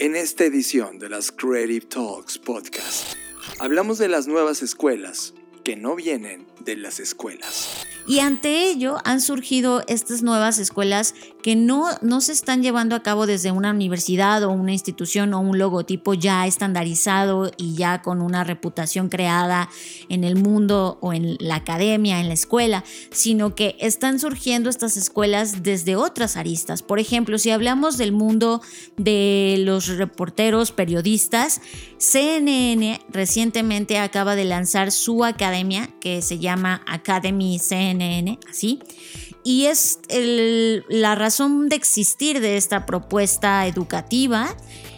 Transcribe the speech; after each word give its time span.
En 0.00 0.16
esta 0.16 0.44
edición 0.44 0.98
de 0.98 1.08
las 1.08 1.30
Creative 1.30 1.86
Talks 1.86 2.36
Podcast, 2.38 3.14
hablamos 3.60 3.96
de 3.98 4.08
las 4.08 4.26
nuevas 4.26 4.60
escuelas 4.60 5.34
que 5.62 5.76
no 5.76 5.94
vienen 5.94 6.48
de 6.58 6.76
las 6.76 6.98
escuelas. 6.98 7.83
Y 8.06 8.18
ante 8.18 8.68
ello 8.68 8.98
han 9.04 9.20
surgido 9.20 9.82
estas 9.88 10.22
nuevas 10.22 10.58
escuelas 10.58 11.14
que 11.42 11.56
no, 11.56 11.86
no 12.02 12.20
se 12.20 12.32
están 12.32 12.62
llevando 12.62 12.96
a 12.96 13.02
cabo 13.02 13.26
desde 13.26 13.50
una 13.50 13.70
universidad 13.70 14.42
o 14.44 14.50
una 14.50 14.72
institución 14.72 15.34
o 15.34 15.40
un 15.40 15.58
logotipo 15.58 16.14
ya 16.14 16.46
estandarizado 16.46 17.50
y 17.56 17.74
ya 17.74 18.02
con 18.02 18.20
una 18.20 18.44
reputación 18.44 19.08
creada 19.08 19.68
en 20.08 20.24
el 20.24 20.36
mundo 20.36 20.98
o 21.00 21.12
en 21.12 21.36
la 21.40 21.56
academia, 21.56 22.20
en 22.20 22.28
la 22.28 22.34
escuela, 22.34 22.84
sino 23.10 23.54
que 23.54 23.76
están 23.78 24.18
surgiendo 24.18 24.70
estas 24.70 24.96
escuelas 24.96 25.62
desde 25.62 25.96
otras 25.96 26.36
aristas. 26.36 26.82
Por 26.82 26.98
ejemplo, 26.98 27.38
si 27.38 27.50
hablamos 27.50 27.96
del 27.96 28.12
mundo 28.12 28.62
de 28.96 29.56
los 29.60 29.88
reporteros, 29.88 30.72
periodistas, 30.72 31.60
CNN 31.98 33.00
recientemente 33.08 33.98
acaba 33.98 34.34
de 34.34 34.44
lanzar 34.44 34.92
su 34.92 35.24
academia 35.24 35.88
que 36.00 36.22
se 36.22 36.38
llama 36.38 36.82
Academy 36.86 37.58
CNN, 37.58 37.93
así. 38.48 38.80
Y 39.44 39.66
es 39.66 39.98
la 40.08 41.14
razón 41.14 41.68
de 41.68 41.76
existir 41.76 42.40
de 42.40 42.56
esta 42.56 42.86
propuesta 42.86 43.66
educativa 43.66 44.56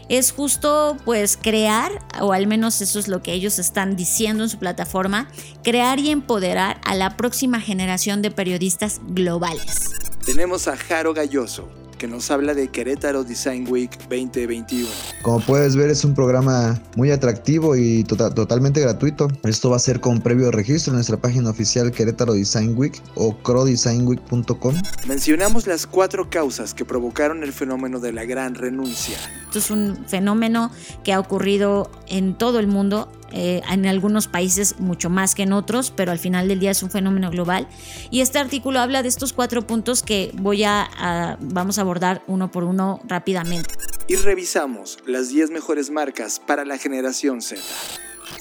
es 0.09 0.33
justo 0.33 0.97
pues 1.05 1.37
crear, 1.37 1.91
o 2.21 2.33
al 2.33 2.47
menos 2.47 2.81
eso 2.81 2.99
es 2.99 3.09
lo 3.09 3.23
que 3.23 3.33
ellos 3.33 3.59
están 3.59 3.97
diciendo 3.97 4.45
en 4.45 4.49
su 4.49 4.59
plataforma, 4.59 5.29
crear 5.63 5.99
y 5.99 6.11
empoderar 6.11 6.81
a 6.85 6.95
la 6.95 7.17
próxima 7.17 7.61
generación 7.61 8.23
de 8.23 8.31
periodistas 8.31 9.01
globales. 9.09 9.91
Tenemos 10.25 10.69
a 10.69 10.77
Jaro 10.77 11.13
Galloso, 11.13 11.69
que 11.97 12.09
nos 12.09 12.31
habla 12.31 12.55
de 12.55 12.69
Querétaro 12.69 13.25
Design 13.25 13.67
Week 13.69 13.91
2021. 14.09 14.89
Como 15.23 15.41
puedes 15.41 15.77
ver 15.77 15.91
es 15.91 16.05
un 16.05 16.15
programa 16.15 16.81
muy 16.97 17.11
atractivo 17.11 17.77
y 17.77 18.05
tota-, 18.05 18.33
totalmente 18.33 18.81
gratuito. 18.81 19.29
Esto 19.45 19.71
va 19.71 19.77
a 19.77 19.81
ser 19.81 20.01
con 20.01 20.21
previo 20.21 20.51
registro 20.51 20.93
en 20.93 20.97
nuestra 20.97 21.17
página 21.17 21.51
oficial 21.51 21.91
Querétaro 21.91 22.35
Design 22.35 22.75
Week 22.77 23.01
o 23.15 23.37
crodesignweek.com. 23.39 24.75
Mencionamos 25.07 25.67
las 25.67 25.87
cuatro 25.87 26.31
causas 26.31 26.75
que 26.75 26.85
provocaron 26.85 27.43
el 27.43 27.53
fenómeno 27.53 28.01
de 28.01 28.13
la 28.13 28.25
gran 28.25 28.55
renuncia. 28.55 29.19
Esto 29.47 29.59
es 29.59 29.71
un 29.71 30.05
fenómeno 30.07 30.71
que 31.05 31.13
ha 31.13 31.21
ocurrido 31.21 31.91
en 32.09 32.37
todo 32.37 32.59
el 32.59 32.67
mundo 32.67 33.11
eh, 33.39 33.61
en 33.71 33.85
algunos 33.85 34.29
países 34.29 34.81
mucho 34.81 35.11
más 35.11 35.35
que 35.35 35.43
en 35.43 35.53
otros, 35.53 35.93
pero 35.95 36.11
al 36.11 36.19
final 36.19 36.49
del 36.49 36.59
día 36.59 36.71
es 36.71 36.83
un 36.83 36.91
fenómeno 36.91 37.31
global. 37.31 37.69
Y 38.11 38.23
este 38.23 38.39
artículo 38.39 38.81
habla 38.81 39.03
de 39.03 39.11
estos 39.11 39.35
cuatro 39.35 39.67
puntos 39.67 40.03
que 40.03 40.31
voy 40.33 40.65
a, 40.65 41.37
vamos 41.41 41.77
a 41.77 41.83
abordar 41.83 42.23
uno 42.27 42.51
por 42.51 42.65
uno 42.65 42.99
rápidamente. 43.05 43.75
Y 44.09 44.17
revisamos 44.17 44.99
las 45.05 45.29
10 45.29 45.51
mejores 45.51 45.91
marcas 45.91 46.41
para 46.41 46.65
la 46.65 46.79
generación 46.79 47.43
Z. 47.43 47.61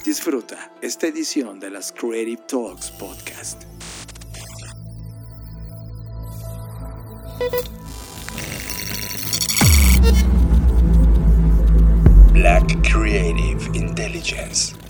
Disfruta 0.06 0.72
esta 0.82 1.08
edición 1.08 1.60
de 1.60 1.72
las 1.72 1.92
Creative 1.92 2.42
Talks 2.48 2.92
Podcast. 2.92 3.64
Black 12.32 12.82
Creative 12.90 13.60
Intelligence 13.74 14.85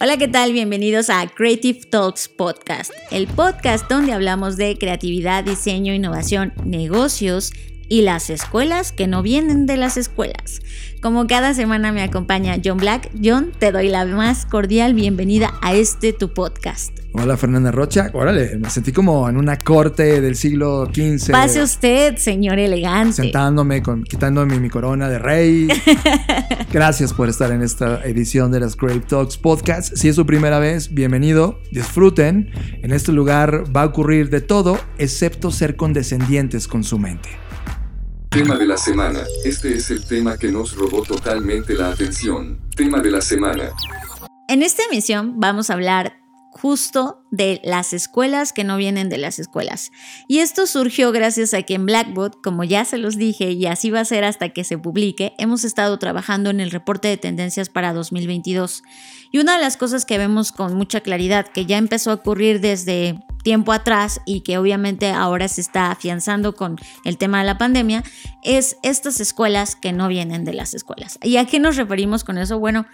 Hola, 0.00 0.16
¿qué 0.16 0.26
tal? 0.26 0.52
Bienvenidos 0.52 1.08
a 1.08 1.24
Creative 1.28 1.82
Talks 1.88 2.28
Podcast, 2.28 2.92
el 3.12 3.28
podcast 3.28 3.88
donde 3.88 4.12
hablamos 4.12 4.56
de 4.56 4.76
creatividad, 4.76 5.44
diseño, 5.44 5.94
innovación, 5.94 6.52
negocios 6.64 7.52
y 7.94 8.02
las 8.02 8.28
escuelas 8.28 8.90
que 8.90 9.06
no 9.06 9.22
vienen 9.22 9.66
de 9.66 9.76
las 9.76 9.96
escuelas. 9.96 10.60
Como 11.00 11.28
cada 11.28 11.54
semana 11.54 11.92
me 11.92 12.02
acompaña 12.02 12.56
John 12.62 12.78
Black. 12.78 13.08
John, 13.22 13.52
te 13.56 13.70
doy 13.70 13.88
la 13.88 14.04
más 14.04 14.46
cordial 14.46 14.94
bienvenida 14.94 15.54
a 15.62 15.74
este 15.74 16.12
tu 16.12 16.34
podcast. 16.34 16.90
Hola 17.12 17.36
Fernanda 17.36 17.70
Rocha, 17.70 18.10
órale, 18.12 18.58
me 18.58 18.68
sentí 18.68 18.90
como 18.90 19.28
en 19.28 19.36
una 19.36 19.60
corte 19.60 20.20
del 20.20 20.34
siglo 20.34 20.86
XV. 20.92 21.30
Pase 21.30 21.62
usted, 21.62 22.16
señor 22.16 22.58
elegante. 22.58 23.12
Sentándome, 23.12 23.80
con, 23.80 24.02
quitándome 24.02 24.58
mi 24.58 24.70
corona 24.70 25.08
de 25.08 25.20
rey. 25.20 25.68
Gracias 26.72 27.12
por 27.12 27.28
estar 27.28 27.52
en 27.52 27.62
esta 27.62 28.02
edición 28.02 28.50
de 28.50 28.58
las 28.58 28.76
Great 28.76 29.06
Talks 29.06 29.36
Podcast. 29.36 29.94
Si 29.94 30.08
es 30.08 30.16
su 30.16 30.26
primera 30.26 30.58
vez, 30.58 30.92
bienvenido, 30.92 31.60
disfruten. 31.70 32.50
En 32.82 32.90
este 32.90 33.12
lugar 33.12 33.62
va 33.72 33.82
a 33.82 33.86
ocurrir 33.86 34.30
de 34.30 34.40
todo, 34.40 34.80
excepto 34.98 35.52
ser 35.52 35.76
condescendientes 35.76 36.66
con 36.66 36.82
su 36.82 36.98
mente. 36.98 37.43
Tema 38.34 38.56
de 38.56 38.66
la 38.66 38.76
semana. 38.76 39.20
Este 39.44 39.76
es 39.76 39.92
el 39.92 40.04
tema 40.04 40.36
que 40.36 40.50
nos 40.50 40.76
robó 40.76 41.02
totalmente 41.02 41.74
la 41.74 41.90
atención. 41.90 42.58
Tema 42.74 42.98
de 42.98 43.12
la 43.12 43.20
semana. 43.20 43.70
En 44.48 44.64
esta 44.64 44.82
emisión 44.90 45.38
vamos 45.38 45.70
a 45.70 45.74
hablar 45.74 46.16
justo 46.50 47.22
de 47.30 47.60
las 47.62 47.92
escuelas 47.92 48.52
que 48.52 48.64
no 48.64 48.76
vienen 48.76 49.08
de 49.08 49.18
las 49.18 49.38
escuelas. 49.38 49.92
Y 50.26 50.40
esto 50.40 50.66
surgió 50.66 51.12
gracias 51.12 51.54
a 51.54 51.62
que 51.62 51.74
en 51.74 51.86
Blackboard, 51.86 52.40
como 52.42 52.64
ya 52.64 52.84
se 52.84 52.98
los 52.98 53.16
dije 53.16 53.52
y 53.52 53.66
así 53.66 53.92
va 53.92 54.00
a 54.00 54.04
ser 54.04 54.24
hasta 54.24 54.48
que 54.48 54.64
se 54.64 54.78
publique, 54.78 55.34
hemos 55.38 55.62
estado 55.62 55.96
trabajando 56.00 56.50
en 56.50 56.58
el 56.58 56.72
reporte 56.72 57.06
de 57.06 57.16
tendencias 57.16 57.68
para 57.68 57.92
2022. 57.92 58.82
Y 59.30 59.38
una 59.38 59.54
de 59.54 59.62
las 59.62 59.76
cosas 59.76 60.04
que 60.04 60.18
vemos 60.18 60.50
con 60.50 60.74
mucha 60.74 61.02
claridad, 61.02 61.46
que 61.46 61.66
ya 61.66 61.78
empezó 61.78 62.10
a 62.10 62.14
ocurrir 62.14 62.60
desde 62.60 63.16
tiempo 63.44 63.72
atrás 63.72 64.20
y 64.24 64.40
que 64.40 64.58
obviamente 64.58 65.10
ahora 65.10 65.46
se 65.46 65.60
está 65.60 65.92
afianzando 65.92 66.56
con 66.56 66.80
el 67.04 67.16
tema 67.18 67.38
de 67.38 67.44
la 67.44 67.58
pandemia, 67.58 68.02
es 68.42 68.76
estas 68.82 69.20
escuelas 69.20 69.76
que 69.76 69.92
no 69.92 70.08
vienen 70.08 70.44
de 70.44 70.54
las 70.54 70.74
escuelas. 70.74 71.20
¿Y 71.22 71.36
a 71.36 71.44
qué 71.44 71.60
nos 71.60 71.76
referimos 71.76 72.24
con 72.24 72.38
eso? 72.38 72.58
Bueno, 72.58 72.86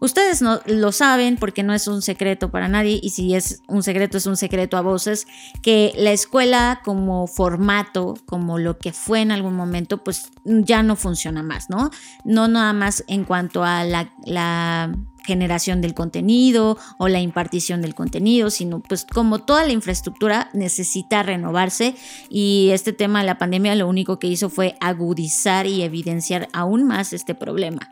Ustedes 0.00 0.42
no, 0.42 0.60
lo 0.66 0.92
saben 0.92 1.36
porque 1.36 1.62
no 1.62 1.72
es 1.72 1.86
un 1.86 2.02
secreto 2.02 2.50
para 2.50 2.68
nadie 2.68 2.98
y 3.02 3.10
si 3.10 3.34
es 3.34 3.62
un 3.68 3.82
secreto 3.82 4.18
es 4.18 4.26
un 4.26 4.36
secreto 4.36 4.76
a 4.76 4.80
voces 4.80 5.26
que 5.62 5.92
la 5.96 6.10
escuela 6.10 6.80
como 6.84 7.26
formato, 7.26 8.14
como 8.26 8.58
lo 8.58 8.76
que 8.76 8.92
fue 8.92 9.20
en 9.20 9.30
algún 9.30 9.54
momento, 9.54 10.02
pues 10.02 10.30
ya 10.44 10.82
no 10.82 10.96
funciona 10.96 11.42
más, 11.42 11.70
¿no? 11.70 11.90
No 12.24 12.48
nada 12.48 12.72
más 12.72 13.04
en 13.06 13.24
cuanto 13.24 13.64
a 13.64 13.84
la, 13.84 14.12
la 14.26 14.92
generación 15.24 15.80
del 15.80 15.94
contenido 15.94 16.78
o 16.98 17.08
la 17.08 17.20
impartición 17.20 17.82
del 17.82 17.94
contenido, 17.94 18.50
sino 18.50 18.80
pues 18.80 19.04
como 19.04 19.40
toda 19.40 19.64
la 19.64 19.72
infraestructura 19.72 20.50
necesita 20.52 21.22
renovarse 21.22 21.94
y 22.28 22.70
este 22.72 22.92
tema 22.92 23.20
de 23.20 23.26
la 23.26 23.38
pandemia 23.38 23.74
lo 23.74 23.88
único 23.88 24.18
que 24.18 24.28
hizo 24.28 24.50
fue 24.50 24.76
agudizar 24.80 25.66
y 25.66 25.82
evidenciar 25.82 26.48
aún 26.52 26.84
más 26.84 27.12
este 27.12 27.34
problema. 27.34 27.90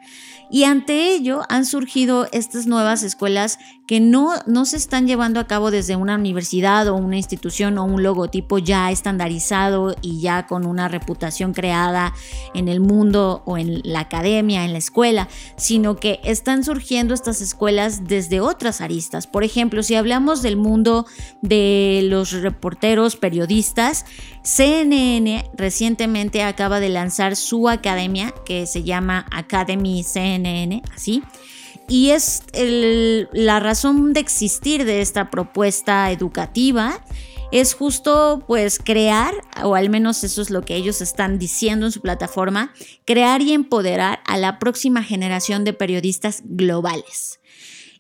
Y 0.52 0.64
ante 0.64 1.14
ello 1.14 1.40
han 1.48 1.64
surgido 1.64 2.28
estas 2.30 2.66
nuevas 2.66 3.02
escuelas 3.02 3.58
que 3.86 4.00
no, 4.00 4.34
no 4.46 4.64
se 4.66 4.76
están 4.76 5.06
llevando 5.06 5.40
a 5.40 5.46
cabo 5.46 5.70
desde 5.70 5.96
una 5.96 6.16
universidad 6.16 6.88
o 6.88 6.94
una 6.94 7.16
institución 7.16 7.78
o 7.78 7.84
un 7.84 8.02
logotipo 8.02 8.58
ya 8.58 8.90
estandarizado 8.90 9.96
y 10.02 10.20
ya 10.20 10.46
con 10.46 10.66
una 10.66 10.88
reputación 10.88 11.52
creada 11.54 12.12
en 12.54 12.68
el 12.68 12.80
mundo 12.80 13.42
o 13.46 13.56
en 13.56 13.80
la 13.82 14.00
academia, 14.00 14.64
en 14.64 14.72
la 14.72 14.78
escuela, 14.78 15.28
sino 15.56 15.96
que 15.96 16.20
están 16.22 16.64
surgiendo 16.64 17.14
estas 17.14 17.40
escuelas 17.40 18.04
desde 18.04 18.40
otras 18.40 18.82
aristas. 18.82 19.26
Por 19.26 19.44
ejemplo, 19.44 19.82
si 19.82 19.94
hablamos 19.94 20.42
del 20.42 20.56
mundo 20.56 21.06
de 21.40 22.02
los 22.04 22.32
reporteros, 22.32 23.16
periodistas, 23.16 24.04
CNN 24.42 25.50
recientemente 25.54 26.42
acaba 26.42 26.80
de 26.80 26.88
lanzar 26.88 27.36
su 27.36 27.68
academia 27.68 28.34
que 28.44 28.66
se 28.66 28.82
llama 28.82 29.26
Academy 29.30 30.02
CNN, 30.02 30.41
así. 30.94 31.22
Y 31.88 32.10
es 32.10 32.42
la 32.52 33.60
razón 33.60 34.12
de 34.12 34.20
existir 34.20 34.84
de 34.84 35.00
esta 35.00 35.30
propuesta 35.30 36.10
educativa 36.10 37.02
es 37.52 37.74
justo 37.74 38.42
pues 38.46 38.80
crear, 38.82 39.34
o 39.62 39.74
al 39.74 39.90
menos 39.90 40.24
eso 40.24 40.40
es 40.40 40.50
lo 40.50 40.62
que 40.62 40.74
ellos 40.74 41.02
están 41.02 41.38
diciendo 41.38 41.86
en 41.86 41.92
su 41.92 42.00
plataforma, 42.00 42.72
crear 43.04 43.42
y 43.42 43.52
empoderar 43.52 44.20
a 44.26 44.38
la 44.38 44.58
próxima 44.58 45.02
generación 45.02 45.62
de 45.62 45.74
periodistas 45.74 46.42
globales. 46.46 47.40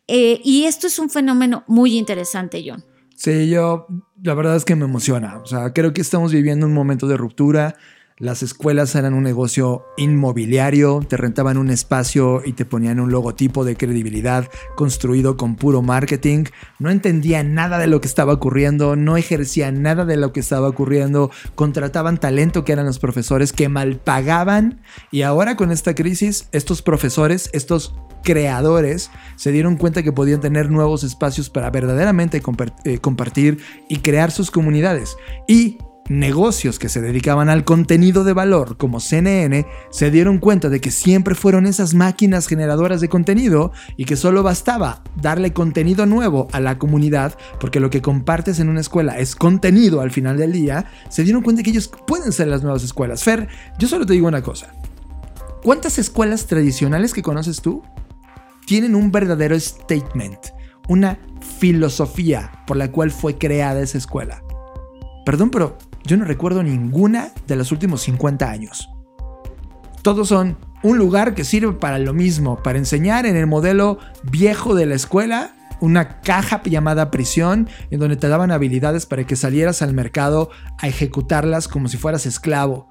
Eh, 0.08 0.40
y 0.42 0.64
esto 0.64 0.86
es 0.86 0.98
un 0.98 1.10
fenómeno 1.10 1.64
muy 1.68 1.96
interesante, 1.98 2.64
John. 2.66 2.82
Sí, 3.14 3.50
yo 3.50 3.86
la 4.22 4.34
verdad 4.34 4.56
es 4.56 4.64
que 4.64 4.74
me 4.74 4.86
emociona. 4.86 5.38
O 5.38 5.46
sea, 5.46 5.72
creo 5.74 5.92
que 5.92 6.00
estamos 6.00 6.32
viviendo 6.32 6.66
un 6.66 6.72
momento 6.72 7.06
de 7.06 7.18
ruptura. 7.18 7.76
Las 8.18 8.42
escuelas 8.42 8.94
eran 8.94 9.14
un 9.14 9.22
negocio 9.22 9.84
inmobiliario, 9.96 11.00
te 11.08 11.16
rentaban 11.16 11.56
un 11.56 11.70
espacio 11.70 12.42
y 12.44 12.52
te 12.52 12.64
ponían 12.64 13.00
un 13.00 13.10
logotipo 13.10 13.64
de 13.64 13.76
credibilidad 13.76 14.48
construido 14.76 15.36
con 15.36 15.56
puro 15.56 15.82
marketing. 15.82 16.44
No 16.78 16.90
entendían 16.90 17.54
nada 17.54 17.78
de 17.78 17.86
lo 17.86 18.00
que 18.00 18.08
estaba 18.08 18.34
ocurriendo, 18.34 18.96
no 18.96 19.16
ejercían 19.16 19.82
nada 19.82 20.04
de 20.04 20.16
lo 20.16 20.32
que 20.32 20.40
estaba 20.40 20.68
ocurriendo, 20.68 21.30
contrataban 21.54 22.18
talento 22.18 22.64
que 22.64 22.72
eran 22.72 22.86
los 22.86 22.98
profesores 22.98 23.52
que 23.52 23.68
mal 23.68 23.96
pagaban 23.96 24.80
y 25.10 25.22
ahora 25.22 25.56
con 25.56 25.72
esta 25.72 25.94
crisis 25.94 26.48
estos 26.52 26.82
profesores, 26.82 27.50
estos 27.52 27.94
creadores 28.22 29.10
se 29.36 29.52
dieron 29.52 29.76
cuenta 29.76 30.02
que 30.02 30.12
podían 30.12 30.40
tener 30.40 30.70
nuevos 30.70 31.02
espacios 31.04 31.50
para 31.50 31.70
verdaderamente 31.70 32.40
eh, 32.84 32.98
compartir 32.98 33.58
y 33.88 33.98
crear 33.98 34.30
sus 34.30 34.50
comunidades. 34.50 35.16
Y 35.48 35.78
negocios 36.18 36.78
que 36.78 36.88
se 36.88 37.00
dedicaban 37.00 37.48
al 37.48 37.64
contenido 37.64 38.24
de 38.24 38.32
valor 38.32 38.76
como 38.76 39.00
CNN 39.00 39.66
se 39.90 40.10
dieron 40.10 40.38
cuenta 40.38 40.68
de 40.68 40.80
que 40.80 40.90
siempre 40.90 41.34
fueron 41.34 41.66
esas 41.66 41.94
máquinas 41.94 42.46
generadoras 42.46 43.00
de 43.00 43.08
contenido 43.08 43.72
y 43.96 44.04
que 44.04 44.16
solo 44.16 44.42
bastaba 44.42 45.02
darle 45.16 45.52
contenido 45.52 46.06
nuevo 46.06 46.48
a 46.52 46.60
la 46.60 46.78
comunidad 46.78 47.36
porque 47.60 47.80
lo 47.80 47.90
que 47.90 48.02
compartes 48.02 48.58
en 48.60 48.68
una 48.68 48.80
escuela 48.80 49.18
es 49.18 49.36
contenido 49.36 50.00
al 50.00 50.10
final 50.10 50.36
del 50.36 50.52
día, 50.52 50.86
se 51.08 51.24
dieron 51.24 51.42
cuenta 51.42 51.62
que 51.62 51.70
ellos 51.70 51.90
pueden 52.06 52.32
ser 52.32 52.48
las 52.48 52.62
nuevas 52.62 52.84
escuelas. 52.84 53.22
Fer, 53.22 53.48
yo 53.78 53.88
solo 53.88 54.06
te 54.06 54.12
digo 54.12 54.28
una 54.28 54.42
cosa. 54.42 54.74
¿Cuántas 55.62 55.98
escuelas 55.98 56.46
tradicionales 56.46 57.12
que 57.14 57.22
conoces 57.22 57.60
tú 57.60 57.82
tienen 58.66 58.94
un 58.94 59.12
verdadero 59.12 59.58
statement, 59.58 60.38
una 60.88 61.18
filosofía 61.58 62.64
por 62.66 62.76
la 62.76 62.90
cual 62.90 63.10
fue 63.10 63.38
creada 63.38 63.80
esa 63.80 63.98
escuela? 63.98 64.42
Perdón, 65.24 65.50
pero 65.50 65.78
yo 66.04 66.16
no 66.16 66.24
recuerdo 66.24 66.62
ninguna 66.62 67.30
de 67.46 67.56
los 67.56 67.72
últimos 67.72 68.02
50 68.02 68.50
años. 68.50 68.90
Todos 70.02 70.28
son 70.28 70.56
un 70.82 70.98
lugar 70.98 71.34
que 71.34 71.44
sirve 71.44 71.72
para 71.74 71.98
lo 71.98 72.12
mismo, 72.12 72.62
para 72.62 72.78
enseñar 72.78 73.24
en 73.26 73.36
el 73.36 73.46
modelo 73.46 73.98
viejo 74.24 74.74
de 74.74 74.86
la 74.86 74.96
escuela, 74.96 75.54
una 75.80 76.20
caja 76.20 76.60
llamada 76.64 77.10
prisión, 77.10 77.68
en 77.90 78.00
donde 78.00 78.16
te 78.16 78.28
daban 78.28 78.50
habilidades 78.50 79.06
para 79.06 79.24
que 79.24 79.36
salieras 79.36 79.82
al 79.82 79.94
mercado 79.94 80.50
a 80.78 80.88
ejecutarlas 80.88 81.68
como 81.68 81.88
si 81.88 81.96
fueras 81.96 82.26
esclavo. 82.26 82.88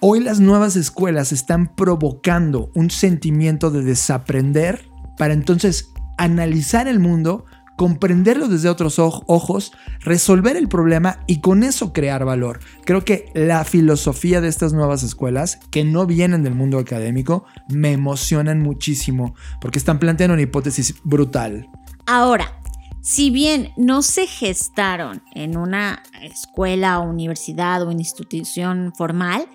Hoy 0.00 0.20
las 0.20 0.38
nuevas 0.40 0.76
escuelas 0.76 1.32
están 1.32 1.74
provocando 1.74 2.70
un 2.74 2.90
sentimiento 2.90 3.70
de 3.70 3.82
desaprender 3.82 4.86
para 5.16 5.32
entonces 5.32 5.92
analizar 6.18 6.88
el 6.88 7.00
mundo 7.00 7.46
comprenderlo 7.76 8.48
desde 8.48 8.68
otros 8.68 8.98
ojos, 8.98 9.72
resolver 10.00 10.56
el 10.56 10.68
problema 10.68 11.20
y 11.26 11.40
con 11.40 11.62
eso 11.62 11.92
crear 11.92 12.24
valor. 12.24 12.60
Creo 12.84 13.04
que 13.04 13.30
la 13.34 13.64
filosofía 13.64 14.40
de 14.40 14.48
estas 14.48 14.72
nuevas 14.72 15.02
escuelas, 15.02 15.58
que 15.70 15.84
no 15.84 16.06
vienen 16.06 16.42
del 16.42 16.54
mundo 16.54 16.78
académico, 16.78 17.44
me 17.68 17.92
emocionan 17.92 18.60
muchísimo 18.60 19.34
porque 19.60 19.78
están 19.78 19.98
planteando 19.98 20.34
una 20.34 20.42
hipótesis 20.42 20.94
brutal. 21.04 21.68
Ahora, 22.06 22.58
si 23.00 23.30
bien 23.30 23.70
no 23.76 24.00
se 24.02 24.26
gestaron 24.26 25.22
en 25.34 25.58
una 25.58 26.02
escuela 26.22 27.00
universidad 27.00 27.86
o 27.86 27.90
institución 27.90 28.92
formal, 28.96 29.46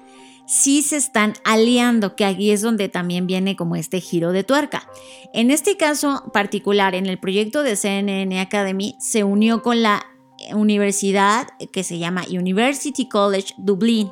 sí 0.50 0.82
se 0.82 0.98
están 0.98 1.36
aliando, 1.44 2.16
que 2.16 2.26
aquí 2.26 2.50
es 2.50 2.62
donde 2.62 2.90
también 2.90 3.28
viene 3.28 3.56
como 3.56 3.76
este 3.76 4.02
giro 4.02 4.32
de 4.32 4.44
tuerca. 4.44 4.90
En 5.32 5.52
este 5.52 5.78
caso 5.78 6.24
particular, 6.34 6.96
en 6.96 7.06
el 7.06 7.20
proyecto 7.20 7.62
de 7.62 7.76
CNN 7.76 8.40
Academy, 8.40 8.96
se 9.00 9.24
unió 9.24 9.62
con 9.62 9.84
la 9.84 10.04
universidad 10.54 11.48
que 11.72 11.84
se 11.84 12.00
llama 12.00 12.26
University 12.28 13.08
College 13.08 13.54
Dublín. 13.58 14.12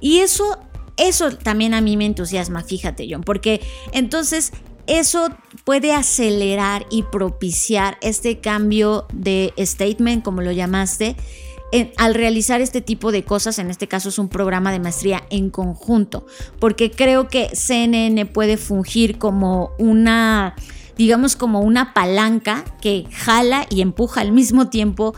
Y 0.00 0.20
eso, 0.20 0.58
eso 0.96 1.36
también 1.36 1.74
a 1.74 1.82
mí 1.82 1.98
me 1.98 2.06
entusiasma, 2.06 2.62
fíjate 2.62 3.06
John, 3.10 3.22
porque 3.22 3.60
entonces 3.92 4.52
eso 4.86 5.28
puede 5.64 5.92
acelerar 5.92 6.86
y 6.90 7.02
propiciar 7.02 7.98
este 8.00 8.40
cambio 8.40 9.06
de 9.12 9.52
statement, 9.58 10.24
como 10.24 10.40
lo 10.40 10.52
llamaste, 10.52 11.16
al 11.96 12.14
realizar 12.14 12.60
este 12.60 12.80
tipo 12.80 13.12
de 13.12 13.24
cosas, 13.24 13.58
en 13.58 13.70
este 13.70 13.88
caso 13.88 14.08
es 14.08 14.18
un 14.18 14.28
programa 14.28 14.72
de 14.72 14.80
maestría 14.80 15.24
en 15.30 15.50
conjunto, 15.50 16.26
porque 16.58 16.90
creo 16.90 17.28
que 17.28 17.50
CNN 17.54 18.26
puede 18.26 18.56
fungir 18.56 19.18
como 19.18 19.72
una, 19.78 20.54
digamos, 20.96 21.36
como 21.36 21.60
una 21.60 21.92
palanca 21.92 22.64
que 22.80 23.06
jala 23.10 23.66
y 23.70 23.80
empuja 23.80 24.20
al 24.20 24.32
mismo 24.32 24.68
tiempo 24.68 25.14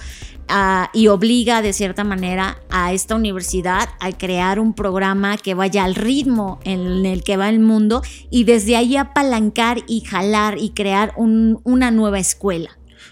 ah, 0.48 0.90
y 0.94 1.08
obliga 1.08 1.60
de 1.60 1.72
cierta 1.72 2.04
manera 2.04 2.58
a 2.70 2.92
esta 2.92 3.16
universidad 3.16 3.88
a 4.00 4.12
crear 4.12 4.58
un 4.58 4.74
programa 4.74 5.36
que 5.36 5.54
vaya 5.54 5.84
al 5.84 5.94
ritmo 5.94 6.60
en 6.64 7.04
el 7.04 7.22
que 7.22 7.36
va 7.36 7.50
el 7.50 7.60
mundo 7.60 8.02
y 8.30 8.44
desde 8.44 8.76
ahí 8.76 8.96
apalancar 8.96 9.78
y 9.86 10.00
jalar 10.00 10.56
y 10.58 10.70
crear 10.70 11.12
una 11.16 11.90
nueva 11.90 12.18
escuela. 12.18 12.70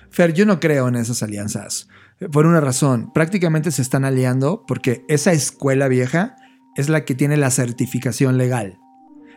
Fer, 0.09 0.33
yo 0.33 0.47
no 0.47 0.61
creo 0.61 0.89
en 0.89 0.95
esas 0.95 1.23
alianzas. 1.25 1.89
Por 2.33 2.47
una 2.47 2.61
razón, 2.61 3.11
prácticamente 3.13 3.71
se 3.71 3.83
están 3.83 4.05
aliando 4.05 4.65
porque 4.67 5.05
esa 5.09 5.33
escuela 5.33 5.89
vieja 5.89 6.37
es 6.77 6.89
la 6.89 7.05
que 7.05 7.15
tiene 7.15 7.37
la 7.37 7.51
certificación 7.51 8.39
legal. 8.39 8.79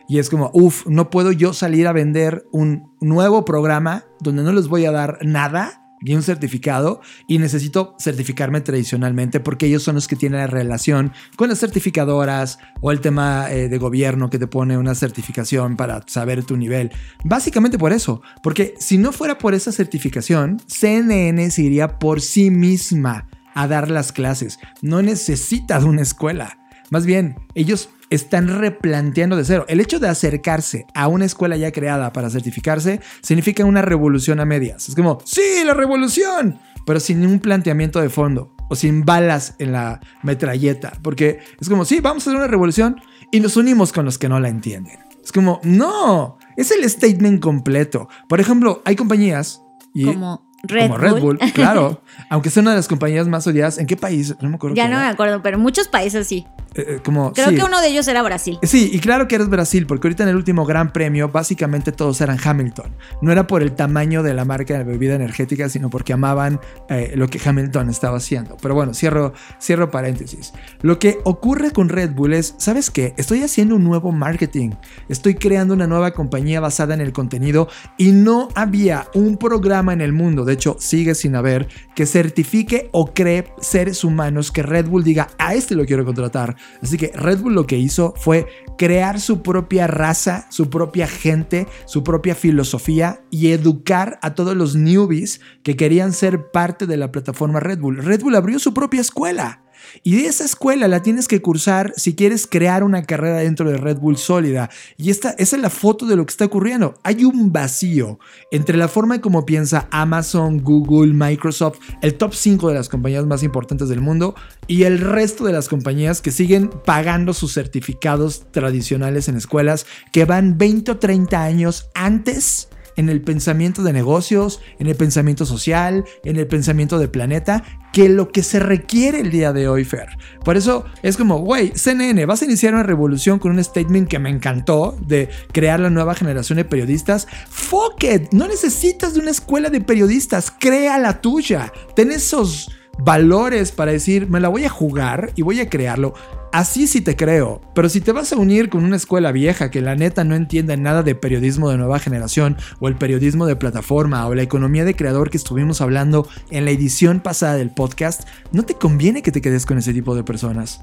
Y 0.08 0.18
es 0.18 0.30
como, 0.30 0.50
uff, 0.54 0.86
no 0.86 1.10
puedo 1.10 1.32
yo 1.32 1.52
salir 1.52 1.86
a 1.86 1.92
vender 1.92 2.46
un 2.50 2.94
nuevo 3.00 3.44
programa 3.44 4.04
donde 4.20 4.42
no 4.42 4.52
les 4.52 4.68
voy 4.68 4.86
a 4.86 4.90
dar 4.90 5.18
nada 5.22 5.77
y 6.00 6.14
un 6.14 6.22
certificado 6.22 7.00
y 7.26 7.38
necesito 7.38 7.94
certificarme 7.98 8.60
tradicionalmente 8.60 9.40
porque 9.40 9.66
ellos 9.66 9.82
son 9.82 9.96
los 9.96 10.08
que 10.08 10.16
tienen 10.16 10.40
la 10.40 10.46
relación 10.46 11.12
con 11.36 11.48
las 11.48 11.60
certificadoras 11.60 12.58
o 12.80 12.90
el 12.92 13.00
tema 13.00 13.50
eh, 13.50 13.68
de 13.68 13.78
gobierno 13.78 14.30
que 14.30 14.38
te 14.38 14.46
pone 14.46 14.76
una 14.76 14.94
certificación 14.94 15.76
para 15.76 16.02
saber 16.06 16.44
tu 16.44 16.56
nivel. 16.56 16.90
Básicamente 17.24 17.78
por 17.78 17.92
eso, 17.92 18.22
porque 18.42 18.74
si 18.78 18.98
no 18.98 19.12
fuera 19.12 19.38
por 19.38 19.54
esa 19.54 19.72
certificación, 19.72 20.60
CNN 20.66 21.50
se 21.50 21.62
iría 21.62 21.98
por 21.98 22.20
sí 22.20 22.50
misma 22.50 23.28
a 23.54 23.66
dar 23.66 23.90
las 23.90 24.12
clases. 24.12 24.58
No 24.82 25.02
necesita 25.02 25.80
de 25.80 25.86
una 25.86 26.02
escuela. 26.02 26.57
Más 26.90 27.06
bien, 27.06 27.36
ellos 27.54 27.90
están 28.10 28.48
replanteando 28.58 29.36
de 29.36 29.44
cero. 29.44 29.64
El 29.68 29.80
hecho 29.80 29.98
de 29.98 30.08
acercarse 30.08 30.86
a 30.94 31.08
una 31.08 31.24
escuela 31.24 31.56
ya 31.56 31.72
creada 31.72 32.12
para 32.12 32.30
certificarse 32.30 33.00
significa 33.22 33.64
una 33.64 33.82
revolución 33.82 34.40
a 34.40 34.44
medias. 34.44 34.88
Es 34.88 34.94
como, 34.94 35.18
sí, 35.24 35.62
la 35.64 35.74
revolución, 35.74 36.58
pero 36.86 37.00
sin 37.00 37.26
un 37.26 37.40
planteamiento 37.40 38.00
de 38.00 38.08
fondo 38.08 38.54
o 38.70 38.76
sin 38.76 39.04
balas 39.04 39.54
en 39.58 39.72
la 39.72 40.00
metralleta. 40.22 40.92
Porque 41.02 41.40
es 41.60 41.68
como, 41.68 41.84
sí, 41.84 42.00
vamos 42.00 42.26
a 42.26 42.30
hacer 42.30 42.38
una 42.38 42.48
revolución 42.48 43.00
y 43.30 43.40
nos 43.40 43.56
unimos 43.56 43.92
con 43.92 44.04
los 44.04 44.18
que 44.18 44.28
no 44.28 44.40
la 44.40 44.48
entienden. 44.48 44.98
Es 45.22 45.32
como, 45.32 45.60
no, 45.62 46.38
es 46.56 46.70
el 46.70 46.88
statement 46.88 47.42
completo. 47.42 48.08
Por 48.28 48.40
ejemplo, 48.40 48.82
hay 48.84 48.96
compañías 48.96 49.62
y... 49.92 50.06
Como 50.06 50.47
Red, 50.62 50.90
como 50.90 50.98
Red 50.98 51.20
Bull. 51.20 51.38
claro. 51.54 52.02
Aunque 52.30 52.48
es 52.48 52.56
una 52.56 52.70
de 52.70 52.76
las 52.76 52.88
compañías 52.88 53.28
más 53.28 53.46
odiadas. 53.46 53.78
¿En 53.78 53.86
qué 53.86 53.96
país? 53.96 54.34
No 54.40 54.48
me 54.48 54.56
acuerdo. 54.56 54.76
Ya 54.76 54.88
no 54.88 54.98
me 54.98 55.06
acuerdo, 55.06 55.42
pero 55.42 55.56
en 55.56 55.62
muchos 55.62 55.88
países 55.88 56.26
sí. 56.26 56.46
Eh, 56.74 56.84
eh, 56.86 57.00
como, 57.02 57.32
Creo 57.32 57.50
que 57.50 57.64
uno 57.64 57.80
de 57.80 57.88
ellos 57.88 58.06
era 58.08 58.22
Brasil. 58.22 58.58
Sí, 58.62 58.90
y 58.92 58.98
claro 59.00 59.26
que 59.26 59.36
eres 59.36 59.48
Brasil, 59.48 59.86
porque 59.86 60.06
ahorita 60.08 60.24
en 60.24 60.30
el 60.30 60.36
último 60.36 60.64
Gran 60.64 60.92
Premio 60.92 61.28
básicamente 61.28 61.92
todos 61.92 62.20
eran 62.20 62.38
Hamilton. 62.42 62.94
No 63.22 63.32
era 63.32 63.46
por 63.46 63.62
el 63.62 63.72
tamaño 63.72 64.22
de 64.22 64.34
la 64.34 64.44
marca 64.44 64.76
de 64.76 64.84
bebida 64.84 65.14
energética, 65.14 65.68
sino 65.68 65.90
porque 65.90 66.12
amaban 66.12 66.60
eh, 66.88 67.12
lo 67.16 67.28
que 67.28 67.40
Hamilton 67.44 67.88
estaba 67.88 68.18
haciendo. 68.18 68.56
Pero 68.60 68.74
bueno, 68.74 68.94
cierro, 68.94 69.32
cierro 69.60 69.90
paréntesis. 69.90 70.52
Lo 70.82 70.98
que 70.98 71.18
ocurre 71.24 71.72
con 71.72 71.88
Red 71.88 72.12
Bull 72.12 72.34
es, 72.34 72.54
¿sabes 72.58 72.90
qué? 72.90 73.14
Estoy 73.16 73.42
haciendo 73.42 73.76
un 73.76 73.84
nuevo 73.84 74.12
marketing. 74.12 74.70
Estoy 75.08 75.34
creando 75.34 75.74
una 75.74 75.86
nueva 75.86 76.12
compañía 76.12 76.60
basada 76.60 76.94
en 76.94 77.00
el 77.00 77.12
contenido 77.12 77.68
y 77.96 78.12
no 78.12 78.48
había 78.54 79.08
un 79.14 79.36
programa 79.36 79.92
en 79.92 80.00
el 80.00 80.12
mundo, 80.12 80.44
de 80.48 80.54
hecho 80.54 80.76
sigue 80.80 81.14
sin 81.14 81.36
haber, 81.36 81.68
que 81.94 82.06
certifique 82.06 82.88
o 82.92 83.14
cree 83.14 83.52
seres 83.60 84.02
humanos 84.02 84.50
que 84.50 84.64
Red 84.64 84.88
Bull 84.88 85.04
diga, 85.04 85.28
a 85.38 85.54
este 85.54 85.76
lo 85.76 85.84
quiero 85.84 86.04
contratar 86.04 86.56
Así 86.82 86.96
que 86.96 87.12
Red 87.14 87.40
Bull 87.40 87.54
lo 87.54 87.66
que 87.66 87.78
hizo 87.78 88.14
fue 88.16 88.46
crear 88.76 89.20
su 89.20 89.42
propia 89.42 89.86
raza, 89.86 90.46
su 90.50 90.70
propia 90.70 91.06
gente, 91.06 91.66
su 91.86 92.04
propia 92.04 92.34
filosofía 92.34 93.20
y 93.30 93.50
educar 93.50 94.18
a 94.22 94.34
todos 94.34 94.56
los 94.56 94.74
newbies 94.76 95.40
que 95.62 95.76
querían 95.76 96.12
ser 96.12 96.50
parte 96.50 96.86
de 96.86 96.96
la 96.96 97.10
plataforma 97.10 97.60
Red 97.60 97.80
Bull. 97.80 97.98
Red 97.98 98.22
Bull 98.22 98.36
abrió 98.36 98.58
su 98.58 98.72
propia 98.74 99.00
escuela. 99.00 99.62
Y 100.02 100.16
de 100.16 100.26
esa 100.26 100.44
escuela 100.44 100.88
la 100.88 101.02
tienes 101.02 101.28
que 101.28 101.42
cursar 101.42 101.92
si 101.96 102.14
quieres 102.14 102.46
crear 102.46 102.82
una 102.82 103.04
carrera 103.04 103.38
dentro 103.38 103.70
de 103.70 103.76
Red 103.76 103.98
Bull 103.98 104.16
sólida. 104.16 104.70
Y 104.96 105.10
esta, 105.10 105.30
es 105.30 105.52
la 105.52 105.70
foto 105.70 106.06
de 106.06 106.16
lo 106.16 106.24
que 106.26 106.30
está 106.30 106.44
ocurriendo. 106.44 106.94
Hay 107.02 107.24
un 107.24 107.52
vacío 107.52 108.18
entre 108.50 108.76
la 108.76 108.88
forma 108.88 109.16
en 109.16 109.20
cómo 109.20 109.46
piensa 109.46 109.88
Amazon, 109.90 110.62
Google, 110.62 111.12
Microsoft, 111.12 111.78
el 112.02 112.14
top 112.14 112.34
5 112.34 112.68
de 112.68 112.74
las 112.74 112.88
compañías 112.88 113.26
más 113.26 113.42
importantes 113.42 113.88
del 113.88 114.00
mundo, 114.00 114.34
y 114.66 114.84
el 114.84 114.98
resto 114.98 115.44
de 115.44 115.52
las 115.52 115.68
compañías 115.68 116.20
que 116.20 116.30
siguen 116.30 116.70
pagando 116.84 117.32
sus 117.32 117.54
certificados 117.54 118.50
tradicionales 118.50 119.28
en 119.28 119.36
escuelas 119.36 119.86
que 120.12 120.24
van 120.24 120.58
20 120.58 120.92
o 120.92 120.98
30 120.98 121.42
años 121.42 121.88
antes 121.94 122.67
en 122.98 123.08
el 123.08 123.22
pensamiento 123.22 123.82
de 123.82 123.92
negocios, 123.92 124.60
en 124.80 124.88
el 124.88 124.96
pensamiento 124.96 125.46
social, 125.46 126.04
en 126.24 126.36
el 126.36 126.48
pensamiento 126.48 126.98
de 126.98 127.08
planeta, 127.08 127.62
que 127.92 128.08
lo 128.08 128.28
que 128.30 128.42
se 128.42 128.58
requiere 128.58 129.20
el 129.20 129.30
día 129.30 129.52
de 129.52 129.68
hoy, 129.68 129.84
Fer. 129.84 130.08
Por 130.44 130.56
eso 130.56 130.84
es 131.02 131.16
como, 131.16 131.38
güey, 131.38 131.72
CNN, 131.74 132.26
vas 132.26 132.42
a 132.42 132.44
iniciar 132.44 132.74
una 132.74 132.82
revolución 132.82 133.38
con 133.38 133.52
un 133.52 133.62
statement 133.62 134.08
que 134.08 134.18
me 134.18 134.30
encantó 134.30 134.96
de 135.00 135.28
crear 135.52 135.78
la 135.78 135.90
nueva 135.90 136.16
generación 136.16 136.56
de 136.56 136.64
periodistas. 136.64 137.28
Fuck 137.48 138.02
it, 138.02 138.32
no 138.32 138.48
necesitas 138.48 139.14
de 139.14 139.20
una 139.20 139.30
escuela 139.30 139.70
de 139.70 139.80
periodistas, 139.80 140.50
crea 140.50 140.98
la 140.98 141.20
tuya. 141.20 141.72
Ten 141.94 142.10
esos 142.10 142.68
valores 142.98 143.70
para 143.70 143.92
decir, 143.92 144.28
me 144.28 144.40
la 144.40 144.48
voy 144.48 144.64
a 144.64 144.70
jugar 144.70 145.30
y 145.36 145.42
voy 145.42 145.60
a 145.60 145.70
crearlo. 145.70 146.14
Así 146.50 146.86
sí 146.86 147.02
te 147.02 147.14
creo, 147.14 147.60
pero 147.74 147.90
si 147.90 148.00
te 148.00 148.12
vas 148.12 148.32
a 148.32 148.36
unir 148.36 148.70
con 148.70 148.82
una 148.82 148.96
escuela 148.96 149.32
vieja 149.32 149.70
que 149.70 149.82
la 149.82 149.94
neta 149.94 150.24
no 150.24 150.34
entiende 150.34 150.78
nada 150.78 151.02
de 151.02 151.14
periodismo 151.14 151.68
de 151.68 151.76
nueva 151.76 151.98
generación 151.98 152.56
o 152.80 152.88
el 152.88 152.96
periodismo 152.96 153.44
de 153.44 153.56
plataforma 153.56 154.26
o 154.26 154.34
la 154.34 154.42
economía 154.42 154.86
de 154.86 154.96
creador 154.96 155.28
que 155.28 155.36
estuvimos 155.36 155.82
hablando 155.82 156.26
en 156.50 156.64
la 156.64 156.70
edición 156.70 157.20
pasada 157.20 157.56
del 157.56 157.70
podcast, 157.70 158.26
no 158.50 158.62
te 158.64 158.74
conviene 158.74 159.20
que 159.20 159.32
te 159.32 159.42
quedes 159.42 159.66
con 159.66 159.76
ese 159.76 159.92
tipo 159.92 160.14
de 160.14 160.24
personas. 160.24 160.80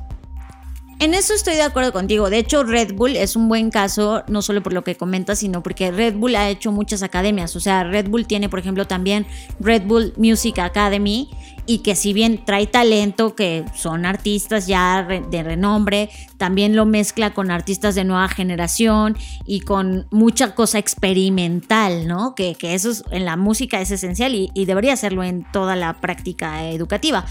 En 1.06 1.14
eso 1.14 1.36
estoy 1.36 1.54
de 1.54 1.62
acuerdo 1.62 1.94
contigo. 1.94 2.32
De 2.32 2.40
hecho, 2.40 2.64
Red 2.64 2.96
Bull 2.96 3.16
es 3.16 3.36
un 3.36 3.48
buen 3.48 3.70
caso, 3.70 4.24
no 4.28 4.42
solo 4.42 4.64
por 4.64 4.74
lo 4.74 4.84
que 4.84 4.96
comentas, 4.96 5.38
sino 5.38 5.62
porque 5.62 5.92
Red 5.92 6.16
Bull 6.16 6.36
ha 6.36 6.50
hecho 6.50 6.72
muchas 6.72 7.04
academias. 7.04 7.56
O 7.56 7.60
sea, 7.60 7.84
Red 7.84 8.10
Bull 8.10 8.26
tiene, 8.26 8.50
por 8.50 8.58
ejemplo, 8.58 8.88
también 8.88 9.28
Red 9.60 9.84
Bull 9.84 10.14
Music 10.18 10.58
Academy 10.58 11.30
y 11.68 11.80
que 11.80 11.96
si 11.96 12.12
bien 12.12 12.44
trae 12.44 12.66
talento, 12.66 13.36
que 13.36 13.66
son 13.76 14.08
artistas 14.08 14.66
ya 14.66 15.04
de 15.04 15.44
renombre, 15.44 16.10
también 16.38 16.76
lo 16.76 16.88
mezcla 16.88 17.36
con 17.36 17.52
artistas 17.52 17.94
de 17.94 18.04
nueva 18.04 18.28
generación 18.28 19.16
y 19.46 19.60
con 19.60 20.08
mucha 20.10 20.56
cosa 20.56 20.80
experimental, 20.80 22.08
¿no? 22.08 22.34
Que, 22.34 22.58
eso 22.62 22.92
en 23.12 23.26
la 23.26 23.36
música 23.36 23.80
es 23.80 23.92
esencial 23.92 24.34
y, 24.34 24.50
y 24.56 24.66
debería 24.66 24.94
hacerlo 24.94 25.24
en 25.24 25.46
toda 25.52 25.76
la 25.76 25.94
práctica 26.02 26.68
educativa. 26.68 27.26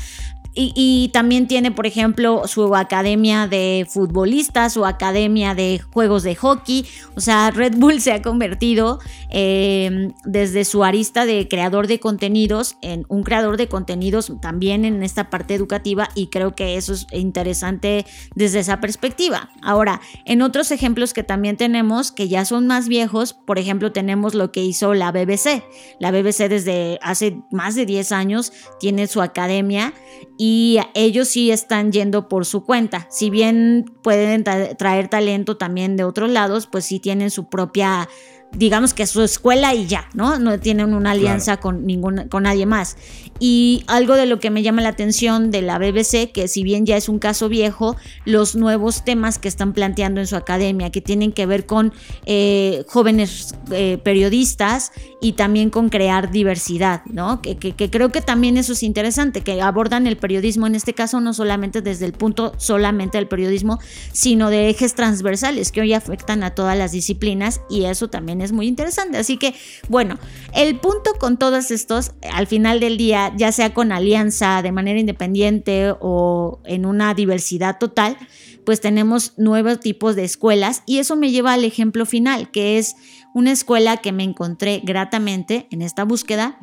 Y, 0.56 1.11
también 1.12 1.49
tiene, 1.49 1.73
por 1.73 1.84
ejemplo, 1.84 2.46
su 2.46 2.76
academia 2.76 3.49
de 3.49 3.87
futbolistas, 3.90 4.75
su 4.75 4.87
academia 4.87 5.54
de 5.54 5.80
juegos 5.92 6.23
de 6.23 6.37
hockey. 6.37 6.87
O 7.16 7.20
sea, 7.20 7.50
Red 7.50 7.75
Bull 7.76 8.00
se 8.00 8.12
ha 8.12 8.23
convertido 8.23 9.00
em, 9.30 10.12
desde 10.25 10.64
su 10.64 10.84
arista 10.84 11.26
de 11.26 11.49
creador 11.49 11.88
de 11.88 11.99
contenidos 11.99 12.76
en 12.82 13.04
un 13.08 13.25
creador 13.25 13.56
de 13.56 13.66
contenidos 13.66 14.32
también 14.40 14.84
en 14.84 15.02
esta 15.02 15.28
parte 15.28 15.54
educativa 15.54 16.08
y 16.14 16.28
creo 16.28 16.54
que 16.54 16.76
eso 16.76 16.92
es 16.92 17.06
interesante 17.12 18.06
desde 18.37 18.61
esa 18.61 18.80
perspectiva. 18.80 19.50
Ahora, 19.61 20.00
en 20.25 20.40
otros 20.40 20.70
ejemplos 20.70 21.14
que 21.14 21.25
también 21.25 21.56
tenemos, 21.56 22.12
que 22.12 22.28
ya 22.28 22.44
son 22.44 22.68
más 22.68 22.87
viejos, 22.87 23.32
por 23.32 23.58
ejemplo, 23.58 23.90
tenemos 23.90 24.34
lo 24.34 24.52
que 24.52 24.62
hizo 24.62 24.94
la 24.94 25.11
BBC. 25.11 25.64
La 25.99 26.12
BBC 26.12 26.49
desde 26.49 26.99
hace 27.02 27.42
más 27.50 27.75
de 27.75 27.87
10 27.87 28.12
años 28.12 28.52
tiene 28.78 29.08
su 29.08 29.20
academia 29.20 29.92
ellos 30.94 31.28
sí 31.28 31.50
están 31.50 31.92
yendo 31.92 32.28
por 32.28 32.46
su 32.46 32.64
cuenta. 32.64 33.06
Si 33.10 33.30
bien 33.30 33.84
pueden 34.02 34.44
traer 34.44 35.08
talento 35.08 35.56
también 35.56 35.96
de 35.96 36.04
otros 36.04 36.30
lados, 36.30 36.66
pues 36.66 36.84
sí 36.84 37.00
tienen 37.00 37.30
su 37.30 37.48
propia 37.48 38.08
digamos 38.56 38.94
que 38.94 39.06
su 39.06 39.22
escuela 39.22 39.74
y 39.74 39.86
ya, 39.86 40.08
¿no? 40.14 40.38
No 40.38 40.58
tienen 40.58 40.94
una 40.94 41.12
alianza 41.12 41.56
con, 41.58 41.86
ninguna, 41.86 42.28
con 42.28 42.44
nadie 42.44 42.66
más. 42.66 42.96
Y 43.46 43.84
algo 43.88 44.14
de 44.14 44.24
lo 44.24 44.40
que 44.40 44.48
me 44.48 44.62
llama 44.62 44.80
la 44.80 44.88
atención 44.88 45.50
de 45.50 45.60
la 45.60 45.76
BBC, 45.76 46.32
que 46.32 46.48
si 46.48 46.62
bien 46.62 46.86
ya 46.86 46.96
es 46.96 47.10
un 47.10 47.18
caso 47.18 47.50
viejo, 47.50 47.94
los 48.24 48.56
nuevos 48.56 49.04
temas 49.04 49.38
que 49.38 49.48
están 49.48 49.74
planteando 49.74 50.22
en 50.22 50.26
su 50.26 50.34
academia, 50.34 50.90
que 50.90 51.02
tienen 51.02 51.30
que 51.30 51.44
ver 51.44 51.66
con 51.66 51.92
eh, 52.24 52.86
jóvenes 52.88 53.54
eh, 53.70 53.98
periodistas 54.02 54.92
y 55.20 55.32
también 55.32 55.68
con 55.68 55.90
crear 55.90 56.30
diversidad, 56.30 57.02
¿no? 57.04 57.42
Que, 57.42 57.58
que, 57.58 57.90
creo 57.90 58.10
que 58.10 58.22
también 58.22 58.56
eso 58.56 58.72
es 58.72 58.82
interesante, 58.82 59.42
que 59.42 59.60
abordan 59.60 60.06
el 60.06 60.16
periodismo 60.16 60.66
en 60.66 60.74
este 60.74 60.94
caso 60.94 61.20
no 61.20 61.34
solamente 61.34 61.82
desde 61.82 62.06
el 62.06 62.14
punto 62.14 62.54
solamente 62.56 63.18
del 63.18 63.28
periodismo, 63.28 63.78
sino 64.12 64.48
de 64.48 64.70
ejes 64.70 64.94
transversales 64.94 65.70
que 65.70 65.82
hoy 65.82 65.92
afectan 65.92 66.44
a 66.44 66.54
todas 66.54 66.78
las 66.78 66.92
disciplinas 66.92 67.60
y 67.68 67.84
eso 67.84 68.08
también 68.08 68.40
es 68.40 68.52
muy 68.52 68.66
interesante. 68.66 69.18
Así 69.18 69.36
que, 69.36 69.54
bueno, 69.90 70.18
el 70.54 70.78
punto 70.80 71.12
con 71.18 71.38
todos 71.38 71.70
estos, 71.70 72.12
al 72.32 72.46
final 72.46 72.80
del 72.80 72.96
día, 72.96 73.32
ya 73.36 73.52
sea 73.52 73.74
con 73.74 73.92
alianza, 73.92 74.62
de 74.62 74.72
manera 74.72 74.98
independiente 74.98 75.94
o 76.00 76.60
en 76.64 76.86
una 76.86 77.14
diversidad 77.14 77.78
total, 77.78 78.16
pues 78.64 78.80
tenemos 78.80 79.34
nuevos 79.36 79.80
tipos 79.80 80.16
de 80.16 80.24
escuelas 80.24 80.82
y 80.86 80.98
eso 80.98 81.16
me 81.16 81.30
lleva 81.30 81.52
al 81.52 81.64
ejemplo 81.64 82.06
final, 82.06 82.50
que 82.50 82.78
es 82.78 82.96
una 83.34 83.52
escuela 83.52 83.98
que 83.98 84.12
me 84.12 84.22
encontré 84.22 84.80
gratamente 84.84 85.66
en 85.70 85.82
esta 85.82 86.04
búsqueda, 86.04 86.58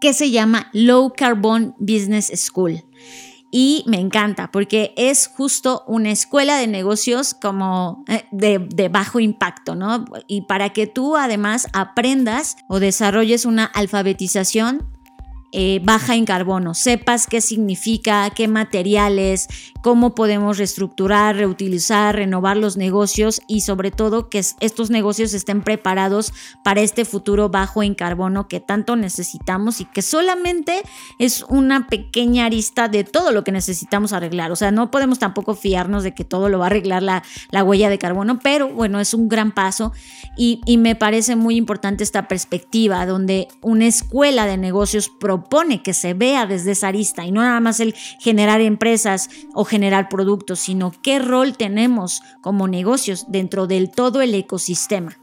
que 0.00 0.12
se 0.12 0.30
llama 0.30 0.70
Low 0.72 1.12
Carbon 1.16 1.74
Business 1.78 2.30
School 2.34 2.84
y 3.50 3.84
me 3.86 3.98
encanta 3.98 4.50
porque 4.50 4.92
es 4.96 5.26
justo 5.26 5.84
una 5.86 6.10
escuela 6.10 6.56
de 6.56 6.66
negocios 6.66 7.34
como 7.34 8.04
eh, 8.08 8.24
de, 8.30 8.88
bajo 8.88 9.20
impacto, 9.20 9.74
¿no? 9.74 10.04
Y 10.26 10.42
para 10.42 10.70
que 10.70 10.86
tú 10.86 11.16
además 11.16 11.68
aprendas 11.72 12.56
o 12.68 12.78
desarrolles 12.78 13.46
una 13.46 13.64
alfabetización 13.64 14.86
eh, 15.52 15.80
baja 15.82 16.14
en 16.14 16.26
carbono, 16.26 16.74
sepas 16.74 17.26
qué 17.26 17.40
significa, 17.40 18.28
qué 18.30 18.48
materiales, 18.48 19.48
cómo 19.82 20.14
podemos 20.14 20.58
reestructurar, 20.58 21.36
reutilizar, 21.36 22.16
renovar 22.16 22.58
los 22.58 22.76
negocios 22.76 23.40
y 23.48 23.62
sobre 23.62 23.90
todo 23.90 24.28
que 24.28 24.44
estos 24.60 24.90
negocios 24.90 25.32
estén 25.32 25.62
preparados 25.62 26.34
para 26.62 26.82
este 26.82 27.04
futuro 27.04 27.48
bajo 27.48 27.82
en 27.82 27.94
carbono 27.94 28.46
que 28.46 28.60
tanto 28.60 28.96
necesitamos 28.96 29.80
y 29.80 29.86
que 29.86 30.02
solamente 30.02 30.82
es 31.18 31.44
una 31.48 31.86
pequeña 31.86 32.44
arista 32.44 32.88
de 32.88 33.04
todo 33.04 33.32
lo 33.32 33.44
que 33.44 33.52
necesitamos 33.52 34.12
arreglar. 34.12 34.52
O 34.52 34.56
sea, 34.56 34.70
no 34.70 34.90
podemos 34.90 35.18
tampoco 35.18 35.54
fiarnos 35.54 36.02
de 36.02 36.12
que 36.12 36.24
todo 36.24 36.48
lo 36.48 36.58
va 36.58 36.66
a 36.66 36.68
arreglar 36.68 37.02
la, 37.02 37.22
huella 37.64 37.88
de 37.88 37.98
carbono, 37.98 38.38
pero 38.38 38.68
bueno, 38.68 39.00
es 39.00 39.14
un 39.14 39.28
gran 39.28 39.52
paso 39.52 39.92
y, 40.36 40.60
y 40.66 40.76
me 40.76 40.94
parece 40.94 41.36
muy 41.36 41.56
importante 41.56 42.04
esta 42.04 42.28
perspectiva 42.28 43.06
donde 43.06 43.48
una 43.62 43.86
escuela 43.86 44.46
de 44.46 44.56
negocios 44.56 45.10
propone 45.38 45.82
que 45.82 45.94
se 45.94 46.14
vea 46.14 46.46
desde 46.46 46.72
esa 46.72 46.88
arista 46.88 47.24
y 47.24 47.32
no 47.32 47.42
nada 47.42 47.60
más 47.60 47.80
el 47.80 47.94
generar 48.18 48.60
empresas 48.60 49.30
o 49.54 49.64
generar 49.64 50.08
productos, 50.08 50.58
sino 50.58 50.92
qué 51.02 51.18
rol 51.18 51.56
tenemos 51.56 52.22
como 52.40 52.66
negocios 52.66 53.26
dentro 53.28 53.66
del 53.66 53.90
todo 53.90 54.20
el 54.20 54.34
ecosistema. 54.34 55.16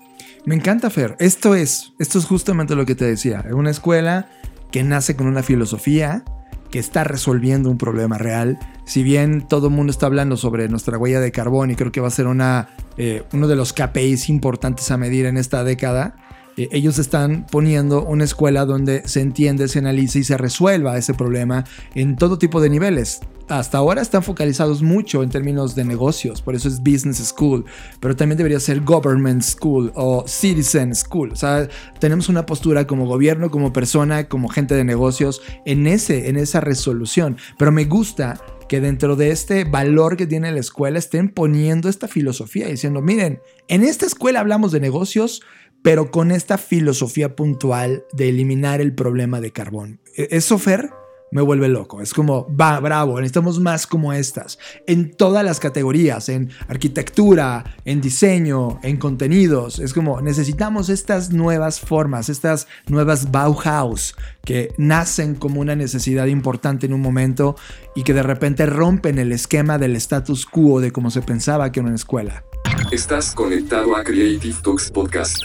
Me 0.45 0.55
encanta, 0.55 0.89
Fer. 0.89 1.15
Esto 1.19 1.55
es, 1.55 1.93
esto 1.99 2.19
es 2.19 2.25
justamente 2.25 2.75
lo 2.75 2.85
que 2.85 2.95
te 2.95 3.05
decía. 3.05 3.43
Una 3.51 3.71
escuela 3.71 4.29
que 4.71 4.83
nace 4.83 5.15
con 5.15 5.27
una 5.27 5.43
filosofía, 5.43 6.23
que 6.71 6.79
está 6.79 7.03
resolviendo 7.03 7.69
un 7.69 7.77
problema 7.77 8.17
real. 8.17 8.59
Si 8.85 9.03
bien 9.03 9.47
todo 9.47 9.67
el 9.67 9.73
mundo 9.73 9.91
está 9.91 10.05
hablando 10.05 10.37
sobre 10.37 10.69
nuestra 10.69 10.97
huella 10.97 11.19
de 11.19 11.31
carbón 11.31 11.71
y 11.71 11.75
creo 11.75 11.91
que 11.91 12.01
va 12.01 12.07
a 12.07 12.11
ser 12.11 12.27
una, 12.27 12.69
eh, 12.97 13.23
uno 13.33 13.47
de 13.47 13.55
los 13.55 13.73
KPIs 13.73 14.29
importantes 14.29 14.91
a 14.91 14.97
medir 14.97 15.25
en 15.25 15.37
esta 15.37 15.63
década, 15.63 16.15
eh, 16.57 16.69
ellos 16.71 16.99
están 16.99 17.45
poniendo 17.51 18.03
una 18.03 18.23
escuela 18.23 18.65
donde 18.65 19.07
se 19.07 19.21
entiende, 19.21 19.67
se 19.67 19.79
analice 19.79 20.19
y 20.19 20.23
se 20.23 20.37
resuelva 20.37 20.97
ese 20.97 21.13
problema 21.13 21.65
en 21.93 22.15
todo 22.15 22.37
tipo 22.37 22.61
de 22.61 22.69
niveles. 22.69 23.21
Hasta 23.47 23.77
ahora 23.77 24.01
están 24.01 24.23
focalizados 24.23 24.81
mucho 24.81 25.21
en 25.21 25.29
términos 25.29 25.75
de 25.75 25.85
negocios, 25.85 26.41
por 26.41 26.55
eso 26.55 26.67
es 26.67 26.79
Business 26.79 27.17
School, 27.17 27.63
pero 27.99 28.15
también 28.15 28.37
debería 28.37 28.59
ser 28.59 28.81
Government 28.81 29.43
School 29.43 29.91
o 29.93 30.25
Citizen 30.27 30.95
School. 30.95 31.31
O 31.31 31.35
sea, 31.35 31.67
tenemos 31.99 32.27
una 32.27 32.47
postura 32.47 32.87
como 32.87 33.05
gobierno, 33.05 33.51
como 33.51 33.71
persona, 33.71 34.27
como 34.27 34.49
gente 34.49 34.73
de 34.73 34.83
negocios 34.83 35.43
en, 35.65 35.85
ese, 35.85 36.27
en 36.27 36.37
esa 36.37 36.59
resolución. 36.59 37.37
Pero 37.59 37.71
me 37.71 37.85
gusta 37.85 38.41
que 38.67 38.81
dentro 38.81 39.15
de 39.15 39.29
este 39.29 39.63
valor 39.63 40.17
que 40.17 40.25
tiene 40.25 40.51
la 40.51 40.59
escuela 40.59 40.97
estén 40.97 41.29
poniendo 41.29 41.87
esta 41.87 42.07
filosofía 42.07 42.67
diciendo, 42.67 43.01
miren, 43.01 43.39
en 43.67 43.83
esta 43.83 44.07
escuela 44.07 44.39
hablamos 44.39 44.71
de 44.71 44.79
negocios, 44.79 45.41
pero 45.85 46.09
con 46.09 46.31
esta 46.31 46.57
filosofía 46.57 47.35
puntual 47.35 48.05
de 48.11 48.29
eliminar 48.29 48.81
el 48.81 48.95
problema 48.95 49.39
de 49.39 49.51
carbón. 49.51 49.99
E-, 50.17 50.29
¿Eso, 50.31 50.57
Fer? 50.57 50.89
me 51.31 51.41
vuelve 51.41 51.67
loco. 51.67 52.01
Es 52.01 52.13
como, 52.13 52.47
va, 52.55 52.79
bravo, 52.79 53.17
necesitamos 53.17 53.59
más 53.59 53.85
como 53.85 54.13
estas. 54.13 54.57
En 54.87 55.11
todas 55.11 55.43
las 55.43 55.59
categorías, 55.59 56.29
en 56.29 56.49
arquitectura, 56.69 57.75
en 57.83 57.99
diseño, 57.99 58.79
en 58.83 58.95
contenidos. 58.95 59.79
Es 59.79 59.93
como, 59.93 60.21
necesitamos 60.21 60.87
estas 60.87 61.33
nuevas 61.33 61.81
formas, 61.81 62.29
estas 62.29 62.67
nuevas 62.87 63.31
Bauhaus 63.31 64.15
que 64.45 64.73
nacen 64.77 65.35
como 65.35 65.59
una 65.59 65.75
necesidad 65.75 66.27
importante 66.27 66.85
en 66.85 66.93
un 66.93 67.01
momento 67.01 67.57
y 67.95 68.03
que 68.03 68.13
de 68.13 68.23
repente 68.23 68.65
rompen 68.65 69.19
el 69.19 69.33
esquema 69.33 69.77
del 69.77 69.97
status 69.97 70.45
quo 70.45 70.79
de 70.79 70.91
cómo 70.91 71.11
se 71.11 71.21
pensaba 71.21 71.71
que 71.71 71.81
era 71.81 71.87
una 71.87 71.95
escuela. 71.95 72.45
Estás 72.91 73.33
conectado 73.33 73.95
a 73.95 74.03
Creative 74.03 74.55
Talks 74.63 74.89
Podcast. 74.89 75.43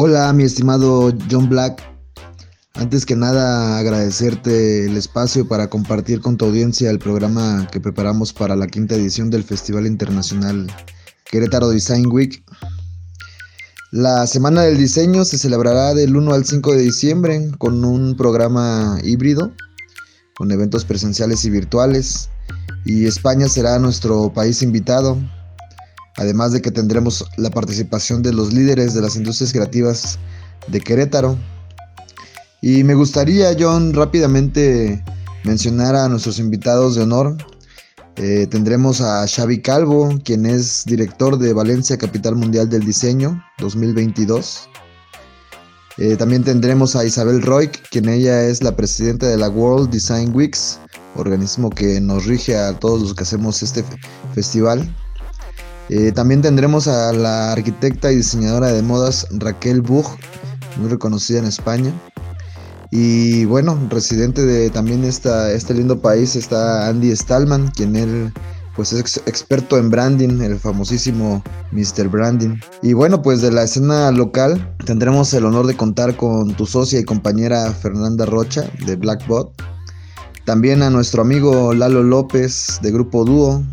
Hola, 0.00 0.32
mi 0.32 0.44
estimado 0.44 1.12
John 1.28 1.48
Black. 1.48 1.82
Antes 2.74 3.04
que 3.04 3.16
nada, 3.16 3.78
agradecerte 3.78 4.86
el 4.86 4.96
espacio 4.96 5.48
para 5.48 5.68
compartir 5.68 6.20
con 6.20 6.36
tu 6.36 6.44
audiencia 6.44 6.88
el 6.88 7.00
programa 7.00 7.66
que 7.72 7.80
preparamos 7.80 8.32
para 8.32 8.54
la 8.54 8.68
quinta 8.68 8.94
edición 8.94 9.28
del 9.28 9.42
Festival 9.42 9.88
Internacional 9.88 10.68
Querétaro 11.24 11.70
Design 11.70 12.06
Week. 12.12 12.44
La 13.90 14.28
Semana 14.28 14.62
del 14.62 14.78
Diseño 14.78 15.24
se 15.24 15.36
celebrará 15.36 15.94
del 15.94 16.14
1 16.14 16.32
al 16.32 16.44
5 16.44 16.74
de 16.74 16.82
diciembre 16.82 17.50
con 17.58 17.84
un 17.84 18.16
programa 18.16 19.00
híbrido, 19.02 19.52
con 20.36 20.52
eventos 20.52 20.84
presenciales 20.84 21.44
y 21.44 21.50
virtuales, 21.50 22.30
y 22.84 23.06
España 23.06 23.48
será 23.48 23.80
nuestro 23.80 24.32
país 24.32 24.62
invitado, 24.62 25.18
además 26.18 26.52
de 26.52 26.60
que 26.60 26.70
tendremos 26.70 27.24
la 27.36 27.50
participación 27.50 28.22
de 28.22 28.32
los 28.32 28.52
líderes 28.52 28.92
de 28.92 29.00
las 29.00 29.16
industrias 29.16 29.52
creativas 29.52 30.18
de 30.66 30.80
Querétaro. 30.80 31.38
Y 32.60 32.84
me 32.84 32.94
gustaría, 32.94 33.56
John, 33.58 33.94
rápidamente 33.94 35.02
mencionar 35.44 35.94
a 35.94 36.08
nuestros 36.08 36.38
invitados 36.38 36.96
de 36.96 37.02
honor. 37.02 37.36
Eh, 38.16 38.48
tendremos 38.50 39.00
a 39.00 39.26
Xavi 39.28 39.62
Calvo, 39.62 40.08
quien 40.24 40.44
es 40.44 40.84
director 40.84 41.38
de 41.38 41.52
Valencia 41.52 41.96
Capital 41.96 42.34
Mundial 42.34 42.68
del 42.68 42.84
Diseño 42.84 43.40
2022. 43.58 44.68
Eh, 45.98 46.16
también 46.16 46.42
tendremos 46.42 46.96
a 46.96 47.04
Isabel 47.04 47.42
Roy, 47.42 47.68
quien 47.90 48.08
ella 48.08 48.42
es 48.42 48.62
la 48.62 48.74
presidenta 48.74 49.26
de 49.26 49.36
la 49.36 49.48
World 49.48 49.90
Design 49.90 50.34
Weeks, 50.34 50.80
organismo 51.14 51.70
que 51.70 52.00
nos 52.00 52.26
rige 52.26 52.56
a 52.56 52.76
todos 52.76 53.02
los 53.02 53.14
que 53.14 53.22
hacemos 53.22 53.62
este 53.62 53.84
festival. 54.34 54.88
Eh, 55.88 56.12
también 56.12 56.42
tendremos 56.42 56.86
a 56.86 57.12
la 57.12 57.52
arquitecta 57.52 58.12
y 58.12 58.16
diseñadora 58.16 58.72
de 58.72 58.82
modas 58.82 59.26
Raquel 59.30 59.80
Bug, 59.80 60.06
muy 60.76 60.88
reconocida 60.88 61.38
en 61.38 61.46
España. 61.46 61.92
Y 62.90 63.44
bueno, 63.44 63.78
residente 63.90 64.44
de 64.44 64.70
también 64.70 65.04
esta, 65.04 65.52
este 65.52 65.74
lindo 65.74 66.00
país 66.00 66.36
está 66.36 66.88
Andy 66.88 67.14
Stallman, 67.14 67.70
quien 67.72 67.96
él 67.96 68.32
pues 68.78 68.92
es 68.92 69.16
experto 69.26 69.76
en 69.76 69.90
branding, 69.90 70.40
el 70.40 70.56
famosísimo 70.56 71.42
Mr. 71.72 72.06
Branding. 72.08 72.60
Y 72.80 72.92
bueno, 72.92 73.22
pues 73.22 73.42
de 73.42 73.50
la 73.50 73.64
escena 73.64 74.12
local 74.12 74.76
tendremos 74.84 75.34
el 75.34 75.46
honor 75.46 75.66
de 75.66 75.76
contar 75.76 76.16
con 76.16 76.54
tu 76.54 76.64
socia 76.64 77.00
y 77.00 77.04
compañera 77.04 77.72
Fernanda 77.72 78.24
Rocha 78.24 78.70
de 78.86 78.94
Blackbot. 78.94 79.50
También 80.44 80.82
a 80.82 80.90
nuestro 80.90 81.22
amigo 81.22 81.74
Lalo 81.74 82.04
López 82.04 82.78
de 82.80 82.92
Grupo 82.92 83.24
Dúo 83.24 83.64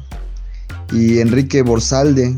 y 0.92 1.20
Enrique 1.20 1.62
Borsalde, 1.62 2.36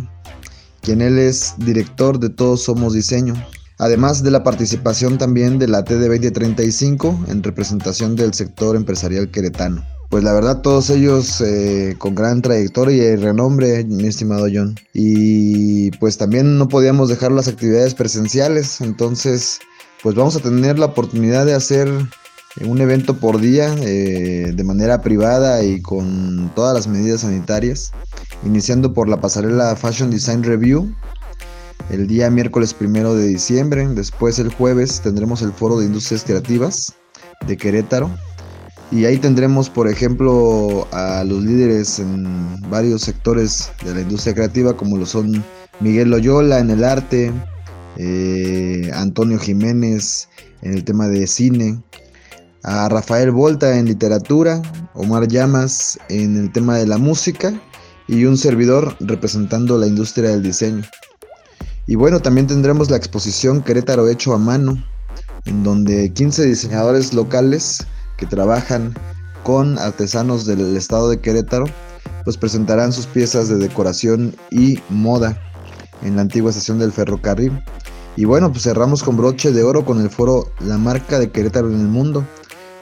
quien 0.82 1.02
él 1.02 1.18
es 1.18 1.56
director 1.58 2.20
de 2.20 2.30
Todos 2.30 2.64
Somos 2.64 2.94
Diseño 2.94 3.36
además 3.80 4.24
de 4.24 4.32
la 4.32 4.44
participación 4.44 5.18
también 5.18 5.60
de 5.60 5.68
la 5.68 5.84
TD 5.84 6.08
2035 6.08 7.26
en 7.28 7.44
representación 7.44 8.16
del 8.16 8.34
sector 8.34 8.76
empresarial 8.76 9.30
queretano. 9.30 9.84
Pues 10.10 10.24
la 10.24 10.34
verdad 10.34 10.62
todos 10.62 10.90
ellos 10.90 11.42
eh, 11.42 11.96
con 11.98 12.16
gran 12.16 12.42
trayectoria 12.42 13.12
y 13.12 13.16
renombre, 13.18 13.84
mi 13.84 14.08
estimado 14.08 14.48
John. 14.52 14.76
Y 14.94 15.92
pues 16.00 16.18
también 16.18 16.58
no 16.58 16.70
podíamos 16.70 17.10
dejar 17.10 17.32
las 17.34 17.50
actividades 17.50 17.94
presenciales, 17.94 18.80
entonces 18.80 19.60
pues 20.02 20.16
vamos 20.16 20.36
a 20.38 20.40
tener 20.40 20.80
la 20.80 20.88
oportunidad 20.88 21.46
de 21.46 21.56
hacer 21.56 21.90
un 22.66 22.82
evento 22.82 23.18
por 23.18 23.40
día 23.40 23.76
eh, 23.82 24.52
de 24.56 24.64
manera 24.64 25.02
privada 25.02 25.64
y 25.64 25.82
con 25.82 26.52
todas 26.56 26.74
las 26.74 26.88
medidas 26.88 27.22
sanitarias, 27.22 27.92
iniciando 28.44 28.94
por 28.94 29.08
la 29.10 29.22
pasarela 29.22 29.76
Fashion 29.76 30.10
Design 30.10 30.44
Review 30.44 30.94
el 31.90 32.08
día 32.08 32.30
miércoles 32.30 32.74
primero 32.74 33.16
de 33.16 33.28
diciembre. 33.28 33.88
Después 33.88 34.40
el 34.40 34.54
jueves 34.54 35.02
tendremos 35.02 35.42
el 35.42 35.54
Foro 35.54 35.80
de 35.80 35.86
Industrias 35.86 36.24
Creativas 36.24 36.94
de 37.46 37.58
Querétaro. 37.58 38.10
Y 38.90 39.04
ahí 39.04 39.18
tendremos, 39.18 39.70
por 39.70 39.90
ejemplo, 39.90 40.88
a 40.92 41.24
los 41.26 41.44
líderes 41.44 42.00
en 42.00 42.62
varios 42.70 43.02
sectores 43.02 43.70
de 43.84 43.94
la 43.94 44.02
industria 44.02 44.34
creativa, 44.34 44.78
como 44.78 44.98
lo 44.98 45.06
son 45.06 45.44
Miguel 45.82 46.10
Loyola 46.10 46.60
en 46.60 46.70
el 46.70 46.86
arte, 46.86 47.34
eh, 47.98 48.90
Antonio 48.94 49.40
Jiménez 49.40 50.30
en 50.62 50.74
el 50.74 50.84
tema 50.86 51.08
de 51.10 51.28
cine, 51.28 51.82
a 52.64 52.90
Rafael 52.90 53.32
Volta 53.32 53.78
en 53.78 53.86
literatura, 53.86 54.62
Omar 54.94 55.28
Llamas 55.28 55.98
en 56.10 56.38
el 56.38 56.52
tema 56.52 56.78
de 56.78 56.88
la 56.88 56.98
música 56.98 57.54
y 58.08 58.26
un 58.26 58.38
servidor 58.38 58.96
representando 59.00 59.78
la 59.78 59.88
industria 59.88 60.30
del 60.30 60.44
diseño. 60.44 60.84
Y 61.86 61.96
bueno, 61.96 62.20
también 62.20 62.48
tendremos 62.48 62.90
la 62.90 62.98
exposición 62.98 63.62
Querétaro 63.62 64.10
hecho 64.10 64.34
a 64.34 64.38
mano, 64.38 64.84
en 65.46 65.64
donde 65.64 66.12
15 66.12 66.46
diseñadores 66.46 67.14
locales 67.14 67.86
que 68.18 68.26
trabajan 68.26 68.94
con 69.44 69.78
artesanos 69.80 70.46
del 70.46 70.76
estado 70.76 71.10
de 71.10 71.22
Querétaro, 71.22 71.66
pues 72.26 72.36
presentarán 72.36 72.92
sus 72.92 73.06
piezas 73.06 73.48
de 73.48 73.56
decoración 73.56 74.36
y 74.52 74.80
moda 74.90 75.42
en 76.02 76.18
la 76.18 76.24
antigua 76.24 76.50
estación 76.50 76.80
del 76.80 76.92
ferrocarril. 76.92 77.64
Y 78.18 78.26
bueno, 78.26 78.52
pues 78.52 78.64
cerramos 78.64 79.04
con 79.04 79.16
broche 79.16 79.54
de 79.54 79.64
oro 79.64 79.86
con 79.86 80.02
el 80.02 80.10
foro 80.10 80.52
La 80.60 80.78
marca 80.78 81.20
de 81.20 81.30
Querétaro 81.30 81.70
en 81.72 81.80
el 81.80 81.88
mundo, 81.88 82.26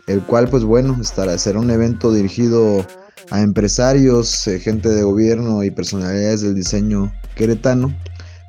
el 0.08 0.22
cual 0.24 0.48
pues 0.48 0.64
bueno, 0.64 0.98
estará, 1.02 1.38
será 1.38 1.60
un 1.60 1.72
evento 1.72 2.12
dirigido 2.12 2.86
a 3.32 3.42
empresarios, 3.42 4.48
eh, 4.48 4.60
gente 4.60 4.90
de 4.90 5.04
gobierno 5.04 5.64
y 5.64 5.72
personalidades 5.72 6.42
del 6.42 6.56
diseño 6.56 7.12
queretano 7.36 7.94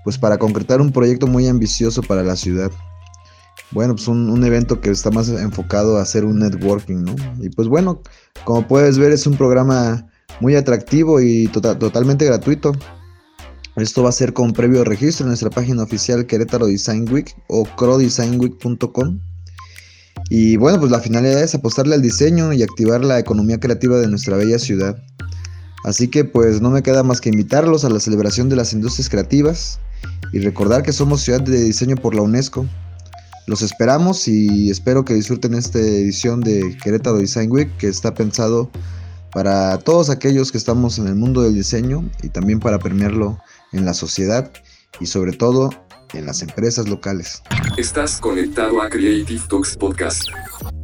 pues 0.06 0.18
para 0.18 0.38
concretar 0.38 0.80
un 0.80 0.92
proyecto 0.92 1.26
muy 1.26 1.48
ambicioso 1.48 2.00
para 2.00 2.22
la 2.22 2.36
ciudad. 2.36 2.70
Bueno, 3.72 3.96
pues 3.96 4.06
un, 4.06 4.44
evento 4.44 4.80
que 4.80 4.90
está 4.90 5.10
más 5.10 5.28
enfocado 5.28 5.98
a 5.98 6.02
hacer 6.02 6.24
un 6.24 6.38
networking, 6.38 7.02
¿no? 7.02 7.16
Y 7.40 7.48
pues 7.48 7.66
bueno, 7.66 8.02
como 8.44 8.68
puedes 8.68 8.98
ver 8.98 9.10
es 9.10 9.26
un 9.26 9.36
programa 9.36 10.06
muy 10.38 10.54
atractivo 10.54 11.20
y 11.20 11.48
tota-, 11.48 11.76
totalmente 11.76 12.24
gratuito. 12.24 12.70
Esto 13.74 14.04
va 14.04 14.10
a 14.10 14.12
ser 14.12 14.32
con 14.32 14.52
previo 14.52 14.84
registro 14.84 15.24
en 15.24 15.30
nuestra 15.30 15.50
página 15.50 15.82
oficial 15.82 16.24
Querétaro 16.24 16.66
Design 16.66 17.12
Week 17.12 17.34
o 17.48 17.64
crodesignweek.com. 17.64 19.18
Y 20.28 20.56
bueno, 20.56 20.80
pues 20.80 20.90
la 20.90 21.00
finalidad 21.00 21.42
es 21.42 21.54
apostarle 21.54 21.94
al 21.94 22.02
diseño 22.02 22.52
y 22.52 22.62
activar 22.62 23.04
la 23.04 23.18
economía 23.18 23.60
creativa 23.60 23.98
de 23.98 24.08
nuestra 24.08 24.36
bella 24.36 24.58
ciudad. 24.58 24.96
Así 25.84 26.08
que 26.08 26.24
pues 26.24 26.60
no 26.60 26.70
me 26.70 26.82
queda 26.82 27.02
más 27.02 27.20
que 27.20 27.28
invitarlos 27.28 27.84
a 27.84 27.90
la 27.90 28.00
celebración 28.00 28.48
de 28.48 28.56
las 28.56 28.72
industrias 28.72 29.08
creativas 29.08 29.78
y 30.32 30.40
recordar 30.40 30.82
que 30.82 30.92
somos 30.92 31.22
ciudad 31.22 31.40
de 31.40 31.62
diseño 31.62 31.96
por 31.96 32.14
la 32.14 32.22
UNESCO. 32.22 32.66
Los 33.46 33.62
esperamos 33.62 34.26
y 34.26 34.70
espero 34.70 35.04
que 35.04 35.14
disfruten 35.14 35.54
esta 35.54 35.78
edición 35.78 36.40
de 36.40 36.76
Querétaro 36.82 37.18
Design 37.18 37.52
Week 37.52 37.70
que 37.76 37.86
está 37.86 38.12
pensado 38.12 38.68
para 39.32 39.78
todos 39.78 40.10
aquellos 40.10 40.50
que 40.50 40.58
estamos 40.58 40.98
en 40.98 41.06
el 41.06 41.14
mundo 41.14 41.42
del 41.42 41.54
diseño 41.54 42.04
y 42.24 42.30
también 42.30 42.58
para 42.58 42.80
premiarlo 42.80 43.38
en 43.72 43.84
la 43.84 43.94
sociedad 43.94 44.50
y 44.98 45.06
sobre 45.06 45.32
todo 45.32 45.70
en 46.12 46.26
las 46.26 46.42
empresas 46.42 46.88
locales. 46.88 47.42
Estás 47.76 48.20
conectado 48.20 48.80
a 48.82 48.88
Creative 48.88 49.40
Talks 49.48 49.76
Podcast. 49.76 50.28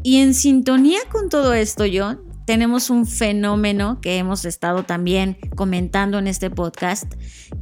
Y 0.02 0.18
en 0.18 0.34
sintonía 0.34 1.00
con 1.10 1.28
todo 1.28 1.52
esto, 1.52 1.84
John, 1.92 2.20
tenemos 2.46 2.90
un 2.90 3.06
fenómeno 3.06 4.00
que 4.00 4.18
hemos 4.18 4.44
estado 4.44 4.82
también 4.82 5.38
comentando 5.54 6.18
en 6.18 6.26
este 6.26 6.50
podcast, 6.50 7.12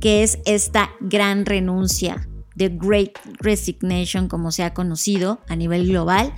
que 0.00 0.22
es 0.22 0.38
esta 0.46 0.90
gran 1.00 1.44
renuncia, 1.44 2.26
The 2.56 2.70
Great 2.80 3.18
Resignation, 3.40 4.28
como 4.28 4.52
se 4.52 4.64
ha 4.64 4.72
conocido 4.72 5.40
a 5.48 5.56
nivel 5.56 5.86
global, 5.86 6.34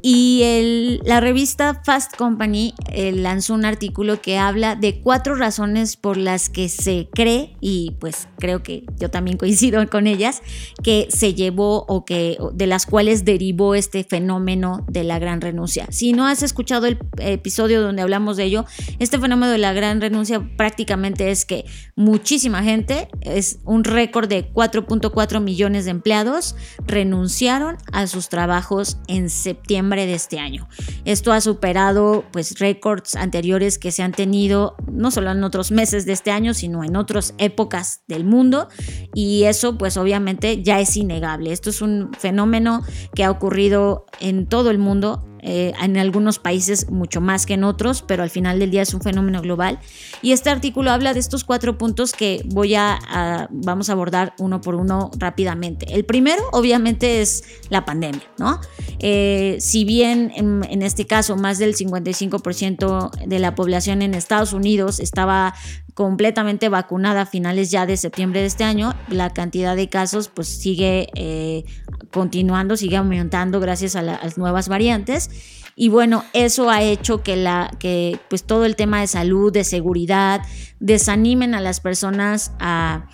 y 0.00 1.00
la 1.04 1.20
revista 1.20 1.82
Fast 1.84 2.16
Company 2.16 2.74
eh, 2.92 3.12
lanzó 3.12 3.54
un 3.54 3.64
artículo 3.64 4.20
que 4.20 4.38
habla 4.38 4.76
de 4.76 5.00
cuatro 5.00 5.34
razones 5.34 5.96
por 5.96 6.16
las 6.16 6.48
que 6.48 6.68
se 6.68 7.08
cree, 7.12 7.56
y 7.60 7.96
pues 7.98 8.28
creo 8.38 8.62
que 8.62 8.84
yo 8.98 9.10
también 9.10 9.36
coincido 9.38 9.84
con 9.88 10.06
ellas, 10.06 10.42
que 10.84 11.08
se 11.10 11.34
llevó 11.34 11.84
o 11.88 12.04
que 12.04 12.38
de 12.52 12.66
las 12.66 12.86
cuales 12.86 13.24
derivó 13.24 13.74
este 13.74 14.04
fenómeno 14.04 14.84
de 14.88 15.02
la 15.02 15.18
gran 15.18 15.40
renuncia. 15.40 15.86
Si 15.90 16.12
no 16.12 16.26
has 16.26 16.42
escuchado 16.42 16.86
el 16.86 16.98
episodio 17.18 17.82
donde 17.82 18.02
hablamos 18.02 18.36
de 18.36 18.44
ello, 18.44 18.66
este 19.00 19.18
fenómeno 19.18 19.50
de 19.50 19.58
la 19.58 19.72
gran 19.72 20.00
renuncia 20.00 20.48
prácticamente 20.56 21.30
es 21.30 21.44
que 21.44 21.64
muchísima 21.96 22.62
gente, 22.62 23.08
es 23.22 23.58
un 23.64 23.82
récord 23.82 24.28
de 24.28 24.52
4.4 24.52 25.40
millones 25.40 25.86
de 25.86 25.90
empleados, 25.90 26.54
renunciaron 26.86 27.76
a 27.92 28.06
sus 28.06 28.28
trabajos 28.28 28.98
en 29.08 29.28
septiembre 29.28 29.87
de 29.96 30.14
este 30.14 30.38
año. 30.38 30.68
Esto 31.04 31.32
ha 31.32 31.40
superado 31.40 32.24
pues 32.32 32.58
récords 32.58 33.16
anteriores 33.16 33.78
que 33.78 33.92
se 33.92 34.02
han 34.02 34.12
tenido 34.12 34.76
no 34.90 35.10
solo 35.10 35.30
en 35.30 35.44
otros 35.44 35.70
meses 35.70 36.06
de 36.06 36.12
este 36.12 36.30
año, 36.30 36.54
sino 36.54 36.84
en 36.84 36.96
otras 36.96 37.34
épocas 37.38 38.02
del 38.06 38.24
mundo 38.24 38.68
y 39.14 39.44
eso 39.44 39.78
pues 39.78 39.96
obviamente 39.96 40.62
ya 40.62 40.80
es 40.80 40.96
innegable. 40.96 41.52
Esto 41.52 41.70
es 41.70 41.82
un 41.82 42.10
fenómeno 42.18 42.82
que 43.14 43.24
ha 43.24 43.30
ocurrido 43.30 44.06
en 44.20 44.46
todo 44.46 44.70
el 44.70 44.78
mundo 44.78 45.27
eh, 45.42 45.72
en 45.80 45.96
algunos 45.96 46.38
países 46.38 46.90
mucho 46.90 47.20
más 47.20 47.46
que 47.46 47.54
en 47.54 47.64
otros, 47.64 48.02
pero 48.02 48.22
al 48.22 48.30
final 48.30 48.58
del 48.58 48.70
día 48.70 48.82
es 48.82 48.94
un 48.94 49.00
fenómeno 49.00 49.42
global. 49.42 49.78
Y 50.22 50.32
este 50.32 50.50
artículo 50.50 50.90
habla 50.90 51.14
de 51.14 51.20
estos 51.20 51.44
cuatro 51.44 51.78
puntos 51.78 52.12
que 52.12 52.42
voy 52.46 52.74
a, 52.74 53.48
vamos 53.50 53.88
a 53.88 53.92
abordar 53.92 54.34
uno 54.38 54.60
por 54.60 54.74
uno 54.74 55.10
rápidamente. 55.18 55.94
El 55.94 56.04
primero, 56.04 56.42
obviamente, 56.52 57.20
es 57.20 57.44
la 57.70 57.84
pandemia, 57.84 58.22
¿no? 58.38 58.60
Eh, 58.98 59.56
si 59.60 59.84
bien 59.84 60.32
en, 60.34 60.64
en 60.68 60.82
este 60.82 61.06
caso 61.06 61.36
más 61.36 61.58
del 61.58 61.74
55% 61.76 63.26
de 63.26 63.38
la 63.38 63.54
población 63.54 64.02
en 64.02 64.14
Estados 64.14 64.52
Unidos 64.52 65.00
estaba 65.00 65.54
completamente 65.98 66.68
vacunada 66.68 67.22
a 67.22 67.26
finales 67.26 67.72
ya 67.72 67.84
de 67.84 67.96
septiembre 67.96 68.40
de 68.40 68.46
este 68.46 68.62
año, 68.62 68.94
la 69.08 69.30
cantidad 69.30 69.74
de 69.74 69.88
casos 69.88 70.28
pues 70.28 70.46
sigue 70.46 71.08
eh, 71.16 71.64
continuando, 72.10 72.76
sigue 72.76 72.96
aumentando 72.96 73.60
gracias 73.60 73.96
a, 73.96 74.02
las 74.02 74.38
nuevas 74.38 74.68
variantes. 74.68 75.30
Y 75.76 75.90
bueno, 75.90 76.24
eso 76.32 76.70
ha 76.70 76.82
hecho 76.82 77.22
que, 77.22 77.36
la, 77.36 77.70
que 77.78 78.18
pues 78.28 78.44
todo 78.44 78.64
el 78.64 78.74
tema 78.74 79.00
de 79.00 79.06
salud, 79.06 79.52
de 79.52 79.64
seguridad, 79.64 80.40
desanimen 80.80 81.54
a 81.54 81.60
las 81.60 81.80
personas 81.80 82.52
a 82.58 83.06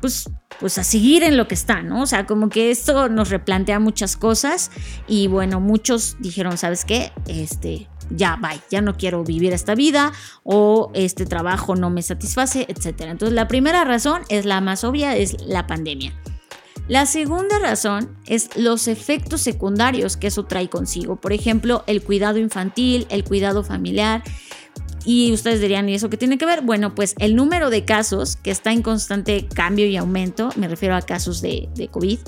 pues, 0.00 0.30
pues 0.60 0.78
a 0.78 0.84
seguir 0.84 1.22
en 1.22 1.36
lo 1.36 1.48
que 1.48 1.54
está, 1.54 1.82
¿no? 1.82 2.02
O 2.02 2.06
sea, 2.06 2.26
como 2.26 2.48
que 2.48 2.70
esto 2.70 3.08
nos 3.08 3.30
replantea 3.30 3.80
muchas 3.80 4.16
cosas 4.16 4.70
y 5.08 5.26
bueno, 5.26 5.60
muchos 5.60 6.16
dijeron, 6.20 6.58
¿sabes 6.58 6.84
qué? 6.84 7.12
Este, 7.26 7.88
ya, 8.10 8.36
bye, 8.36 8.60
ya 8.70 8.80
no 8.80 8.96
quiero 8.96 9.24
vivir 9.24 9.52
esta 9.52 9.74
vida 9.74 10.12
o 10.44 10.90
este 10.94 11.26
trabajo 11.26 11.76
no 11.76 11.90
me 11.90 12.02
satisface, 12.02 12.66
etc. 12.68 13.00
Entonces 13.00 13.34
la 13.34 13.48
primera 13.48 13.84
razón 13.84 14.22
es 14.28 14.44
la 14.44 14.60
más 14.60 14.84
obvia, 14.84 15.16
es 15.16 15.42
la 15.42 15.66
pandemia. 15.66 16.12
La 16.88 17.04
segunda 17.04 17.58
razón 17.58 18.16
es 18.26 18.56
los 18.56 18.86
efectos 18.86 19.40
secundarios 19.40 20.16
que 20.16 20.28
eso 20.28 20.44
trae 20.44 20.68
consigo. 20.68 21.16
Por 21.16 21.32
ejemplo, 21.32 21.82
el 21.88 22.00
cuidado 22.02 22.38
infantil, 22.38 23.06
el 23.10 23.24
cuidado 23.24 23.64
familiar. 23.64 24.22
Y 25.04 25.32
ustedes 25.32 25.60
dirían, 25.60 25.88
¿y 25.88 25.94
eso 25.94 26.10
qué 26.10 26.16
tiene 26.16 26.38
que 26.38 26.46
ver? 26.46 26.62
Bueno, 26.62 26.94
pues 26.94 27.14
el 27.18 27.34
número 27.34 27.70
de 27.70 27.84
casos 27.84 28.36
que 28.36 28.50
está 28.50 28.72
en 28.72 28.82
constante 28.82 29.46
cambio 29.46 29.86
y 29.86 29.96
aumento, 29.96 30.50
me 30.56 30.68
refiero 30.68 30.94
a 30.94 31.02
casos 31.02 31.40
de, 31.40 31.68
de 31.74 31.88
COVID, 31.88 32.18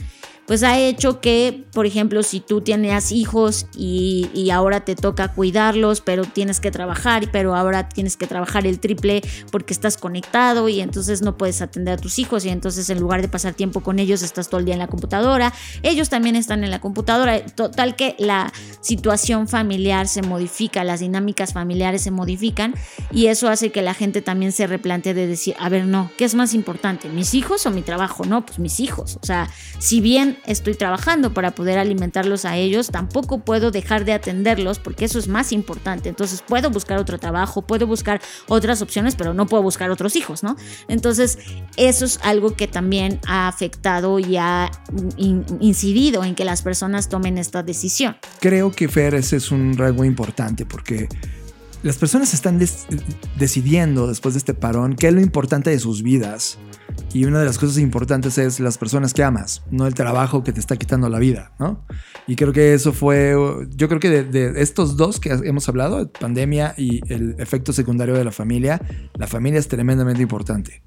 pues 0.48 0.62
ha 0.62 0.78
hecho 0.78 1.20
que, 1.20 1.66
por 1.74 1.84
ejemplo, 1.84 2.22
si 2.22 2.40
tú 2.40 2.62
tienes 2.62 3.12
hijos 3.12 3.66
y, 3.76 4.48
ahora 4.50 4.80
te 4.80 4.96
toca 4.96 5.28
cuidarlos, 5.28 6.00
pero 6.00 6.24
tienes 6.24 6.58
que 6.58 6.70
trabajar, 6.70 7.28
pero 7.30 7.54
ahora 7.54 7.90
tienes 7.90 8.16
que 8.16 8.26
trabajar 8.26 8.66
el 8.66 8.80
triple 8.80 9.20
porque 9.52 9.74
estás 9.74 9.98
conectado 9.98 10.70
y 10.70 10.80
entonces 10.80 11.20
no 11.20 11.36
puedes 11.36 11.60
atender 11.60 11.94
a 11.94 11.96
tus 11.98 12.18
hijos 12.18 12.46
y 12.46 12.48
entonces 12.48 12.88
en 12.88 12.98
lugar 12.98 13.20
de 13.20 13.28
pasar 13.28 13.52
tiempo 13.52 13.82
con 13.82 13.98
ellos 13.98 14.22
estás 14.22 14.48
todo 14.48 14.58
el 14.60 14.64
día 14.64 14.72
en 14.72 14.78
la 14.78 14.86
computadora, 14.86 15.52
ellos 15.82 16.08
también 16.08 16.34
están 16.34 16.64
en 16.64 16.70
la 16.70 16.80
computadora, 16.80 17.44
total 17.44 17.94
que 17.94 18.16
la 18.18 18.50
situación 18.80 19.48
familiar 19.48 20.08
se 20.08 20.22
modifica, 20.22 20.82
las 20.82 21.00
dinámicas 21.00 21.52
familiares 21.52 22.00
se 22.00 22.10
modifican 22.10 22.74
y 23.12 23.26
eso 23.26 23.48
hace 23.48 23.70
que 23.70 23.82
la 23.82 23.92
gente 23.92 24.22
también 24.22 24.52
se 24.52 24.66
replantee 24.66 25.12
de 25.12 25.26
decir, 25.26 25.54
a 25.60 25.68
ver, 25.68 25.84
no, 25.84 26.10
¿qué 26.16 26.24
es 26.24 26.34
más 26.34 26.54
importante? 26.54 27.10
¿Mis 27.10 27.34
hijos 27.34 27.66
o 27.66 27.70
mi 27.70 27.82
trabajo? 27.82 28.24
No, 28.24 28.46
pues 28.46 28.58
mis 28.58 28.80
hijos. 28.80 29.18
O 29.20 29.26
sea, 29.26 29.50
si 29.78 30.00
bien 30.00 30.37
estoy 30.46 30.74
trabajando 30.74 31.34
para 31.34 31.52
poder 31.52 31.78
alimentarlos 31.78 32.44
a 32.44 32.56
ellos, 32.56 32.88
tampoco 32.88 33.40
puedo 33.40 33.70
dejar 33.70 34.04
de 34.04 34.12
atenderlos 34.12 34.78
porque 34.78 35.04
eso 35.04 35.18
es 35.18 35.28
más 35.28 35.52
importante. 35.52 36.08
Entonces 36.08 36.42
puedo 36.46 36.70
buscar 36.70 36.98
otro 36.98 37.18
trabajo, 37.18 37.62
puedo 37.62 37.86
buscar 37.86 38.20
otras 38.48 38.82
opciones, 38.82 39.14
pero 39.16 39.34
no 39.34 39.46
puedo 39.46 39.62
buscar 39.62 39.90
otros 39.90 40.16
hijos, 40.16 40.42
¿no? 40.42 40.56
Entonces 40.88 41.38
eso 41.76 42.04
es 42.04 42.18
algo 42.22 42.54
que 42.54 42.66
también 42.66 43.20
ha 43.26 43.48
afectado 43.48 44.18
y 44.18 44.36
ha 44.36 44.70
incidido 45.60 46.24
en 46.24 46.34
que 46.34 46.44
las 46.44 46.62
personas 46.62 47.08
tomen 47.08 47.38
esta 47.38 47.62
decisión. 47.62 48.16
Creo 48.40 48.72
que 48.72 48.88
Fer, 48.88 49.14
ese 49.14 49.36
es 49.36 49.50
un 49.50 49.76
rasgo 49.76 50.04
importante 50.04 50.64
porque 50.64 51.08
las 51.82 51.96
personas 51.96 52.34
están 52.34 52.58
decidiendo 53.36 54.08
después 54.08 54.34
de 54.34 54.38
este 54.38 54.54
parón 54.54 54.96
qué 54.96 55.08
es 55.08 55.14
lo 55.14 55.20
importante 55.20 55.70
de 55.70 55.78
sus 55.78 56.02
vidas 56.02 56.58
y 57.12 57.24
una 57.24 57.40
de 57.40 57.46
las 57.46 57.58
cosas 57.58 57.78
importantes 57.78 58.38
es 58.38 58.60
las 58.60 58.78
personas 58.78 59.14
que 59.14 59.22
amas, 59.22 59.62
no 59.70 59.86
el 59.86 59.94
trabajo 59.94 60.44
que 60.44 60.52
te 60.52 60.60
está 60.60 60.76
quitando 60.76 61.08
la 61.08 61.18
vida, 61.18 61.52
¿no? 61.58 61.84
Y 62.26 62.36
creo 62.36 62.52
que 62.52 62.74
eso 62.74 62.92
fue, 62.92 63.34
yo 63.70 63.88
creo 63.88 64.00
que 64.00 64.22
de, 64.22 64.60
estos 64.60 64.96
dos 64.96 65.20
que 65.20 65.30
hemos 65.30 65.68
hablado, 65.68 66.10
pandemia 66.12 66.74
y 66.76 67.00
el 67.12 67.36
efecto 67.38 67.72
secundario 67.72 68.14
de 68.14 68.24
la 68.24 68.32
familia, 68.32 68.80
la 69.14 69.26
familia 69.26 69.58
es 69.58 69.68
tremendamente 69.68 70.22
importante. 70.22 70.82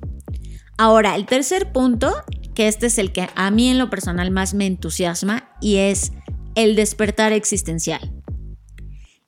Ahora, 0.78 1.16
el 1.16 1.26
tercer 1.26 1.72
punto, 1.72 2.12
que 2.56 2.68
este 2.68 2.88
es 2.88 2.98
el 2.98 3.12
que 3.12 3.30
a 3.36 3.52
mí 3.52 3.70
en 3.70 3.78
lo 3.78 3.90
personal 3.90 4.32
más 4.32 4.54
me 4.54 4.66
entusiasma, 4.66 5.50
y 5.62 5.78
es 5.78 6.12
el 6.56 6.76
despertar 6.76 7.34
existencial. 7.34 8.21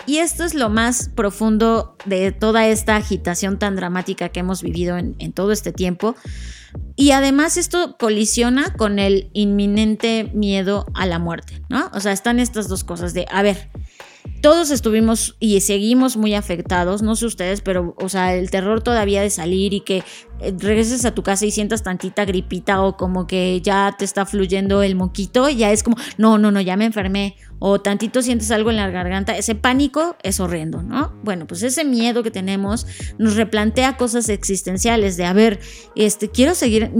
Y 0.05 0.17
esto 0.17 0.43
es 0.43 0.53
lo 0.53 0.69
más 0.69 1.09
profundo 1.09 1.95
de 2.05 2.31
toda 2.31 2.67
esta 2.67 2.95
agitación 2.95 3.57
tan 3.57 3.75
dramática 3.75 4.29
que 4.29 4.41
hemos 4.41 4.61
vivido 4.61 4.97
en, 4.97 5.33
todo 5.33 5.51
este 5.51 5.71
tiempo, 5.71 6.15
y 6.95 7.11
además 7.11 7.57
esto 7.57 7.97
colisiona 7.97 8.73
con 8.73 8.99
el 8.99 9.29
inminente 9.33 10.29
miedo 10.33 10.85
a 10.93 11.05
la 11.05 11.19
muerte, 11.19 11.61
¿no? 11.69 11.89
O 11.93 11.99
sea, 11.99 12.11
están 12.11 12.39
estas 12.39 12.67
dos 12.67 12.83
cosas 12.83 13.13
de, 13.13 13.25
a 13.31 13.41
ver, 13.43 13.69
todos 14.43 14.71
estuvimos 14.71 15.37
y 15.39 15.61
seguimos 15.61 16.17
muy 16.17 16.33
afectados, 16.33 17.01
no 17.01 17.15
sé 17.15 17.27
ustedes, 17.27 17.61
pero, 17.61 17.95
o 17.97 18.09
sea, 18.09 18.35
el 18.35 18.51
terror 18.51 18.83
todavía 18.83 19.21
de 19.21 19.29
salir 19.29 19.73
y 19.73 19.79
que 19.79 20.03
eh, 20.41 20.53
regreses 20.59 21.05
a 21.05 21.15
tu 21.15 21.23
casa 21.23 21.45
y 21.45 21.51
sientas 21.51 21.81
tantita 21.81 22.25
gripita 22.25 22.81
o 22.81 22.97
como 22.97 23.25
que 23.25 23.61
ya 23.61 23.95
te 23.97 24.03
está 24.03 24.25
fluyendo 24.25 24.83
el 24.83 24.95
moquito, 24.95 25.47
ya 25.47 25.71
es 25.71 25.81
como, 25.81 25.95
no, 26.17 26.37
no, 26.37 26.51
no, 26.51 26.59
ya 26.59 26.75
me 26.75 26.83
enfermé 26.83 27.37
o 27.65 27.79
tantito 27.79 28.21
sientes 28.21 28.51
algo 28.51 28.71
en 28.71 28.75
la 28.75 28.89
garganta, 28.89 29.37
ese 29.37 29.55
pánico 29.55 30.17
es 30.21 30.41
horrendo, 30.41 30.83
¿no? 30.83 31.13
Bueno, 31.23 31.47
pues 31.47 31.63
ese 31.63 31.85
miedo 31.85 32.21
que 32.21 32.29
tenemos 32.29 32.85
nos 33.17 33.37
replantea 33.37 33.95
cosas 33.95 34.27
existenciales 34.27 35.15
de, 35.15 35.23
a 35.23 35.31
ver, 35.31 35.61
este, 35.95 36.29
quiero 36.29 36.55
seguir, 36.55 36.91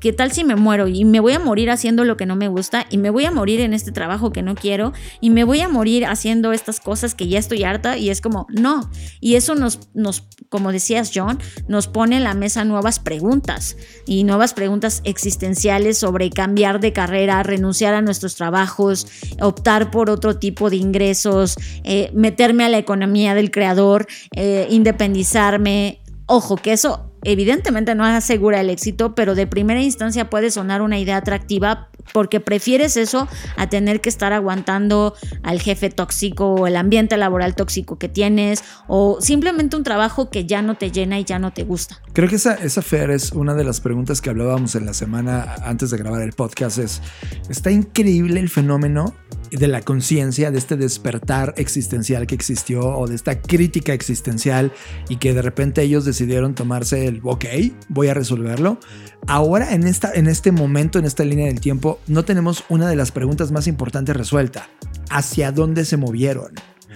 ¿qué 0.00 0.12
tal 0.12 0.32
si 0.32 0.44
me 0.44 0.56
muero? 0.56 0.88
Y 0.88 1.06
me 1.06 1.20
voy 1.20 1.32
a 1.32 1.38
morir 1.38 1.70
haciendo 1.70 2.04
lo 2.04 2.18
que 2.18 2.26
no 2.26 2.36
me 2.36 2.48
gusta 2.48 2.84
y 2.90 2.98
me 2.98 3.08
voy 3.08 3.24
a 3.24 3.30
morir 3.30 3.60
en 3.60 3.72
este 3.72 3.92
trabajo 3.92 4.30
que 4.30 4.42
no 4.42 4.54
quiero 4.54 4.92
y 5.22 5.30
me 5.30 5.44
voy 5.44 5.62
a 5.62 5.70
morir 5.70 6.04
haciendo 6.04 6.52
estas 6.52 6.80
cosas 6.80 6.89
que 7.16 7.28
ya 7.28 7.38
estoy 7.38 7.64
harta 7.64 7.96
y 7.96 8.10
es 8.10 8.20
como, 8.20 8.46
no. 8.50 8.90
Y 9.20 9.36
eso 9.36 9.54
nos, 9.54 9.88
nos 9.94 10.24
como 10.48 10.72
decías 10.72 11.10
John, 11.14 11.38
nos 11.68 11.86
pone 11.86 12.16
en 12.16 12.24
la 12.24 12.34
mesa 12.34 12.64
nuevas 12.64 12.98
preguntas 12.98 13.76
y 14.06 14.24
nuevas 14.24 14.52
preguntas 14.52 15.00
existenciales 15.04 15.98
sobre 15.98 16.30
cambiar 16.30 16.80
de 16.80 16.92
carrera, 16.92 17.42
renunciar 17.42 17.94
a 17.94 18.02
nuestros 18.02 18.34
trabajos, 18.34 19.06
optar 19.40 19.90
por 19.90 20.10
otro 20.10 20.38
tipo 20.38 20.68
de 20.68 20.76
ingresos, 20.76 21.56
eh, 21.84 22.10
meterme 22.12 22.64
a 22.64 22.68
la 22.68 22.78
economía 22.78 23.34
del 23.34 23.50
creador, 23.50 24.06
eh, 24.34 24.66
independizarme. 24.70 26.00
Ojo, 26.26 26.56
que 26.56 26.72
eso 26.72 27.09
evidentemente 27.24 27.94
no 27.94 28.04
asegura 28.04 28.60
el 28.60 28.70
éxito, 28.70 29.14
pero 29.14 29.34
de 29.34 29.46
primera 29.46 29.80
instancia 29.80 30.30
puede 30.30 30.50
sonar 30.50 30.82
una 30.82 30.98
idea 30.98 31.16
atractiva 31.16 31.88
porque 32.12 32.40
prefieres 32.40 32.96
eso 32.96 33.28
a 33.56 33.68
tener 33.68 34.00
que 34.00 34.08
estar 34.08 34.32
aguantando 34.32 35.14
al 35.42 35.60
jefe 35.60 35.90
tóxico 35.90 36.54
o 36.54 36.66
el 36.66 36.76
ambiente 36.76 37.16
laboral 37.16 37.54
tóxico 37.54 37.98
que 37.98 38.08
tienes 38.08 38.64
o 38.88 39.18
simplemente 39.20 39.76
un 39.76 39.84
trabajo 39.84 40.30
que 40.30 40.46
ya 40.46 40.62
no 40.62 40.76
te 40.76 40.90
llena 40.90 41.18
y 41.18 41.24
ya 41.24 41.38
no 41.38 41.52
te 41.52 41.64
gusta. 41.64 42.00
Creo 42.12 42.28
que 42.28 42.36
esa, 42.36 42.54
esa 42.54 42.82
Fer 42.82 43.10
es 43.10 43.32
una 43.32 43.54
de 43.54 43.64
las 43.64 43.80
preguntas 43.80 44.20
que 44.20 44.30
hablábamos 44.30 44.74
en 44.74 44.86
la 44.86 44.94
semana 44.94 45.54
antes 45.62 45.90
de 45.90 45.98
grabar 45.98 46.22
el 46.22 46.32
podcast. 46.32 46.78
Es, 46.78 47.02
está 47.48 47.70
increíble 47.70 48.40
el 48.40 48.48
fenómeno 48.48 49.14
de 49.50 49.68
la 49.68 49.82
conciencia, 49.82 50.50
de 50.50 50.58
este 50.58 50.76
despertar 50.76 51.54
existencial 51.56 52.26
que 52.26 52.34
existió 52.34 52.80
o 52.80 53.06
de 53.08 53.16
esta 53.16 53.40
crítica 53.40 53.92
existencial 53.92 54.72
y 55.08 55.16
que 55.16 55.34
de 55.34 55.42
repente 55.42 55.82
ellos 55.82 56.04
decidieron 56.04 56.54
tomarse 56.54 57.09
ok, 57.22 57.44
voy 57.88 58.08
a 58.08 58.14
resolverlo. 58.14 58.78
Ahora 59.26 59.74
en, 59.74 59.86
esta, 59.86 60.12
en 60.14 60.28
este 60.28 60.52
momento, 60.52 60.98
en 60.98 61.04
esta 61.04 61.24
línea 61.24 61.46
del 61.46 61.60
tiempo, 61.60 62.00
no 62.06 62.24
tenemos 62.24 62.64
una 62.68 62.88
de 62.88 62.96
las 62.96 63.10
preguntas 63.10 63.50
más 63.50 63.66
importantes 63.66 64.16
resuelta. 64.16 64.68
¿Hacia 65.10 65.50
dónde 65.50 65.84
se 65.84 65.96
movieron? 65.96 66.54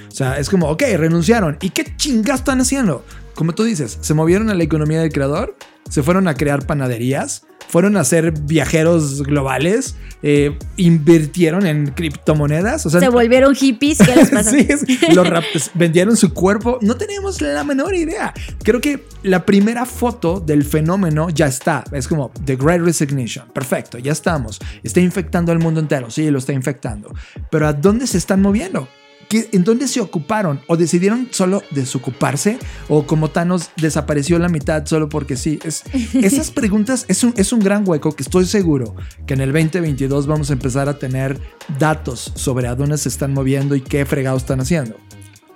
O 0.08 0.14
sea, 0.14 0.38
es 0.38 0.48
como, 0.48 0.68
ok, 0.68 0.82
renunciaron. 0.96 1.56
¿Y 1.60 1.70
qué 1.70 1.96
chingas 1.96 2.40
están 2.40 2.60
haciendo? 2.60 3.04
Como 3.34 3.54
tú 3.54 3.64
dices, 3.64 3.98
se 4.00 4.14
movieron 4.14 4.48
a 4.50 4.54
la 4.54 4.62
economía 4.62 5.00
del 5.00 5.12
creador, 5.12 5.56
se 5.88 6.02
fueron 6.02 6.28
a 6.28 6.34
crear 6.34 6.66
panaderías, 6.66 7.46
fueron 7.68 7.96
a 7.96 8.04
ser 8.04 8.32
viajeros 8.32 9.22
globales, 9.22 9.96
eh, 10.22 10.56
invirtieron 10.76 11.66
en 11.66 11.88
criptomonedas. 11.88 12.82
se 12.82 13.08
volvieron 13.08 13.54
hippies. 13.54 13.98
¿Qué 13.98 14.14
les 14.14 14.30
pasa? 14.32 14.50
sí, 14.50 14.66
los 15.12 15.28
vendieron 15.74 16.16
su 16.16 16.32
cuerpo. 16.32 16.78
No 16.82 16.96
tenemos 16.96 17.40
la 17.40 17.64
menor 17.64 17.94
idea. 17.94 18.32
Creo 18.62 18.80
que 18.80 19.04
la 19.22 19.44
primera 19.44 19.86
foto 19.86 20.40
del 20.40 20.64
fenómeno 20.64 21.30
ya 21.30 21.46
está. 21.46 21.84
Es 21.92 22.08
como 22.08 22.30
The 22.44 22.56
Great 22.56 22.80
Resignation. 22.80 23.48
Perfecto, 23.52 23.98
ya 23.98 24.12
estamos. 24.12 24.60
Está 24.82 25.00
infectando 25.00 25.52
al 25.52 25.58
mundo 25.58 25.80
entero. 25.80 26.10
Sí, 26.10 26.30
lo 26.30 26.38
está 26.38 26.52
infectando. 26.52 27.12
Pero 27.50 27.66
¿a 27.66 27.72
dónde 27.72 28.06
se 28.06 28.18
están 28.18 28.40
moviendo? 28.40 28.88
¿Qué, 29.34 29.48
¿en 29.52 29.64
dónde 29.64 29.88
se 29.88 30.00
ocuparon? 30.00 30.60
¿O 30.66 30.76
decidieron 30.76 31.28
solo 31.30 31.62
desocuparse? 31.70 32.58
¿O 32.88 33.06
como 33.06 33.30
Thanos 33.30 33.70
desapareció 33.76 34.38
la 34.38 34.48
mitad 34.48 34.86
solo 34.86 35.08
porque 35.08 35.36
sí? 35.36 35.58
Es, 35.64 35.82
esas 36.14 36.50
preguntas 36.50 37.04
es 37.08 37.24
un, 37.24 37.34
es 37.36 37.52
un 37.52 37.60
gran 37.60 37.86
hueco 37.86 38.12
que 38.12 38.22
estoy 38.22 38.46
seguro 38.46 38.94
que 39.26 39.34
en 39.34 39.40
el 39.40 39.52
2022 39.52 40.26
vamos 40.26 40.50
a 40.50 40.52
empezar 40.52 40.88
a 40.88 40.98
tener 40.98 41.40
datos 41.78 42.32
sobre 42.34 42.68
a 42.68 42.74
dónde 42.74 42.98
se 42.98 43.08
están 43.08 43.32
moviendo 43.32 43.74
y 43.74 43.80
qué 43.80 44.06
fregados 44.06 44.42
están 44.42 44.60
haciendo. 44.60 44.96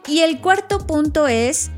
Y 0.07 0.21
el 0.21 0.41
cuarto 0.41 0.87
punto 0.87 1.29
es 1.29 1.71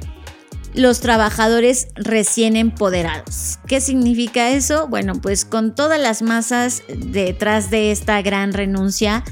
los 0.74 1.00
trabajadores 1.00 1.88
recién 1.96 2.56
empoderados. 2.56 3.58
¿Qué 3.66 3.80
significa 3.80 4.50
eso? 4.50 4.86
Bueno, 4.88 5.14
pues 5.20 5.44
con 5.44 5.74
todas 5.74 6.00
las 6.00 6.22
masas 6.22 6.82
detrás 6.88 7.70
de 7.70 7.90
esta 7.90 8.22
gran 8.22 8.52
renuncia, 8.52 9.24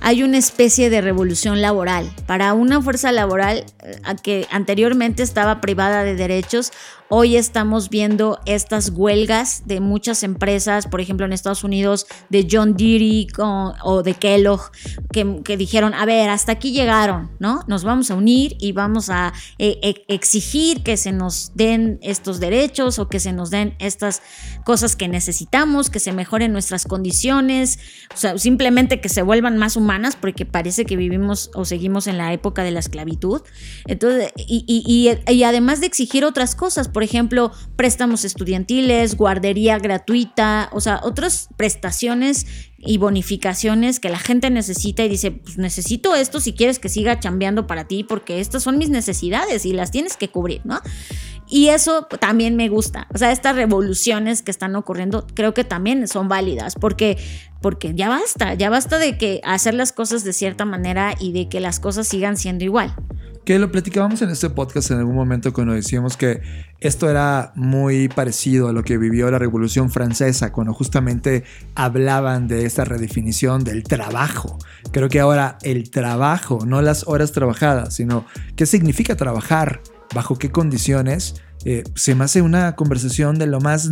hay 0.00 0.22
una 0.22 0.38
especie 0.38 0.90
de 0.90 1.00
revolución 1.00 1.60
laboral. 1.62 2.10
Para 2.26 2.52
una 2.54 2.80
fuerza 2.80 3.12
laboral 3.12 3.64
eh, 3.82 4.00
que 4.22 4.46
anteriormente 4.50 5.22
estaba 5.22 5.60
privada 5.60 6.04
de 6.04 6.14
derechos, 6.14 6.72
Hoy 7.08 7.36
estamos 7.36 7.88
viendo 7.88 8.40
estas 8.46 8.90
huelgas 8.90 9.62
de 9.64 9.78
muchas 9.78 10.24
empresas, 10.24 10.88
por 10.88 11.00
ejemplo 11.00 11.24
en 11.24 11.32
Estados 11.32 11.62
Unidos, 11.62 12.06
de 12.30 12.48
John 12.50 12.76
Deere 12.76 13.28
o, 13.38 14.02
de 14.02 14.14
Kellogg, 14.14 14.72
que, 15.12 15.56
dijeron, 15.56 15.94
a 15.94 16.04
ver, 16.04 16.28
hasta 16.28 16.50
aquí 16.50 16.72
llegaron, 16.72 17.30
¿no? 17.38 17.62
Nos 17.68 17.84
vamos 17.84 18.10
a 18.10 18.16
unir 18.16 18.56
y 18.58 18.72
vamos 18.72 19.08
a 19.08 19.32
eh, 19.58 19.78
e, 19.82 20.04
exigir 20.08 20.82
que 20.82 20.96
se 20.96 21.12
nos 21.12 21.52
den 21.54 22.00
estos 22.02 22.40
derechos 22.40 22.98
o 22.98 23.08
que 23.08 23.20
se 23.20 23.32
nos 23.32 23.50
den 23.50 23.76
estas 23.78 24.20
cosas 24.64 24.96
que 24.96 25.06
necesitamos, 25.06 25.90
que 25.90 26.00
se 26.00 26.12
mejoren 26.12 26.52
nuestras 26.52 26.86
condiciones, 26.86 27.78
o 28.12 28.16
sea, 28.16 28.36
simplemente 28.36 29.00
que 29.00 29.08
se 29.08 29.22
vuelvan 29.22 29.58
más 29.58 29.76
porque 30.16 30.46
parece 30.46 30.84
que 30.84 30.96
vivimos 30.96 31.50
o 31.54 31.64
seguimos 31.64 32.06
en 32.06 32.18
la 32.18 32.32
época 32.32 32.62
de 32.62 32.70
la 32.70 32.80
esclavitud. 32.80 33.42
Entonces, 33.86 34.32
y, 34.36 34.64
y 35.26 35.42
además 35.42 35.80
de 35.80 35.86
exigir 35.86 36.24
otras 36.24 36.54
cosas, 36.54 36.88
por 36.88 37.02
ejemplo, 37.02 37.52
préstamos 37.76 38.24
estudiantiles, 38.24 39.16
guardería 39.16 39.78
gratuita, 39.78 40.70
o 40.72 40.80
sea, 40.80 41.00
otras 41.02 41.48
prestaciones 41.56 42.46
y 42.78 42.98
bonificaciones 42.98 44.00
que 44.00 44.08
la 44.08 44.18
gente 44.18 44.50
necesita 44.50 45.02
y 45.04 45.08
dice, 45.08 45.30
pues 45.30 45.58
necesito 45.58 46.14
esto 46.14 46.40
si 46.40 46.52
quieres 46.52 46.78
que 46.78 46.88
siga 46.88 47.18
chambeando 47.18 47.66
para 47.66 47.84
ti 47.84 48.04
porque 48.04 48.40
estas 48.40 48.62
son 48.62 48.78
mis 48.78 48.90
necesidades 48.90 49.64
y 49.64 49.72
las 49.72 49.90
tienes 49.90 50.16
que 50.16 50.28
cubrir, 50.28 50.60
¿no? 50.64 50.80
Y 51.48 51.68
eso 51.68 52.06
también 52.20 52.56
me 52.56 52.68
gusta. 52.68 53.06
O 53.14 53.18
sea, 53.18 53.32
estas 53.32 53.56
revoluciones 53.56 54.42
que 54.42 54.50
están 54.50 54.74
ocurriendo 54.76 55.26
creo 55.34 55.54
que 55.54 55.64
también 55.64 56.06
son 56.08 56.28
válidas 56.28 56.74
porque 56.74 57.18
porque 57.62 57.94
ya 57.94 58.08
basta, 58.08 58.54
ya 58.54 58.70
basta 58.70 58.98
de 58.98 59.18
que 59.18 59.40
hacer 59.42 59.74
las 59.74 59.92
cosas 59.92 60.22
de 60.22 60.32
cierta 60.32 60.64
manera 60.64 61.14
y 61.18 61.32
de 61.32 61.48
que 61.48 61.58
las 61.58 61.80
cosas 61.80 62.06
sigan 62.06 62.36
siendo 62.36 62.64
igual 62.64 62.94
que 63.46 63.60
lo 63.60 63.70
platicábamos 63.70 64.20
en 64.22 64.30
este 64.30 64.50
podcast 64.50 64.90
en 64.90 64.98
algún 64.98 65.14
momento 65.14 65.52
cuando 65.52 65.72
decíamos 65.72 66.16
que 66.16 66.42
esto 66.80 67.08
era 67.08 67.52
muy 67.54 68.08
parecido 68.08 68.68
a 68.68 68.72
lo 68.72 68.82
que 68.82 68.98
vivió 68.98 69.30
la 69.30 69.38
Revolución 69.38 69.88
Francesa, 69.88 70.50
cuando 70.50 70.74
justamente 70.74 71.44
hablaban 71.76 72.48
de 72.48 72.66
esta 72.66 72.84
redefinición 72.84 73.62
del 73.62 73.84
trabajo. 73.84 74.58
Creo 74.90 75.08
que 75.08 75.20
ahora 75.20 75.58
el 75.62 75.90
trabajo, 75.90 76.66
no 76.66 76.82
las 76.82 77.06
horas 77.06 77.30
trabajadas, 77.30 77.94
sino 77.94 78.26
qué 78.56 78.66
significa 78.66 79.14
trabajar, 79.14 79.80
bajo 80.14 80.36
qué 80.36 80.50
condiciones, 80.50 81.34
eh, 81.64 81.82
se 81.94 82.14
me 82.14 82.24
hace 82.24 82.42
una 82.42 82.76
conversación 82.76 83.38
de 83.38 83.46
lo 83.46 83.60
más 83.60 83.90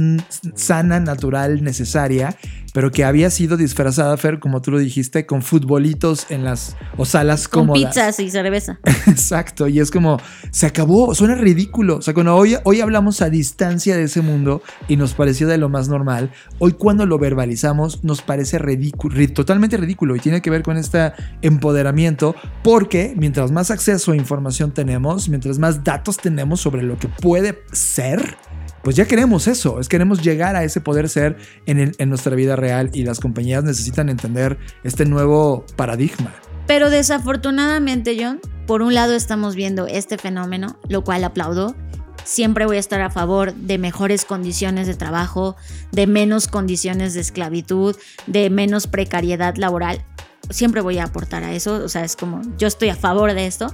sana, 0.54 1.00
natural, 1.00 1.64
necesaria, 1.64 2.36
pero 2.74 2.90
que 2.90 3.04
había 3.04 3.30
sido 3.30 3.56
disfrazada, 3.56 4.16
Fer, 4.16 4.40
como 4.40 4.60
tú 4.60 4.72
lo 4.72 4.80
dijiste, 4.80 5.26
con 5.26 5.42
futbolitos 5.42 6.26
en 6.28 6.42
las 6.42 6.76
o 6.96 7.04
salas 7.04 7.46
con 7.46 7.68
cómodas. 7.68 7.94
pizzas 7.94 8.18
y 8.18 8.30
cerveza. 8.32 8.80
Exacto, 9.06 9.68
y 9.68 9.78
es 9.78 9.92
como, 9.92 10.18
se 10.50 10.66
acabó, 10.66 11.14
suena 11.14 11.36
ridículo. 11.36 11.98
O 11.98 12.02
sea, 12.02 12.14
cuando 12.14 12.34
hoy, 12.34 12.56
hoy 12.64 12.80
hablamos 12.80 13.22
a 13.22 13.30
distancia 13.30 13.96
de 13.96 14.02
ese 14.02 14.22
mundo 14.22 14.60
y 14.88 14.96
nos 14.96 15.14
pareció 15.14 15.46
de 15.46 15.56
lo 15.56 15.68
más 15.68 15.88
normal, 15.88 16.32
hoy 16.58 16.72
cuando 16.72 17.06
lo 17.06 17.16
verbalizamos 17.16 18.02
nos 18.02 18.22
parece 18.22 18.58
ridículo, 18.58 19.14
totalmente 19.32 19.76
ridículo 19.76 20.16
y 20.16 20.18
tiene 20.18 20.42
que 20.42 20.50
ver 20.50 20.64
con 20.64 20.76
este 20.76 21.12
empoderamiento, 21.42 22.34
porque 22.64 23.14
mientras 23.16 23.52
más 23.52 23.70
acceso 23.70 24.10
a 24.10 24.16
información 24.16 24.72
tenemos, 24.72 25.28
mientras 25.28 25.60
más 25.60 25.84
datos 25.84 26.16
tenemos 26.16 26.60
sobre 26.60 26.82
lo 26.82 26.98
que 26.98 27.06
puede 27.06 27.62
ser, 27.70 28.36
pues 28.84 28.96
ya 28.96 29.06
queremos 29.06 29.48
eso, 29.48 29.80
es 29.80 29.88
queremos 29.88 30.22
llegar 30.22 30.54
a 30.54 30.62
ese 30.62 30.80
poder 30.80 31.08
ser 31.08 31.38
en, 31.64 31.92
en 31.96 32.08
nuestra 32.10 32.36
vida 32.36 32.54
real 32.54 32.90
y 32.92 33.02
las 33.02 33.18
compañías 33.18 33.64
necesitan 33.64 34.10
entender 34.10 34.58
este 34.84 35.06
nuevo 35.06 35.64
paradigma. 35.74 36.34
Pero 36.66 36.90
desafortunadamente, 36.90 38.16
John, 38.20 38.40
por 38.66 38.82
un 38.82 38.94
lado 38.94 39.14
estamos 39.14 39.54
viendo 39.54 39.86
este 39.86 40.18
fenómeno, 40.18 40.78
lo 40.88 41.02
cual 41.02 41.24
aplaudo. 41.24 41.74
Siempre 42.24 42.64
voy 42.64 42.76
a 42.76 42.80
estar 42.80 43.00
a 43.00 43.10
favor 43.10 43.54
de 43.54 43.76
mejores 43.78 44.24
condiciones 44.24 44.86
de 44.86 44.94
trabajo, 44.94 45.56
de 45.92 46.06
menos 46.06 46.48
condiciones 46.48 47.12
de 47.14 47.20
esclavitud, 47.20 47.96
de 48.26 48.48
menos 48.48 48.86
precariedad 48.86 49.56
laboral. 49.56 50.02
Siempre 50.50 50.80
voy 50.80 50.98
a 50.98 51.04
aportar 51.04 51.42
a 51.42 51.52
eso, 51.52 51.84
o 51.84 51.88
sea, 51.88 52.04
es 52.04 52.16
como 52.16 52.42
yo 52.58 52.66
estoy 52.66 52.90
a 52.90 52.96
favor 52.96 53.32
de 53.32 53.46
esto. 53.46 53.72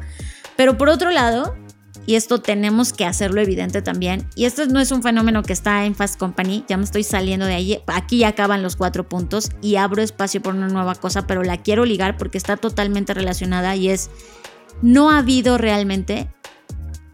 Pero 0.56 0.76
por 0.76 0.88
otro 0.88 1.10
lado, 1.10 1.56
y 2.06 2.14
esto 2.14 2.40
tenemos 2.40 2.92
que 2.92 3.04
hacerlo 3.04 3.40
evidente 3.40 3.82
también. 3.82 4.26
Y 4.34 4.44
esto 4.44 4.66
no 4.66 4.80
es 4.80 4.90
un 4.90 5.02
fenómeno 5.02 5.42
que 5.42 5.52
está 5.52 5.84
en 5.84 5.94
Fast 5.94 6.18
Company, 6.18 6.64
ya 6.68 6.76
me 6.76 6.84
estoy 6.84 7.04
saliendo 7.04 7.46
de 7.46 7.54
ahí. 7.54 7.78
Aquí 7.86 8.18
ya 8.18 8.28
acaban 8.28 8.62
los 8.62 8.76
cuatro 8.76 9.08
puntos 9.08 9.50
y 9.62 9.76
abro 9.76 10.02
espacio 10.02 10.42
por 10.42 10.54
una 10.54 10.68
nueva 10.68 10.94
cosa, 10.94 11.26
pero 11.26 11.42
la 11.42 11.58
quiero 11.58 11.84
ligar 11.84 12.16
porque 12.16 12.38
está 12.38 12.56
totalmente 12.56 13.14
relacionada 13.14 13.76
y 13.76 13.90
es, 13.90 14.10
no 14.82 15.10
ha 15.10 15.18
habido 15.18 15.58
realmente, 15.58 16.32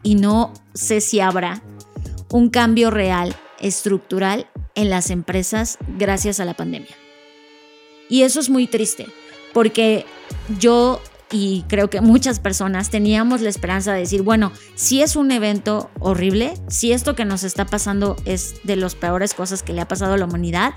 y 0.03 0.15
no 0.15 0.53
sé 0.75 1.01
si 1.01 1.21
habrá, 1.21 1.63
un 2.31 2.51
cambio 2.51 2.91
real, 2.91 3.35
estructural 3.61 4.49
en 4.75 4.91
las 4.91 5.11
empresas 5.11 5.79
gracias 5.97 6.41
a 6.41 6.45
la 6.45 6.55
pandemia. 6.55 6.95
Y 8.09 8.23
eso 8.23 8.39
es 8.41 8.49
muy 8.49 8.67
triste, 8.67 9.07
porque 9.53 10.07
yo 10.59 11.01
y 11.31 11.65
creo 11.69 11.91
que 11.91 12.01
muchas 12.01 12.39
personas 12.39 12.91
teníamos 12.91 13.41
la 13.41 13.49
esperanza 13.49 13.93
de 13.93 14.01
decir, 14.01 14.23
bueno, 14.23 14.53
si 14.75 15.03
es 15.03 15.17
un 15.17 15.31
evento 15.33 15.91
horrible, 15.99 16.55
si 16.69 16.93
esto 16.93 17.17
que 17.17 17.25
nos 17.25 17.43
está 17.43 17.67
pasando 17.67 18.17
es 18.25 18.57
de 18.63 18.77
las 18.77 18.95
peores 18.95 19.35
cosas 19.35 19.63
que 19.63 19.73
le 19.73 19.81
ha 19.81 19.89
pasado 19.89 20.15
a 20.15 20.19
la 20.19 20.25
humanidad, 20.25 20.75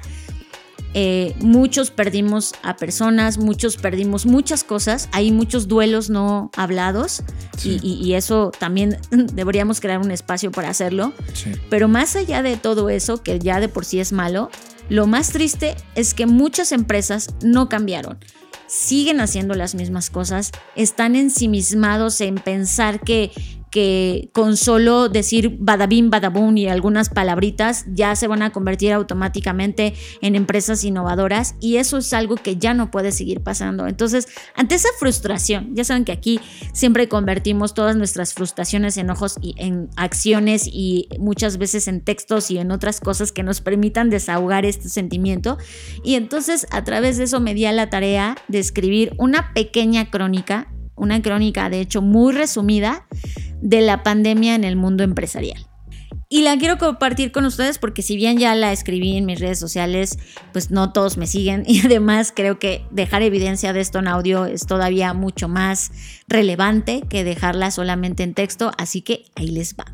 eh, 0.96 1.36
muchos 1.40 1.92
perdimos 1.92 2.54
a 2.64 2.76
personas, 2.76 3.38
muchos 3.38 3.78
perdimos 3.78 4.26
muchas 4.26 4.64
cosas, 4.64 5.08
hay 5.12 5.32
muchos 5.32 5.68
duelos 5.68 6.10
no 6.10 6.50
hablados 6.58 7.22
y, 7.64 8.14
eso 8.14 8.52
también 8.58 8.98
deberíamos 9.12 9.82
crear 9.82 10.00
un 10.00 10.10
espacio 10.10 10.52
para 10.52 10.70
hacerlo. 10.70 11.14
Pero 11.70 11.88
más 11.88 12.16
allá 12.16 12.42
de 12.42 12.58
todo 12.58 12.90
eso, 12.90 13.22
que 13.22 13.38
ya 13.38 13.60
de 13.60 13.70
por 13.70 13.86
sí 13.86 14.00
es 14.00 14.12
malo, 14.12 14.50
lo 14.90 15.06
más 15.06 15.30
triste 15.30 15.76
es 15.94 16.16
que 16.16 16.26
muchas 16.26 16.72
empresas 16.72 17.36
no 17.44 17.70
cambiaron 17.70 18.18
siguen 18.70 19.20
haciendo 19.20 19.56
las 19.56 19.76
mismas 19.76 20.10
cosas, 20.10 20.52
están 20.76 21.16
ensimismados 21.16 22.22
en 22.22 22.36
pensar 22.36 23.02
que 23.02 23.32
que 23.72 24.30
con 24.34 24.58
solo 24.58 25.10
decir 25.10 25.58
badabim, 25.60 26.10
badabum 26.10 26.58
y 26.58 26.68
algunas 26.68 27.10
palabritas 27.10 27.86
ya 27.88 28.16
se 28.16 28.28
van 28.28 28.42
a 28.42 28.52
convertir 28.52 28.94
automáticamente 28.94 29.94
en 30.22 30.36
empresas 30.36 30.84
innovadoras 30.84 31.56
y 31.60 31.78
eso 31.78 31.98
es 31.98 32.14
algo 32.14 32.36
que 32.36 32.58
ya 32.58 32.74
no 32.74 32.92
puede 32.92 33.12
seguir 33.12 33.42
pasando. 33.42 33.88
Entonces, 33.88 34.28
ante 34.56 34.76
esa 34.76 34.90
frustración, 35.00 35.76
ya 35.76 35.84
saben 35.84 36.06
que 36.06 36.12
aquí 36.12 36.40
siempre 36.74 37.08
convertimos 37.08 37.74
todas 37.74 37.96
nuestras 37.96 38.34
frustraciones, 38.34 38.98
enojos 38.98 39.38
y 39.42 39.56
en 39.58 39.90
acciones 39.96 40.68
y 40.68 41.08
muchas 41.20 41.58
veces 41.58 41.88
en 41.88 42.02
textos 42.02 42.52
y 42.52 42.58
en 42.58 42.72
otras 42.72 43.00
cosas 43.00 43.32
que 43.32 43.44
nos 43.44 43.62
permitan 43.62 44.10
desahogar 44.10 44.66
este 44.66 44.90
sentimiento. 44.90 45.58
Y 46.04 46.16
entonces 46.16 46.68
a 46.72 46.84
través 46.84 47.18
de 47.18 47.26
eso 47.26 47.40
me 47.40 47.54
di 47.54 47.66
a 47.66 47.72
la 47.72 47.90
tarea 47.90 48.38
de 48.48 48.60
escribir 48.60 49.14
una 49.18 49.54
pequeña 49.54 50.10
crónica 50.10 50.68
una 51.00 51.22
crónica 51.22 51.70
de 51.70 51.82
hecho 51.82 52.02
muy 52.02 52.34
resumida 52.34 53.08
de 53.62 53.82
la 53.82 54.04
pandemia 54.04 54.56
en 54.56 54.64
el 54.64 54.76
mundo 54.76 55.04
empresarial. 55.04 55.66
Y 56.32 56.44
la 56.44 56.58
quiero 56.60 56.78
compartir 56.78 57.32
con 57.32 57.46
ustedes 57.46 57.80
porque 57.80 58.04
si 58.04 58.16
bien 58.16 58.38
ya 58.38 58.54
la 58.54 58.72
escribí 58.72 59.18
en 59.18 59.26
mis 59.26 59.40
redes 59.40 59.58
sociales, 59.58 60.20
pues 60.54 60.70
no 60.70 60.94
todos 60.94 61.18
me 61.18 61.26
siguen 61.26 61.64
y 61.68 61.84
además 61.84 62.32
creo 62.36 62.60
que 62.60 62.86
dejar 62.92 63.24
evidencia 63.24 63.74
de 63.74 63.80
esto 63.80 63.98
en 63.98 64.08
audio 64.08 64.46
es 64.46 64.68
todavía 64.68 65.14
mucho 65.14 65.48
más 65.48 65.92
relevante 66.28 67.02
que 67.10 67.24
dejarla 67.24 67.72
solamente 67.72 68.22
en 68.22 68.36
texto, 68.36 68.72
así 68.78 69.02
que 69.02 69.26
ahí 69.36 69.48
les 69.48 69.76
va. 69.76 69.86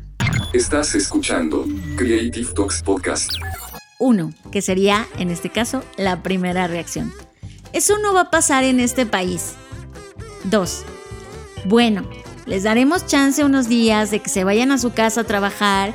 Estás 0.52 0.94
escuchando 0.94 1.64
Creative 1.96 2.52
Talks 2.54 2.82
Podcast. 2.82 3.32
Uno, 3.98 4.34
que 4.52 4.60
sería 4.60 5.06
en 5.18 5.30
este 5.30 5.48
caso 5.48 5.82
la 5.96 6.22
primera 6.22 6.66
reacción. 6.66 7.12
Eso 7.72 7.98
no 7.98 8.12
va 8.12 8.22
a 8.22 8.30
pasar 8.30 8.62
en 8.64 8.80
este 8.80 9.06
país. 9.06 9.54
Dos, 10.44 10.84
bueno, 11.66 12.04
les 12.46 12.62
daremos 12.62 13.06
chance 13.06 13.44
unos 13.44 13.68
días 13.68 14.10
de 14.10 14.20
que 14.20 14.30
se 14.30 14.44
vayan 14.44 14.70
a 14.70 14.78
su 14.78 14.92
casa 14.92 15.22
a 15.22 15.24
trabajar 15.24 15.94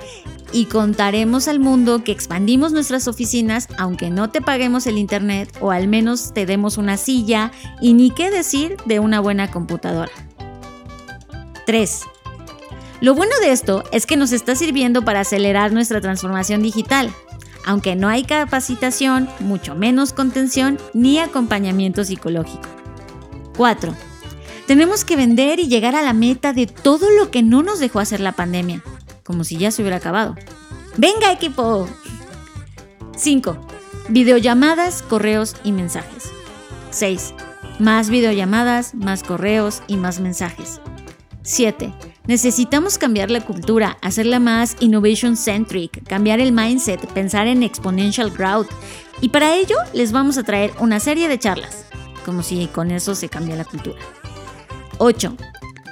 y 0.52 0.66
contaremos 0.66 1.48
al 1.48 1.60
mundo 1.60 2.04
que 2.04 2.12
expandimos 2.12 2.74
nuestras 2.74 3.08
oficinas 3.08 3.70
aunque 3.78 4.10
no 4.10 4.30
te 4.30 4.42
paguemos 4.42 4.86
el 4.86 4.98
internet 4.98 5.50
o 5.62 5.72
al 5.72 5.88
menos 5.88 6.34
te 6.34 6.46
demos 6.46 6.78
una 6.78 6.98
silla 6.98 7.52
y 7.80 7.94
ni 7.94 8.12
qué 8.12 8.30
decir 8.30 8.76
de 8.86 9.00
una 9.00 9.22
buena 9.22 9.50
computadora. 9.50 10.12
3. 11.66 12.02
Lo 13.00 13.16
bueno 13.16 13.32
de 13.42 13.52
esto 13.52 13.86
es 13.94 14.06
que 14.06 14.18
nos 14.18 14.34
está 14.34 14.56
sirviendo 14.56 15.06
para 15.06 15.22
acelerar 15.22 15.72
nuestra 15.72 16.02
transformación 16.02 16.62
digital, 16.62 17.14
aunque 17.66 17.96
no 17.96 18.10
hay 18.10 18.24
capacitación, 18.24 19.30
mucho 19.40 19.74
menos 19.74 20.12
contención 20.12 20.78
ni 20.94 21.20
acompañamiento 21.20 22.04
psicológico. 22.04 22.68
4. 23.56 24.11
Tenemos 24.68 25.04
que 25.04 25.16
vender 25.16 25.60
y 25.60 25.68
llegar 25.68 25.96
a 25.96 26.02
la 26.02 26.14
meta 26.14 26.54
de 26.54 26.68
todo 26.68 27.10
lo 27.12 27.32
que 27.32 27.44
no 27.44 27.64
nos 27.64 27.80
dejó 27.80 28.00
hacer 28.00 28.20
la 28.20 28.32
pandemia, 28.32 28.84
como 29.24 29.44
si 29.44 29.58
ya 29.58 29.72
se 29.72 29.82
hubiera 29.82 29.98
acabado. 29.98 30.36
¡Venga 30.98 31.32
equipo! 31.32 31.88
5. 33.16 33.58
Videollamadas, 34.10 35.04
correos 35.04 35.56
y 35.64 35.72
mensajes. 35.72 36.32
6. 36.92 37.34
Más 37.80 38.10
videollamadas, 38.10 38.94
más 38.94 39.24
correos 39.24 39.84
y 39.88 39.98
más 39.98 40.20
mensajes. 40.20 40.82
7. 41.44 41.94
Necesitamos 42.28 42.98
cambiar 42.98 43.32
la 43.32 43.42
cultura, 43.42 43.98
hacerla 44.02 44.40
más 44.40 44.78
innovation 44.80 45.36
centric, 45.36 46.08
cambiar 46.08 46.40
el 46.40 46.52
mindset, 46.52 47.06
pensar 47.14 47.48
en 47.48 47.64
exponential 47.64 48.30
growth. 48.30 48.70
Y 49.22 49.30
para 49.30 49.56
ello 49.56 49.76
les 49.94 50.12
vamos 50.12 50.38
a 50.38 50.44
traer 50.44 50.72
una 50.80 51.00
serie 51.00 51.28
de 51.28 51.40
charlas, 51.40 51.86
como 52.26 52.44
si 52.44 52.68
con 52.68 52.92
eso 52.92 53.16
se 53.16 53.30
cambia 53.30 53.56
la 53.56 53.66
cultura. 53.66 54.00
8. 55.04 55.36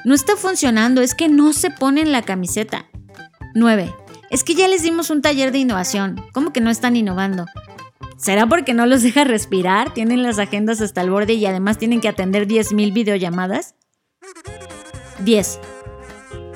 No 0.05 0.13
está 0.13 0.35
funcionando, 0.35 1.01
es 1.01 1.15
que 1.15 1.29
no 1.29 1.51
se 1.51 1.71
ponen 1.71 2.11
la 2.11 2.21
camiseta. 2.21 2.85
9. 3.55 3.91
Es 4.29 4.43
que 4.43 4.53
ya 4.53 4.67
les 4.67 4.83
dimos 4.83 5.09
un 5.09 5.23
taller 5.23 5.51
de 5.51 5.57
innovación, 5.57 6.23
¿cómo 6.31 6.53
que 6.53 6.61
no 6.61 6.69
están 6.69 6.95
innovando? 6.95 7.47
¿Será 8.17 8.45
porque 8.45 8.75
no 8.75 8.85
los 8.85 9.01
deja 9.01 9.23
respirar? 9.23 9.95
¿Tienen 9.95 10.21
las 10.21 10.37
agendas 10.37 10.79
hasta 10.79 11.01
el 11.01 11.09
borde 11.09 11.33
y 11.33 11.45
además 11.47 11.79
tienen 11.79 12.01
que 12.01 12.07
atender 12.07 12.47
10.000 12.47 12.93
videollamadas? 12.93 13.73
10. 15.21 15.59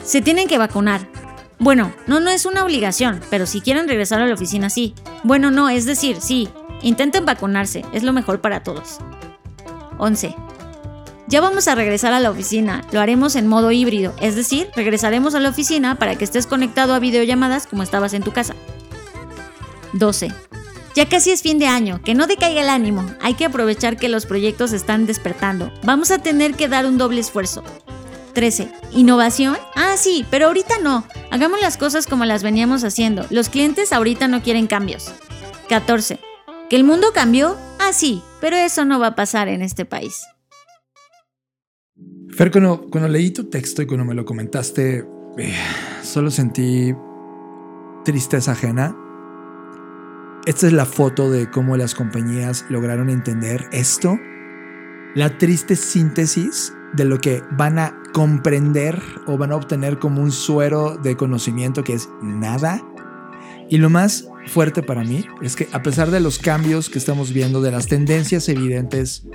Se 0.03 0.21
tienen 0.21 0.47
que 0.47 0.59
vacunar. 0.59 1.09
Bueno, 1.57 1.91
no, 2.05 2.19
no 2.19 2.29
es 2.29 2.45
una 2.45 2.63
obligación, 2.63 3.19
pero 3.31 3.47
si 3.47 3.61
quieren 3.61 3.87
regresar 3.87 4.21
a 4.21 4.27
la 4.27 4.35
oficina, 4.35 4.69
sí. 4.69 4.93
Bueno, 5.23 5.49
no, 5.49 5.69
es 5.69 5.85
decir, 5.85 6.17
sí. 6.21 6.49
Intenten 6.83 7.25
vacunarse, 7.25 7.83
es 7.93 8.03
lo 8.03 8.13
mejor 8.13 8.41
para 8.41 8.61
todos. 8.61 8.99
11. 9.97 10.35
Ya 11.33 11.41
vamos 11.41 11.67
a 11.67 11.73
regresar 11.73 12.13
a 12.13 12.19
la 12.19 12.29
oficina, 12.29 12.85
lo 12.91 13.01
haremos 13.01 13.35
en 13.35 13.47
modo 13.47 13.71
híbrido, 13.71 14.13
es 14.21 14.35
decir, 14.35 14.69
regresaremos 14.75 15.33
a 15.33 15.39
la 15.39 15.49
oficina 15.49 15.97
para 15.97 16.15
que 16.15 16.25
estés 16.25 16.45
conectado 16.45 16.93
a 16.93 16.99
videollamadas 16.99 17.65
como 17.65 17.81
estabas 17.81 18.13
en 18.13 18.21
tu 18.21 18.31
casa. 18.31 18.53
12. 19.93 20.31
Ya 20.93 21.09
casi 21.09 21.31
es 21.31 21.41
fin 21.41 21.57
de 21.57 21.65
año, 21.65 21.99
que 22.03 22.13
no 22.13 22.27
decaiga 22.27 22.61
el 22.61 22.69
ánimo, 22.69 23.03
hay 23.19 23.33
que 23.33 23.45
aprovechar 23.45 23.97
que 23.97 24.09
los 24.09 24.27
proyectos 24.27 24.73
están 24.73 25.07
despertando, 25.07 25.73
vamos 25.81 26.11
a 26.11 26.19
tener 26.19 26.53
que 26.53 26.67
dar 26.67 26.85
un 26.85 26.99
doble 26.99 27.21
esfuerzo. 27.21 27.63
13. 28.33 28.71
¿Innovación? 28.91 29.57
Ah, 29.75 29.95
sí, 29.97 30.27
pero 30.29 30.45
ahorita 30.45 30.75
no. 30.83 31.03
Hagamos 31.31 31.59
las 31.61 31.77
cosas 31.77 32.05
como 32.05 32.25
las 32.25 32.43
veníamos 32.43 32.83
haciendo. 32.83 33.25
Los 33.31 33.49
clientes 33.49 33.91
ahorita 33.91 34.27
no 34.27 34.43
quieren 34.43 34.67
cambios. 34.67 35.11
14. 35.67 36.19
¿Que 36.69 36.75
el 36.75 36.83
mundo 36.83 37.07
cambió? 37.11 37.57
Ah, 37.79 37.91
sí, 37.91 38.21
pero 38.39 38.55
eso 38.55 38.85
no 38.85 38.99
va 38.99 39.07
a 39.07 39.15
pasar 39.15 39.47
en 39.47 39.63
este 39.63 39.83
país. 39.83 40.27
Fer, 42.35 42.49
cuando, 42.49 43.07
leí 43.07 43.29
tu 43.29 43.43
texto 43.43 43.83
y 43.83 43.85
cuando 43.85 44.05
me 44.05 44.15
lo 44.15 44.25
comentaste, 44.25 45.05
eh, 45.37 45.53
solo 46.01 46.31
sentí 46.31 46.93
tristeza 48.03 48.53
ajena. 48.53 48.95
Esta 50.47 50.67
es 50.67 50.73
la 50.73 50.85
foto 50.85 51.29
de 51.29 51.49
cómo 51.51 51.77
las 51.77 51.93
compañías 51.93 52.65
lograron 52.69 53.11
entender 53.11 53.67
esto. 53.71 54.17
La 55.13 55.37
triste 55.37 55.75
síntesis 55.75 56.73
de 56.93 57.05
lo 57.05 57.19
que 57.19 57.43
van 57.51 57.77
a 57.77 58.01
comprender 58.13 58.99
o 59.27 59.37
van 59.37 59.51
a 59.51 59.55
obtener 59.55 59.99
como 59.99 60.19
un 60.21 60.31
suero 60.31 60.97
de 60.97 61.15
conocimiento 61.15 61.83
que 61.83 61.93
es 61.93 62.09
nada. 62.23 62.81
Y 63.69 63.77
lo 63.77 63.91
más 63.91 64.27
fuerte 64.47 64.81
para 64.81 65.03
mí 65.03 65.23
es 65.43 65.55
que 65.55 65.69
a 65.71 65.83
pesar 65.83 66.09
de 66.09 66.19
los 66.19 66.39
cambios 66.39 66.89
que 66.89 66.97
estamos 66.97 67.31
viendo, 67.31 67.61
de 67.61 67.71
las 67.71 67.87
tendencias 67.87 68.49
evidentes, 68.49 69.27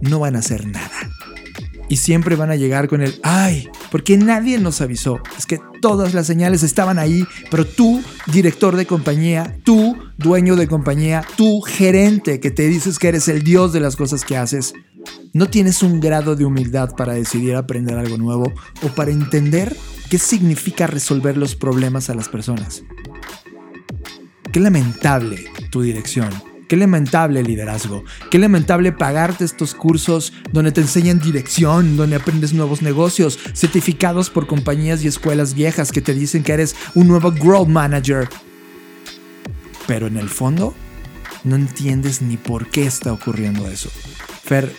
no 0.00 0.20
van 0.20 0.36
a 0.36 0.38
hacer 0.38 0.64
nada. 0.64 0.90
Y 1.88 1.96
siempre 1.96 2.36
van 2.36 2.50
a 2.50 2.56
llegar 2.56 2.88
con 2.88 3.00
el, 3.00 3.18
ay, 3.22 3.68
porque 3.90 4.16
nadie 4.16 4.58
nos 4.58 4.80
avisó. 4.80 5.20
Es 5.38 5.46
que 5.46 5.58
todas 5.80 6.14
las 6.14 6.26
señales 6.26 6.62
estaban 6.62 6.98
ahí, 6.98 7.24
pero 7.50 7.66
tú, 7.66 8.02
director 8.26 8.76
de 8.76 8.86
compañía, 8.86 9.58
tú, 9.64 9.96
dueño 10.18 10.56
de 10.56 10.68
compañía, 10.68 11.24
tú, 11.36 11.60
gerente 11.62 12.40
que 12.40 12.50
te 12.50 12.68
dices 12.68 12.98
que 12.98 13.08
eres 13.08 13.28
el 13.28 13.42
dios 13.42 13.72
de 13.72 13.80
las 13.80 13.96
cosas 13.96 14.24
que 14.24 14.36
haces, 14.36 14.74
no 15.32 15.48
tienes 15.48 15.82
un 15.82 16.00
grado 16.00 16.36
de 16.36 16.44
humildad 16.44 16.94
para 16.96 17.14
decidir 17.14 17.54
aprender 17.54 17.96
algo 17.96 18.18
nuevo 18.18 18.52
o 18.82 18.88
para 18.88 19.10
entender 19.10 19.76
qué 20.10 20.18
significa 20.18 20.86
resolver 20.86 21.36
los 21.36 21.54
problemas 21.54 22.10
a 22.10 22.14
las 22.14 22.28
personas. 22.28 22.82
Qué 24.52 24.60
lamentable 24.60 25.44
tu 25.70 25.82
dirección. 25.82 26.30
Qué 26.68 26.76
lamentable 26.76 27.42
liderazgo. 27.42 28.04
Qué 28.30 28.38
lamentable 28.38 28.92
pagarte 28.92 29.44
estos 29.44 29.74
cursos 29.74 30.34
donde 30.52 30.70
te 30.70 30.82
enseñan 30.82 31.18
dirección, 31.18 31.96
donde 31.96 32.16
aprendes 32.16 32.52
nuevos 32.52 32.82
negocios, 32.82 33.38
certificados 33.54 34.28
por 34.28 34.46
compañías 34.46 35.02
y 35.02 35.08
escuelas 35.08 35.54
viejas 35.54 35.92
que 35.92 36.02
te 36.02 36.12
dicen 36.12 36.42
que 36.42 36.52
eres 36.52 36.76
un 36.94 37.08
nuevo 37.08 37.32
growth 37.32 37.68
manager. 37.68 38.28
Pero 39.86 40.08
en 40.08 40.18
el 40.18 40.28
fondo, 40.28 40.74
no 41.42 41.56
entiendes 41.56 42.20
ni 42.20 42.36
por 42.36 42.66
qué 42.68 42.84
está 42.84 43.14
ocurriendo 43.14 43.66
eso. 43.66 43.90
Fer, 44.44 44.70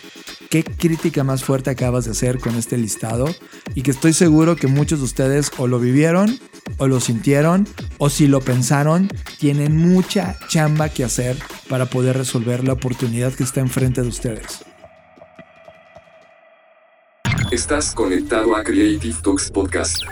qué 0.50 0.64
crítica 0.64 1.24
más 1.24 1.44
fuerte 1.44 1.70
acabas 1.70 2.06
de 2.06 2.12
hacer 2.12 2.40
con 2.40 2.56
este 2.56 2.78
listado 2.78 3.28
y 3.76 3.84
que 3.84 3.92
estoy 3.92 4.14
seguro 4.14 4.56
que 4.56 4.68
muchos 4.68 5.00
de 5.00 5.06
ustedes 5.06 5.52
o 5.58 5.68
lo 5.68 5.80
vivieron 5.80 6.40
o 6.78 6.88
lo 6.88 7.00
sintieron 7.00 7.68
o 7.98 8.10
si 8.10 8.28
lo 8.28 8.42
pensaron, 8.42 9.10
tienen 9.38 9.78
mucha 9.78 10.38
chamba 10.48 10.90
que 10.90 11.04
hacer 11.04 11.38
para 11.68 11.86
poder 11.86 12.18
resolver 12.18 12.64
la 12.64 12.74
oportunidad 12.74 13.34
que 13.34 13.44
está 13.44 13.60
enfrente 13.60 14.02
de 14.02 14.08
ustedes. 14.08 14.66
Estás 17.52 17.94
conectado 17.94 18.56
a 18.56 18.64
Creative 18.64 19.16
Talks 19.24 19.50
Podcast. 19.50 20.04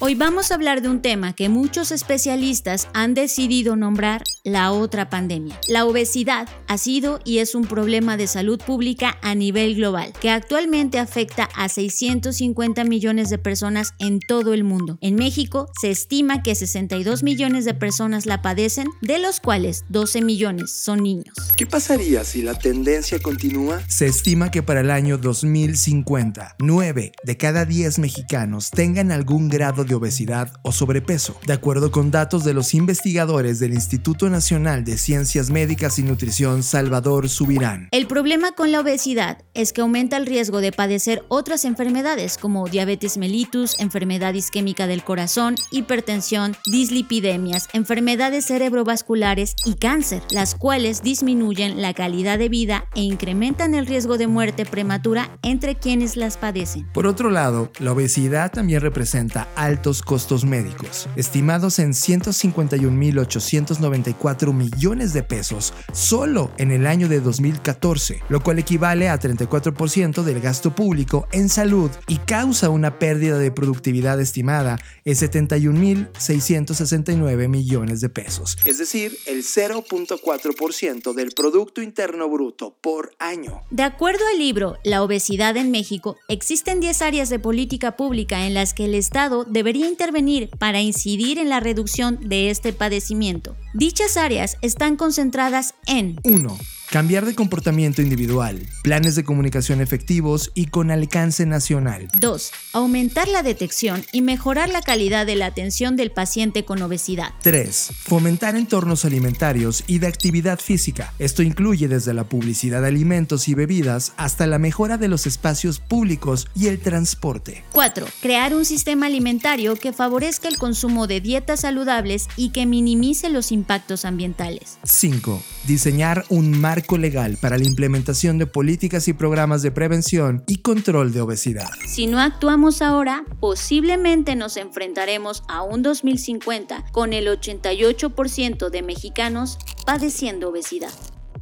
Hoy 0.00 0.14
vamos 0.14 0.52
a 0.52 0.54
hablar 0.54 0.80
de 0.80 0.88
un 0.88 1.02
tema 1.02 1.32
que 1.32 1.48
muchos 1.48 1.90
especialistas 1.90 2.86
han 2.94 3.14
decidido 3.14 3.74
nombrar 3.74 4.22
la 4.44 4.70
otra 4.70 5.10
pandemia. 5.10 5.58
La 5.66 5.86
obesidad 5.86 6.48
ha 6.68 6.78
sido 6.78 7.18
y 7.24 7.38
es 7.38 7.56
un 7.56 7.66
problema 7.66 8.16
de 8.16 8.28
salud 8.28 8.60
pública 8.64 9.18
a 9.22 9.34
nivel 9.34 9.74
global, 9.74 10.12
que 10.20 10.30
actualmente 10.30 11.00
afecta 11.00 11.48
a 11.56 11.68
650 11.68 12.84
millones 12.84 13.28
de 13.28 13.38
personas 13.38 13.94
en 13.98 14.20
todo 14.20 14.54
el 14.54 14.62
mundo. 14.62 14.98
En 15.00 15.16
México 15.16 15.68
se 15.80 15.90
estima 15.90 16.44
que 16.44 16.54
62 16.54 17.24
millones 17.24 17.64
de 17.64 17.74
personas 17.74 18.24
la 18.24 18.40
padecen, 18.40 18.86
de 19.02 19.18
los 19.18 19.40
cuales 19.40 19.84
12 19.88 20.22
millones 20.22 20.70
son 20.80 21.02
niños. 21.02 21.34
¿Qué 21.56 21.66
pasaría 21.66 22.22
si 22.22 22.42
la 22.42 22.54
tendencia 22.54 23.18
continúa? 23.18 23.82
Se 23.88 24.06
estima 24.06 24.52
que 24.52 24.62
para 24.62 24.82
el 24.82 24.92
año 24.92 25.18
2050, 25.18 26.54
9 26.60 27.12
de 27.24 27.36
cada 27.36 27.64
10 27.64 27.98
mexicanos 27.98 28.70
tengan 28.70 29.10
algún 29.10 29.48
grado 29.48 29.84
de 29.87 29.87
obesidad 29.94 30.52
o 30.62 30.72
sobrepeso, 30.72 31.38
de 31.46 31.52
acuerdo 31.54 31.90
con 31.90 32.10
datos 32.10 32.44
de 32.44 32.54
los 32.54 32.74
investigadores 32.74 33.58
del 33.58 33.74
Instituto 33.74 34.28
Nacional 34.30 34.84
de 34.84 34.98
Ciencias 34.98 35.50
Médicas 35.50 35.98
y 35.98 36.02
Nutrición 36.02 36.62
Salvador 36.62 37.28
Subirán. 37.28 37.88
El 37.90 38.06
problema 38.06 38.52
con 38.52 38.70
la 38.70 38.80
obesidad 38.80 39.42
es 39.54 39.72
que 39.72 39.80
aumenta 39.80 40.16
el 40.16 40.26
riesgo 40.26 40.60
de 40.60 40.70
padecer 40.70 41.24
otras 41.28 41.64
enfermedades 41.64 42.38
como 42.38 42.68
diabetes 42.68 43.16
mellitus, 43.18 43.74
enfermedad 43.80 44.34
isquémica 44.34 44.86
del 44.86 45.02
corazón, 45.02 45.56
hipertensión, 45.70 46.56
dislipidemias, 46.70 47.68
enfermedades 47.72 48.44
cerebrovasculares 48.46 49.54
y 49.64 49.74
cáncer, 49.74 50.22
las 50.30 50.54
cuales 50.54 51.02
disminuyen 51.02 51.80
la 51.82 51.94
calidad 51.94 52.38
de 52.38 52.48
vida 52.48 52.84
e 52.94 53.00
incrementan 53.00 53.74
el 53.74 53.86
riesgo 53.86 54.18
de 54.18 54.26
muerte 54.26 54.64
prematura 54.64 55.38
entre 55.42 55.74
quienes 55.74 56.16
las 56.16 56.36
padecen. 56.36 56.86
Por 56.92 57.06
otro 57.06 57.30
lado, 57.30 57.72
la 57.78 57.92
obesidad 57.92 58.52
también 58.52 58.80
representa 58.80 59.48
altos 59.56 59.77
costos 60.04 60.44
médicos, 60.44 61.08
estimados 61.16 61.78
en 61.78 61.92
151.894 61.92 64.52
millones 64.52 65.12
de 65.12 65.22
pesos 65.22 65.72
solo 65.92 66.50
en 66.58 66.72
el 66.72 66.86
año 66.86 67.08
de 67.08 67.20
2014, 67.20 68.22
lo 68.28 68.42
cual 68.42 68.58
equivale 68.58 69.08
a 69.08 69.18
34% 69.18 70.22
del 70.22 70.40
gasto 70.40 70.74
público 70.74 71.26
en 71.32 71.48
salud 71.48 71.90
y 72.06 72.18
causa 72.18 72.68
una 72.70 72.98
pérdida 72.98 73.38
de 73.38 73.50
productividad 73.50 74.20
estimada 74.20 74.78
en 75.04 75.14
71.669 75.14 77.48
millones 77.48 78.00
de 78.00 78.08
pesos. 78.08 78.56
Es 78.64 78.78
decir, 78.78 79.16
el 79.26 79.44
0.4% 79.44 81.14
del 81.14 81.30
Producto 81.30 81.80
Interno 81.82 82.28
Bruto 82.28 82.76
por 82.80 83.14
año. 83.18 83.62
De 83.70 83.84
acuerdo 83.84 84.24
al 84.32 84.38
libro 84.38 84.76
La 84.84 85.02
obesidad 85.02 85.56
en 85.56 85.70
México, 85.70 86.16
existen 86.28 86.80
10 86.80 87.02
áreas 87.02 87.28
de 87.28 87.38
política 87.38 87.94
pública 87.96 88.46
en 88.46 88.54
las 88.54 88.72
que 88.74 88.86
el 88.86 88.94
Estado 88.94 89.44
debería 89.68 89.90
intervenir 89.90 90.48
para 90.58 90.80
incidir 90.80 91.38
en 91.38 91.50
la 91.50 91.60
reducción 91.60 92.18
de 92.26 92.48
este 92.48 92.72
padecimiento. 92.72 93.54
Dichas 93.74 94.16
áreas 94.16 94.56
están 94.62 94.96
concentradas 94.96 95.74
en 95.86 96.18
1. 96.24 96.58
Cambiar 96.90 97.26
de 97.26 97.34
comportamiento 97.34 98.00
individual, 98.00 98.66
planes 98.82 99.14
de 99.14 99.22
comunicación 99.22 99.82
efectivos 99.82 100.52
y 100.54 100.68
con 100.68 100.90
alcance 100.90 101.44
nacional. 101.44 102.08
2. 102.18 102.50
Aumentar 102.72 103.28
la 103.28 103.42
detección 103.42 104.06
y 104.10 104.22
mejorar 104.22 104.70
la 104.70 104.80
calidad 104.80 105.26
de 105.26 105.36
la 105.36 105.44
atención 105.44 105.96
del 105.96 106.10
paciente 106.10 106.64
con 106.64 106.80
obesidad. 106.80 107.34
3. 107.42 107.90
Fomentar 108.04 108.56
entornos 108.56 109.04
alimentarios 109.04 109.84
y 109.86 109.98
de 109.98 110.06
actividad 110.06 110.60
física. 110.60 111.12
Esto 111.18 111.42
incluye 111.42 111.88
desde 111.88 112.14
la 112.14 112.24
publicidad 112.24 112.80
de 112.80 112.88
alimentos 112.88 113.48
y 113.48 113.54
bebidas 113.54 114.14
hasta 114.16 114.46
la 114.46 114.58
mejora 114.58 114.96
de 114.96 115.08
los 115.08 115.26
espacios 115.26 115.80
públicos 115.80 116.48
y 116.54 116.68
el 116.68 116.80
transporte. 116.80 117.64
4. 117.72 118.06
Crear 118.22 118.54
un 118.54 118.64
sistema 118.64 119.06
alimentario 119.06 119.76
que 119.76 119.92
favorezca 119.92 120.48
el 120.48 120.56
consumo 120.56 121.06
de 121.06 121.20
dietas 121.20 121.60
saludables 121.60 122.28
y 122.38 122.48
que 122.48 122.64
minimice 122.64 123.28
los 123.28 123.52
impactos 123.52 124.06
ambientales. 124.06 124.78
5. 124.84 125.42
Diseñar 125.66 126.24
un 126.30 126.58
legal 126.98 127.38
para 127.40 127.58
la 127.58 127.64
implementación 127.64 128.38
de 128.38 128.46
políticas 128.46 129.08
y 129.08 129.12
programas 129.12 129.62
de 129.62 129.70
prevención 129.70 130.44
y 130.46 130.58
control 130.58 131.12
de 131.12 131.20
obesidad. 131.20 131.68
Si 131.86 132.06
no 132.06 132.18
actuamos 132.20 132.82
ahora, 132.82 133.24
posiblemente 133.40 134.36
nos 134.36 134.56
enfrentaremos 134.56 135.42
a 135.48 135.62
un 135.62 135.82
2050 135.82 136.86
con 136.92 137.12
el 137.12 137.26
88% 137.26 138.70
de 138.70 138.82
mexicanos 138.82 139.58
padeciendo 139.84 140.50
obesidad. 140.50 140.92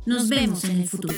Nos 0.05 0.29
vemos 0.29 0.65
en 0.65 0.81
el 0.81 0.89
futuro. 0.89 1.15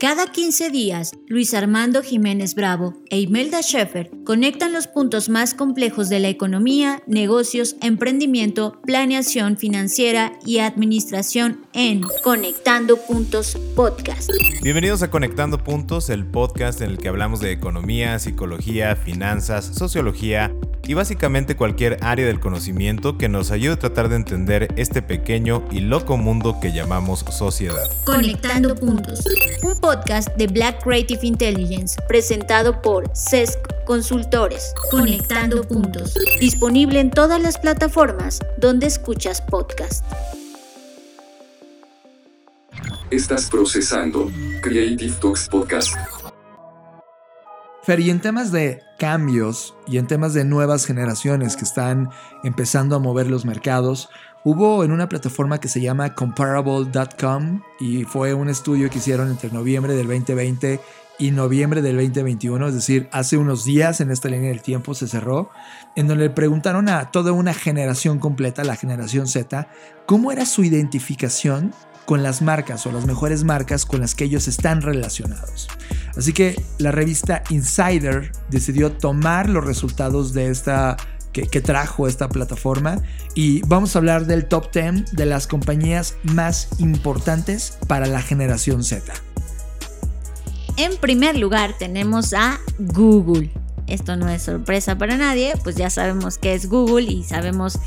Cada 0.00 0.28
15 0.28 0.70
días, 0.70 1.10
Luis 1.26 1.54
Armando 1.54 2.04
Jiménez 2.04 2.54
Bravo 2.54 2.94
e 3.10 3.18
Imelda 3.18 3.62
Schaeffer 3.62 4.08
conectan 4.24 4.72
los 4.72 4.86
puntos 4.86 5.28
más 5.28 5.54
complejos 5.54 6.08
de 6.08 6.20
la 6.20 6.28
economía, 6.28 7.02
negocios, 7.08 7.74
emprendimiento, 7.82 8.80
planeación 8.82 9.56
financiera 9.56 10.38
y 10.46 10.58
administración 10.58 11.66
en 11.72 12.02
Conectando 12.22 12.96
Puntos 12.96 13.58
Podcast. 13.74 14.30
Bienvenidos 14.62 15.02
a 15.02 15.10
Conectando 15.10 15.64
Puntos, 15.64 16.10
el 16.10 16.24
podcast 16.24 16.80
en 16.80 16.90
el 16.90 16.98
que 16.98 17.08
hablamos 17.08 17.40
de 17.40 17.50
economía, 17.50 18.20
psicología, 18.20 18.94
finanzas, 18.94 19.64
sociología 19.64 20.54
y 20.88 20.94
básicamente 20.94 21.54
cualquier 21.54 21.98
área 22.02 22.26
del 22.26 22.40
conocimiento 22.40 23.18
que 23.18 23.28
nos 23.28 23.50
ayude 23.50 23.74
a 23.74 23.78
tratar 23.78 24.08
de 24.08 24.16
entender 24.16 24.68
este 24.76 25.02
pequeño 25.02 25.62
y 25.70 25.80
loco 25.80 26.16
mundo 26.16 26.60
que 26.62 26.72
llamamos 26.72 27.26
sociedad. 27.30 27.90
Conectando 28.04 28.74
Puntos, 28.74 29.22
un 29.62 29.78
podcast 29.88 30.28
de 30.36 30.46
Black 30.48 30.84
Creative 30.84 31.20
Intelligence 31.22 31.98
presentado 32.06 32.82
por 32.82 33.08
CESC 33.16 33.58
Consultores. 33.86 34.74
Conectando 34.90 35.62
Puntos, 35.62 36.12
disponible 36.38 37.00
en 37.00 37.10
todas 37.10 37.40
las 37.40 37.56
plataformas 37.56 38.38
donde 38.58 38.86
escuchas 38.86 39.40
podcast. 39.40 40.04
Estás 43.10 43.48
procesando 43.48 44.30
Creative 44.60 45.14
Talks 45.22 45.48
Podcast. 45.48 45.94
Fer, 47.82 48.00
y 48.00 48.10
en 48.10 48.20
temas 48.20 48.52
de 48.52 48.82
cambios 48.98 49.74
y 49.86 49.96
en 49.96 50.06
temas 50.06 50.34
de 50.34 50.44
nuevas 50.44 50.84
generaciones 50.84 51.56
que 51.56 51.64
están 51.64 52.10
empezando 52.44 52.94
a 52.94 52.98
mover 52.98 53.30
los 53.30 53.46
mercados, 53.46 54.10
hubo 54.44 54.84
en 54.84 54.92
una 54.92 55.08
plataforma 55.08 55.58
que 55.58 55.68
se 55.68 55.80
llama 55.80 56.14
comparable.com 56.14 57.62
y 57.80 58.04
fue 58.04 58.34
un 58.34 58.48
estudio 58.48 58.90
que 58.90 58.98
hicieron 58.98 59.30
entre 59.30 59.50
noviembre 59.50 59.94
del 59.94 60.06
2020 60.06 60.80
y 61.18 61.32
noviembre 61.32 61.82
del 61.82 61.96
2021, 61.96 62.68
es 62.68 62.74
decir, 62.74 63.08
hace 63.10 63.36
unos 63.36 63.64
días 63.64 64.00
en 64.00 64.12
esta 64.12 64.28
línea 64.28 64.50
del 64.50 64.62
tiempo 64.62 64.94
se 64.94 65.08
cerró, 65.08 65.50
en 65.96 66.06
donde 66.06 66.24
le 66.24 66.30
preguntaron 66.30 66.88
a 66.88 67.10
toda 67.10 67.32
una 67.32 67.54
generación 67.54 68.20
completa, 68.20 68.62
la 68.62 68.76
generación 68.76 69.26
Z, 69.26 69.68
cómo 70.06 70.30
era 70.30 70.46
su 70.46 70.62
identificación 70.62 71.74
con 72.06 72.22
las 72.22 72.40
marcas 72.40 72.86
o 72.86 72.92
las 72.92 73.04
mejores 73.04 73.44
marcas 73.44 73.84
con 73.84 74.00
las 74.00 74.14
que 74.14 74.24
ellos 74.24 74.48
están 74.48 74.80
relacionados. 74.80 75.68
Así 76.16 76.32
que 76.32 76.60
la 76.78 76.90
revista 76.90 77.42
Insider 77.50 78.32
decidió 78.48 78.92
tomar 78.92 79.48
los 79.48 79.64
resultados 79.64 80.32
de 80.32 80.48
esta 80.48 80.96
que, 81.32 81.60
trajo 81.60 82.06
esta 82.06 82.28
plataforma 82.28 83.02
y 83.34 83.62
vamos 83.62 83.94
a 83.94 83.98
hablar 83.98 84.26
del 84.26 84.46
top 84.46 84.72
10 84.72 85.12
de 85.12 85.26
las 85.26 85.46
compañías 85.46 86.16
más 86.22 86.68
importantes 86.78 87.78
para 87.86 88.06
la 88.06 88.22
generación 88.22 88.84
Z. 88.84 89.12
En 90.76 90.96
primer 90.96 91.36
lugar 91.36 91.74
tenemos 91.78 92.32
a 92.32 92.60
Google. 92.78 93.50
Esto 93.86 94.16
no 94.16 94.28
es 94.28 94.42
sorpresa 94.42 94.98
para 94.98 95.16
nadie, 95.16 95.54
pues 95.64 95.76
ya 95.76 95.90
sabemos 95.90 96.38
qué 96.38 96.54
es 96.54 96.68
Google 96.68 97.10
y 97.10 97.24
sabemos 97.24 97.78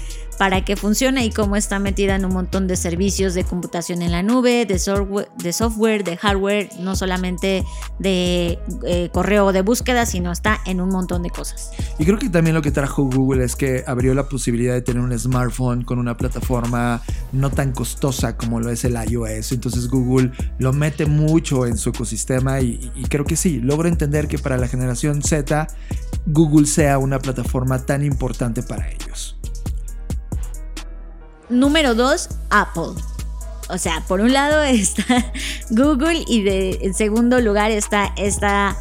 para 0.41 0.65
qué 0.65 0.75
funciona 0.75 1.23
y 1.23 1.29
cómo 1.29 1.55
está 1.55 1.77
metida 1.77 2.15
en 2.15 2.25
un 2.25 2.33
montón 2.33 2.65
de 2.65 2.75
servicios 2.75 3.35
de 3.35 3.43
computación 3.43 4.01
en 4.01 4.11
la 4.11 4.23
nube, 4.23 4.65
de 4.65 4.79
software, 4.79 5.27
de, 5.37 5.53
software, 5.53 6.03
de 6.03 6.17
hardware, 6.17 6.67
no 6.79 6.95
solamente 6.95 7.63
de 7.99 8.57
eh, 8.83 9.09
correo 9.13 9.51
de 9.51 9.61
búsqueda, 9.61 10.07
sino 10.07 10.31
está 10.31 10.59
en 10.65 10.81
un 10.81 10.89
montón 10.89 11.21
de 11.21 11.29
cosas. 11.29 11.69
Y 11.99 12.05
creo 12.05 12.17
que 12.17 12.27
también 12.27 12.55
lo 12.55 12.63
que 12.63 12.71
trajo 12.71 13.03
Google 13.03 13.45
es 13.45 13.55
que 13.55 13.83
abrió 13.85 14.15
la 14.15 14.29
posibilidad 14.29 14.73
de 14.73 14.81
tener 14.81 15.03
un 15.03 15.15
smartphone 15.15 15.83
con 15.83 15.99
una 15.99 16.17
plataforma 16.17 17.03
no 17.33 17.51
tan 17.51 17.71
costosa 17.71 18.35
como 18.35 18.59
lo 18.59 18.71
es 18.71 18.83
el 18.83 18.95
iOS. 18.95 19.51
Entonces 19.51 19.89
Google 19.89 20.31
lo 20.57 20.73
mete 20.73 21.05
mucho 21.05 21.67
en 21.67 21.77
su 21.77 21.91
ecosistema 21.91 22.61
y, 22.61 22.91
y 22.95 23.03
creo 23.03 23.25
que 23.25 23.35
sí, 23.35 23.59
logro 23.59 23.87
entender 23.87 24.27
que 24.27 24.39
para 24.39 24.57
la 24.57 24.67
generación 24.67 25.21
Z, 25.21 25.67
Google 26.25 26.65
sea 26.65 26.97
una 26.97 27.19
plataforma 27.19 27.85
tan 27.85 28.03
importante 28.03 28.63
para 28.63 28.89
ellos. 28.89 29.37
Número 31.51 31.93
2, 31.93 32.29
Apple. 32.49 32.93
O 33.69 33.77
sea, 33.77 34.03
por 34.07 34.21
un 34.21 34.33
lado 34.33 34.63
está 34.63 35.31
Google 35.69 36.23
y 36.27 36.43
de, 36.43 36.79
en 36.81 36.93
segundo 36.93 37.39
lugar 37.39 37.71
está 37.71 38.13
esta, 38.17 38.77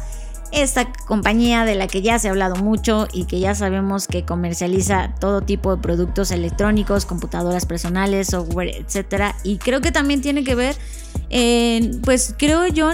esta 0.51 0.91
compañía 1.07 1.65
de 1.65 1.75
la 1.75 1.87
que 1.87 2.01
ya 2.01 2.19
se 2.19 2.27
ha 2.27 2.31
hablado 2.31 2.55
mucho 2.55 3.07
y 3.11 3.25
que 3.25 3.39
ya 3.39 3.55
sabemos 3.55 4.07
que 4.07 4.25
comercializa 4.25 5.15
todo 5.19 5.41
tipo 5.41 5.75
de 5.75 5.81
productos 5.81 6.31
electrónicos, 6.31 7.05
computadoras 7.05 7.65
personales, 7.65 8.27
software, 8.27 8.69
etc. 8.69 9.33
Y 9.43 9.57
creo 9.57 9.81
que 9.81 9.91
también 9.91 10.21
tiene 10.21 10.43
que 10.43 10.55
ver, 10.55 10.75
pues 12.03 12.35
creo 12.37 12.67
yo, 12.67 12.91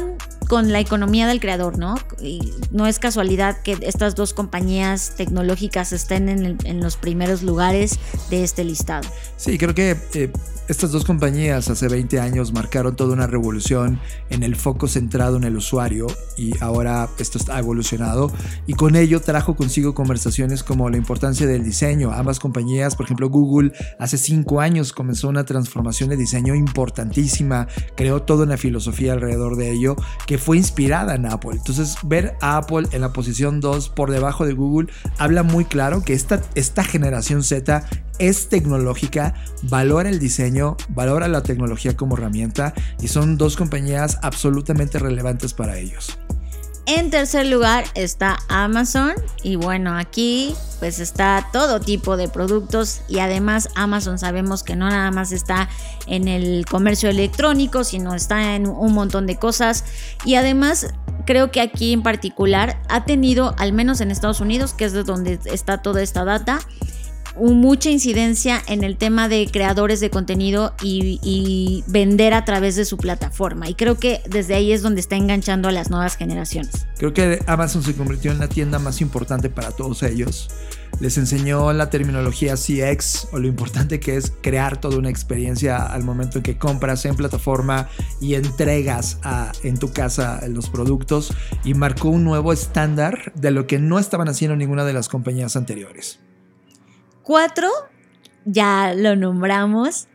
con 0.48 0.72
la 0.72 0.80
economía 0.80 1.28
del 1.28 1.40
creador, 1.40 1.78
¿no? 1.78 1.96
Y 2.22 2.54
no 2.72 2.88
es 2.88 3.00
casualidad 3.00 3.62
que 3.62 3.78
estas 3.82 4.16
dos 4.16 4.34
compañías 4.34 5.14
tecnológicas 5.18 5.92
estén 5.92 6.30
en, 6.30 6.46
el, 6.46 6.58
en 6.64 6.82
los 6.82 6.96
primeros 6.96 7.44
lugares 7.44 8.00
de 8.30 8.44
este 8.44 8.64
listado. 8.64 9.08
Sí, 9.36 9.58
creo 9.58 9.76
que 9.76 9.98
eh, 10.14 10.32
estas 10.68 10.92
dos 10.92 11.04
compañías 11.04 11.70
hace 11.70 11.88
20 11.88 12.20
años 12.20 12.54
marcaron 12.54 12.96
toda 12.96 13.14
una 13.14 13.28
revolución 13.28 14.00
en 14.30 14.44
el 14.44 14.56
foco 14.56 14.88
centrado 14.88 15.38
en 15.38 15.44
el 15.44 15.56
usuario 15.58 16.08
y 16.38 16.54
ahora 16.62 17.10
está 17.48 17.60
evolucionado 17.60 18.32
y 18.66 18.74
con 18.74 18.96
ello 18.96 19.22
trajo 19.22 19.56
consigo 19.56 19.94
conversaciones 19.94 20.64
como 20.64 20.90
la 20.90 20.98
importancia 20.98 21.48
del 21.48 21.64
diseño. 21.64 22.12
Ambas 22.12 22.40
compañías, 22.40 22.96
por 22.96 23.06
ejemplo 23.06 23.30
Google, 23.30 23.72
hace 24.00 24.18
5 24.18 24.60
años 24.60 24.92
comenzó 24.92 25.30
una 25.30 25.46
transformación 25.46 26.10
de 26.10 26.18
diseño 26.18 26.56
importantísima, 26.56 27.68
creó 27.96 28.22
toda 28.22 28.46
una 28.46 28.58
filosofía 28.58 29.14
alrededor 29.14 29.56
de 29.56 29.72
ello 29.72 29.96
que 30.26 30.38
fue 30.38 30.58
inspirada 30.58 31.16
en 31.16 31.26
Apple. 31.26 31.52
Entonces 31.54 31.96
ver 32.04 32.36
a 32.42 32.58
Apple 32.58 32.88
en 32.92 33.02
la 33.02 33.14
posición 33.14 33.62
2 33.62 33.90
por 33.90 34.12
debajo 34.12 34.46
de 34.46 34.54
Google 34.54 34.90
habla 35.18 35.44
muy 35.44 35.66
claro 35.66 36.04
que 36.04 36.14
esta, 36.14 36.42
esta 36.56 36.84
generación 36.84 37.44
Z 37.44 37.86
es 38.20 38.50
tecnológica, 38.50 39.36
valora 39.64 40.10
el 40.10 40.20
diseño, 40.20 40.76
valora 40.90 41.28
la 41.28 41.44
tecnología 41.44 41.96
como 41.96 42.18
herramienta 42.18 42.74
y 43.00 43.08
son 43.08 43.38
dos 43.38 43.56
compañías 43.56 44.18
absolutamente 44.22 45.00
relevantes 45.00 45.54
para 45.54 45.78
ellos. 45.78 46.18
En 46.88 47.10
tercer 47.10 47.46
lugar 47.48 47.84
está 47.96 48.40
Amazon. 48.48 49.12
Y 49.44 49.58
bueno, 49.58 49.98
aquí 49.98 50.56
pues 50.80 51.00
está 51.00 51.50
todo 51.52 51.82
tipo 51.82 52.16
de 52.16 52.30
productos. 52.30 53.02
Y 53.10 53.20
además 53.20 53.68
Amazon 53.76 54.18
sabemos 54.18 54.64
que 54.64 54.78
no 54.78 54.90
nada 54.90 55.12
más 55.12 55.34
está 55.34 55.68
en 56.06 56.30
el 56.30 56.66
comercio 56.66 57.10
electrónico, 57.10 57.84
sino 57.84 58.16
está 58.16 58.56
en 58.56 58.68
un 58.68 58.94
montón 58.94 59.28
de 59.28 59.36
cosas. 59.36 59.84
Y 60.24 60.36
además 60.36 60.94
creo 61.26 61.52
que 61.52 61.60
aquí 61.60 61.92
en 61.92 62.04
particular 62.04 62.82
ha 62.88 63.04
tenido, 63.04 63.54
al 63.58 63.74
menos 63.74 64.00
en 64.00 64.10
Estados 64.10 64.40
Unidos, 64.40 64.74
que 64.74 64.86
es 64.86 64.94
de 64.94 65.04
donde 65.04 65.40
está 65.44 65.82
toda 65.82 66.02
esta 66.02 66.24
data, 66.24 66.60
mucha 67.40 67.90
incidencia 67.90 68.62
en 68.68 68.84
el 68.84 68.98
tema 68.98 69.30
de 69.30 69.48
creadores 69.52 70.00
de 70.00 70.10
contenido 70.10 70.74
y, 70.82 71.84
vender 71.88 72.34
a 72.34 72.46
través 72.46 72.76
de 72.76 72.86
su 72.86 72.98
plataforma. 72.98 73.70
Y 73.70 73.76
creo 73.76 73.98
que 73.98 74.22
desde 74.30 74.56
ahí 74.56 74.72
es 74.72 74.82
donde 74.82 75.00
está 75.00 75.16
enganchando 75.16 75.68
a 75.70 75.72
las 75.72 75.90
nuevas 75.90 76.16
generaciones. 76.16 76.88
Creo 76.98 77.14
que 77.14 77.40
Amazon 77.48 77.84
se 77.84 77.94
convirtió 77.94 78.32
en 78.32 78.40
la 78.40 78.48
tienda 78.48 78.80
más 78.80 79.02
importante 79.02 79.50
para 79.50 79.72
todos 79.72 80.04
ellos. 80.04 80.50
Les 81.00 81.18
enseñó 81.18 81.72
la 81.74 81.90
terminología 81.90 82.56
CX 82.56 83.28
o 83.32 83.40
lo 83.40 83.48
importante 83.48 84.00
que 84.00 84.18
es 84.18 84.34
crear 84.42 84.80
toda 84.80 84.98
una 84.98 85.10
experiencia 85.10 85.78
al 85.78 86.04
momento 86.04 86.40
en 86.40 86.44
que 86.44 86.58
compras 86.58 87.06
en 87.06 87.16
plataforma 87.16 87.90
y 88.20 88.34
entregas 88.34 89.20
en 89.64 89.78
tu 89.78 89.92
casa 89.92 90.42
los 90.48 90.70
productos 90.70 91.34
y 91.64 91.74
marcó 91.74 92.10
un 92.10 92.24
nuevo 92.24 92.52
estándar 92.52 93.32
de 93.36 93.52
lo 93.52 93.68
que 93.68 93.80
no 93.80 94.00
estaban 94.00 94.28
haciendo 94.28 94.56
ninguna 94.56 94.86
de 94.86 94.94
las 94.94 95.08
compañías 95.08 95.56
anteriores. 95.56 96.20
4, 97.28 97.68
ya 98.46 98.94
lo 98.96 99.18
nombramos, 99.18 100.08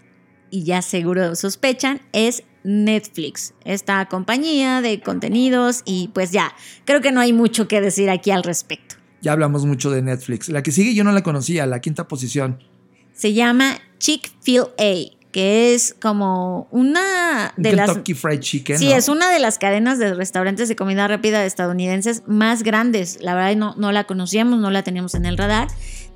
y 0.50 0.64
ya 0.64 0.80
seguro 0.80 1.36
sospechan, 1.36 2.00
es 2.14 2.42
Netflix, 2.64 3.52
esta 3.66 4.06
compañía 4.06 4.80
de 4.80 5.02
contenidos 5.02 5.82
y 5.84 6.08
pues 6.14 6.30
ya, 6.30 6.54
creo 6.86 7.02
que 7.02 7.12
no 7.12 7.20
hay 7.20 7.34
mucho 7.34 7.68
que 7.68 7.82
decir 7.82 8.08
aquí 8.08 8.30
al 8.30 8.42
respecto. 8.42 8.94
Ya 9.20 9.32
hablamos 9.32 9.66
mucho 9.66 9.90
de 9.90 10.00
Netflix. 10.00 10.48
La 10.48 10.62
que 10.62 10.72
sigue 10.72 10.94
yo 10.94 11.04
no 11.04 11.12
la 11.12 11.22
conocía, 11.22 11.66
la 11.66 11.80
quinta 11.82 12.08
posición. 12.08 12.64
Se 13.12 13.34
llama 13.34 13.76
Chick-fil-A 13.98 15.22
que 15.32 15.74
es 15.74 15.96
como 16.00 16.68
una 16.70 17.54
de 17.56 17.72
las 17.72 17.88
Kentucky 17.88 18.14
Fried 18.14 18.40
Chicken. 18.40 18.78
Sí, 18.78 18.90
¿no? 18.90 18.96
es 18.96 19.08
una 19.08 19.30
de 19.30 19.38
las 19.38 19.58
cadenas 19.58 19.98
de 19.98 20.12
restaurantes 20.14 20.68
de 20.68 20.76
comida 20.76 21.08
rápida 21.08 21.44
estadounidenses 21.44 22.22
más 22.26 22.62
grandes. 22.62 23.18
La 23.22 23.34
verdad 23.34 23.56
no, 23.56 23.74
no 23.76 23.90
la 23.92 24.04
conocíamos, 24.04 24.60
no 24.60 24.70
la 24.70 24.82
teníamos 24.82 25.14
en 25.14 25.24
el 25.24 25.38
radar. 25.38 25.68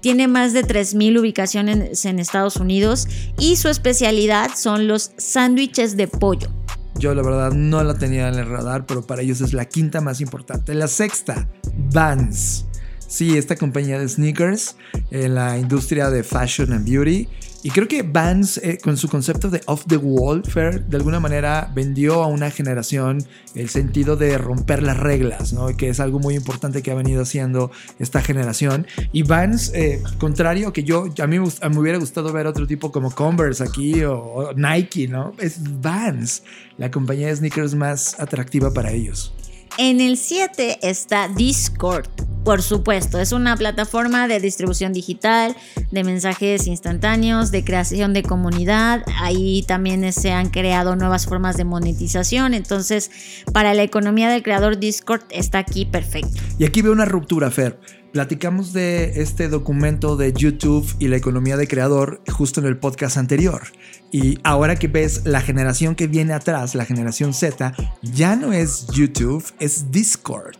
Tiene 0.06 0.28
más 0.28 0.52
de 0.52 0.62
3.000 0.62 1.18
ubicaciones 1.18 2.04
en 2.04 2.20
Estados 2.20 2.58
Unidos 2.58 3.08
y 3.40 3.56
su 3.56 3.68
especialidad 3.68 4.52
son 4.54 4.86
los 4.86 5.10
sándwiches 5.16 5.96
de 5.96 6.06
pollo. 6.06 6.48
Yo 6.96 7.12
la 7.12 7.22
verdad 7.22 7.50
no 7.50 7.82
la 7.82 7.94
tenía 7.94 8.28
en 8.28 8.36
el 8.36 8.46
radar, 8.46 8.86
pero 8.86 9.04
para 9.04 9.22
ellos 9.22 9.40
es 9.40 9.52
la 9.52 9.64
quinta 9.64 10.00
más 10.00 10.20
importante. 10.20 10.74
La 10.74 10.86
sexta, 10.86 11.48
Vans. 11.92 12.66
Sí, 13.08 13.38
esta 13.38 13.56
compañía 13.56 13.98
de 13.98 14.08
sneakers 14.08 14.76
en 15.10 15.34
la 15.34 15.58
industria 15.58 16.10
de 16.10 16.22
fashion 16.22 16.72
and 16.72 16.88
beauty. 16.88 17.28
Y 17.62 17.70
creo 17.70 17.88
que 17.88 18.02
Vans, 18.02 18.58
eh, 18.58 18.78
con 18.80 18.96
su 18.96 19.08
concepto 19.08 19.50
de 19.50 19.60
off 19.66 19.86
the 19.88 19.96
wall, 19.96 20.44
Fair, 20.44 20.84
de 20.84 20.96
alguna 20.96 21.18
manera 21.18 21.72
vendió 21.74 22.22
a 22.22 22.28
una 22.28 22.50
generación 22.50 23.18
el 23.56 23.68
sentido 23.70 24.16
de 24.16 24.38
romper 24.38 24.84
las 24.84 24.96
reglas, 24.96 25.52
¿no? 25.52 25.76
Que 25.76 25.88
es 25.88 25.98
algo 25.98 26.20
muy 26.20 26.36
importante 26.36 26.80
que 26.82 26.92
ha 26.92 26.94
venido 26.94 27.22
haciendo 27.22 27.72
esta 27.98 28.22
generación. 28.22 28.86
Y 29.10 29.24
Vans, 29.24 29.72
eh, 29.74 30.00
contrario 30.18 30.72
que 30.72 30.84
yo, 30.84 31.06
a 31.20 31.26
mí 31.26 31.40
me, 31.40 31.78
hubiera 31.78 31.98
gustado 31.98 32.32
ver 32.32 32.46
otro 32.46 32.68
tipo 32.68 32.92
como 32.92 33.10
Converse 33.10 33.64
aquí 33.64 34.04
o, 34.04 34.16
o 34.16 34.52
Nike, 34.52 35.08
¿no? 35.08 35.32
Es 35.38 35.58
Vans, 35.80 36.44
la 36.78 36.92
compañía 36.92 37.26
de 37.26 37.36
sneakers 37.36 37.74
más 37.74 38.20
atractiva 38.20 38.72
para 38.72 38.92
ellos. 38.92 39.32
En 39.78 40.00
el 40.00 40.16
7 40.16 40.78
está 40.82 41.28
Discord. 41.28 42.08
Por 42.44 42.62
supuesto, 42.62 43.18
es 43.18 43.32
una 43.32 43.56
plataforma 43.56 44.26
de 44.26 44.40
distribución 44.40 44.94
digital, 44.94 45.54
de 45.90 46.02
mensajes 46.02 46.66
instantáneos, 46.66 47.50
de 47.50 47.62
creación 47.62 48.14
de 48.14 48.22
comunidad. 48.22 49.04
Ahí 49.20 49.64
también 49.66 50.10
se 50.14 50.32
han 50.32 50.48
creado 50.48 50.96
nuevas 50.96 51.26
formas 51.26 51.58
de 51.58 51.64
monetización. 51.64 52.54
Entonces, 52.54 53.10
para 53.52 53.74
la 53.74 53.82
economía 53.82 54.30
del 54.30 54.42
creador, 54.42 54.78
Discord 54.78 55.24
está 55.28 55.58
aquí 55.58 55.84
perfecto. 55.84 56.40
Y 56.58 56.64
aquí 56.64 56.80
veo 56.80 56.92
una 56.92 57.04
ruptura, 57.04 57.50
Fer. 57.50 57.78
Platicamos 58.12 58.72
de 58.72 59.20
este 59.20 59.48
documento 59.48 60.16
de 60.16 60.32
YouTube 60.32 60.86
y 60.98 61.08
la 61.08 61.16
economía 61.16 61.56
de 61.56 61.68
creador 61.68 62.22
justo 62.28 62.60
en 62.60 62.66
el 62.66 62.78
podcast 62.78 63.16
anterior. 63.16 63.62
Y 64.10 64.38
ahora 64.42 64.76
que 64.76 64.88
ves 64.88 65.22
la 65.24 65.40
generación 65.40 65.94
que 65.94 66.06
viene 66.06 66.32
atrás, 66.32 66.74
la 66.74 66.84
generación 66.84 67.34
Z, 67.34 67.74
ya 68.02 68.36
no 68.36 68.52
es 68.52 68.86
YouTube, 68.88 69.44
es 69.58 69.90
Discord. 69.90 70.56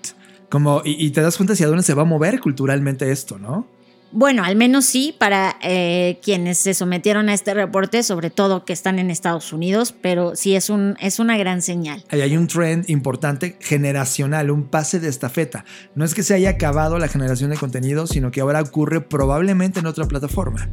Como, 0.51 0.83
y, 0.85 1.05
y 1.05 1.11
te 1.11 1.23
das 1.23 1.37
cuenta 1.37 1.55
hacia 1.55 1.67
dónde 1.67 1.83
se 1.83 1.95
va 1.95 2.03
a 2.03 2.07
mover 2.07 2.41
culturalmente 2.41 3.11
esto, 3.11 3.39
¿no? 3.39 3.76
Bueno, 4.19 4.45
al 4.45 4.57
menos 4.57 4.87
sí 4.87 5.15
para 5.19 5.59
eh, 5.61 6.21
quienes 6.23 6.57
se 6.57 6.73
sometieron 6.73 7.29
a 7.29 7.35
este 7.35 7.53
reporte, 7.53 8.03
sobre 8.03 8.31
todo 8.31 8.65
que 8.65 8.73
están 8.73 8.99
en 8.99 9.11
Estados 9.11 9.53
Unidos, 9.53 9.95
pero 10.01 10.35
sí 10.37 10.57
es, 10.57 10.71
un, 10.71 10.97
es 11.03 11.19
una 11.19 11.37
gran 11.37 11.61
señal. 11.61 12.03
Ahí 12.09 12.23
hay 12.23 12.35
un 12.35 12.47
trend 12.47 12.89
importante 12.89 13.59
generacional, 13.61 14.51
un 14.51 14.69
pase 14.69 15.01
de 15.01 15.09
estafeta. 15.09 15.67
No 15.95 16.03
es 16.03 16.15
que 16.15 16.23
se 16.23 16.33
haya 16.33 16.49
acabado 16.49 16.99
la 16.99 17.09
generación 17.09 17.51
de 17.51 17.59
contenido, 17.59 18.07
sino 18.07 18.31
que 18.31 18.41
ahora 18.41 18.63
ocurre 18.63 19.03
probablemente 19.03 19.81
en 19.81 19.87
otra 19.87 20.07
plataforma. 20.07 20.67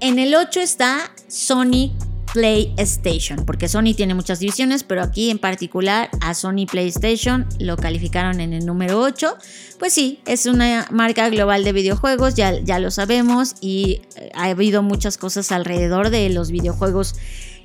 En 0.00 0.18
el 0.18 0.34
8 0.34 0.60
está 0.60 1.10
Sony 1.28 1.94
PlayStation, 2.32 3.44
porque 3.44 3.68
Sony 3.68 3.94
tiene 3.96 4.14
muchas 4.14 4.38
divisiones, 4.38 4.84
pero 4.84 5.02
aquí 5.02 5.30
en 5.30 5.38
particular 5.38 6.10
a 6.20 6.34
Sony 6.34 6.66
PlayStation 6.70 7.46
lo 7.58 7.76
calificaron 7.76 8.40
en 8.40 8.52
el 8.52 8.66
número 8.66 9.00
8. 9.00 9.36
Pues 9.78 9.92
sí, 9.92 10.20
es 10.26 10.46
una 10.46 10.86
marca 10.90 11.28
global 11.28 11.64
de 11.64 11.72
videojuegos, 11.72 12.34
ya, 12.34 12.58
ya 12.60 12.78
lo 12.78 12.90
sabemos, 12.90 13.54
y 13.60 14.02
eh, 14.16 14.30
ha 14.34 14.44
habido 14.44 14.82
muchas 14.82 15.18
cosas 15.18 15.52
alrededor 15.52 16.10
de 16.10 16.28
los 16.30 16.50
videojuegos 16.50 17.14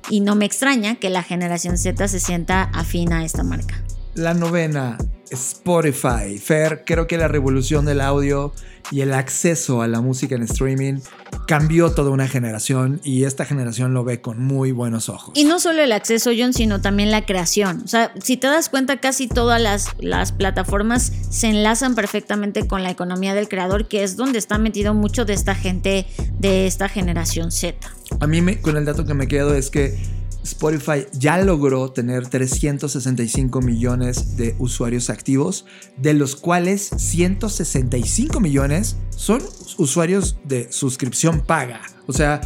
y 0.10 0.20
no 0.20 0.36
me 0.36 0.46
extraña 0.46 0.96
que 0.96 1.10
la 1.10 1.24
generación 1.24 1.78
Z 1.78 2.08
se 2.08 2.20
sienta 2.20 2.64
afín 2.74 3.14
a 3.14 3.24
esta 3.24 3.44
marca. 3.44 3.84
La 4.16 4.34
novena, 4.34 4.98
Spotify. 5.34 6.38
Fer, 6.40 6.84
creo 6.86 7.08
que 7.08 7.18
la 7.18 7.28
revolución 7.28 7.86
del 7.86 8.02
audio 8.02 8.54
y 8.92 9.02
el 9.02 9.14
acceso 9.14 9.82
a 9.82 9.88
la 9.88 10.02
música 10.02 10.36
en 10.36 10.44
streaming 10.44 11.00
cambió 11.48 11.92
toda 11.94 12.12
una 12.12 12.28
generación 12.28 13.00
y 13.04 13.24
esta 13.24 13.46
generación 13.46 13.94
lo 13.94 14.04
ve 14.04 14.22
con 14.22 14.40
muy 14.42 14.72
buenos 14.72 15.10
ojos. 15.10 15.34
Y 15.38 15.46
no 15.46 15.60
solo 15.60 15.82
el 15.82 15.92
acceso, 15.92 16.32
John, 16.38 16.54
sino 16.54 16.82
también 16.82 17.10
la 17.10 17.26
creación. 17.26 17.82
O 17.84 17.88
sea, 17.88 18.14
si 18.22 18.38
te 18.38 18.48
das 18.48 18.70
cuenta, 18.70 18.98
casi 19.00 19.28
todas 19.28 19.62
las, 19.62 19.88
las 20.00 20.32
plataformas 20.32 21.12
se 21.30 21.48
enlazan 21.48 21.96
perfectamente 21.96 22.68
con 22.68 22.84
la 22.84 22.92
economía 22.92 23.34
del 23.34 23.48
creador, 23.48 23.88
que 23.88 24.04
es 24.04 24.16
donde 24.16 24.38
está 24.40 24.58
metido 24.58 24.94
mucho 24.94 25.26
de 25.26 25.34
esta 25.34 25.56
gente 25.56 26.06
de 26.40 26.68
esta 26.68 26.90
generación 26.90 27.52
Z. 27.52 27.78
A 28.20 28.28
mí 28.28 28.42
me- 28.42 28.60
con 28.62 28.78
el 28.78 28.86
dato 28.86 29.06
que 29.06 29.14
me 29.14 29.28
quedo 29.28 29.56
es 29.56 29.70
que 29.70 29.98
Spotify 30.44 31.06
ya 31.14 31.38
logró 31.38 31.92
tener 31.92 32.28
365 32.28 33.62
millones 33.62 34.36
de 34.38 34.56
usuarios 34.60 35.10
activos, 35.10 35.66
de 35.98 36.14
los 36.14 36.36
cuales 36.36 36.90
165 36.98 38.40
millones 38.40 38.98
son 39.10 39.42
usuarios 39.78 40.38
de 40.44 40.72
suscripción 40.72 41.42
paga. 41.42 41.82
O 42.08 42.14
sea, 42.14 42.42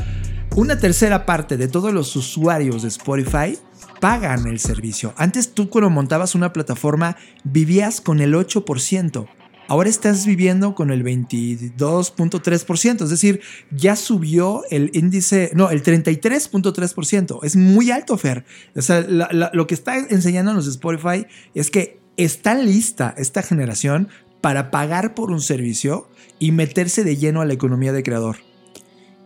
una 0.55 0.79
tercera 0.79 1.25
parte 1.25 1.57
de 1.57 1.67
todos 1.67 1.93
los 1.93 2.15
usuarios 2.15 2.83
de 2.83 2.87
Spotify 2.89 3.57
pagan 3.99 4.47
el 4.47 4.59
servicio. 4.59 5.13
Antes 5.17 5.53
tú 5.53 5.69
cuando 5.69 5.89
montabas 5.89 6.35
una 6.35 6.53
plataforma 6.53 7.17
vivías 7.43 8.01
con 8.01 8.19
el 8.19 8.33
8%. 8.33 9.27
Ahora 9.67 9.89
estás 9.89 10.25
viviendo 10.25 10.75
con 10.75 10.91
el 10.91 11.03
22.3%, 11.03 13.03
es 13.03 13.09
decir, 13.09 13.41
ya 13.71 13.95
subió 13.95 14.63
el 14.69 14.91
índice, 14.93 15.51
no, 15.53 15.69
el 15.69 15.83
33.3%. 15.83 17.39
Es 17.43 17.55
muy 17.55 17.91
alto, 17.91 18.17
Fer. 18.17 18.45
O 18.75 18.81
sea, 18.81 19.01
lo 19.01 19.67
que 19.67 19.73
está 19.73 19.97
enseñándonos 19.97 20.67
Spotify 20.67 21.25
es 21.53 21.69
que 21.69 21.99
está 22.15 22.55
lista 22.55 23.13
esta 23.17 23.43
generación 23.43 24.07
para 24.41 24.71
pagar 24.71 25.13
por 25.13 25.31
un 25.31 25.41
servicio 25.41 26.07
y 26.39 26.51
meterse 26.51 27.03
de 27.03 27.17
lleno 27.17 27.41
a 27.41 27.45
la 27.45 27.53
economía 27.53 27.91
de 27.91 28.03
creador. 28.03 28.37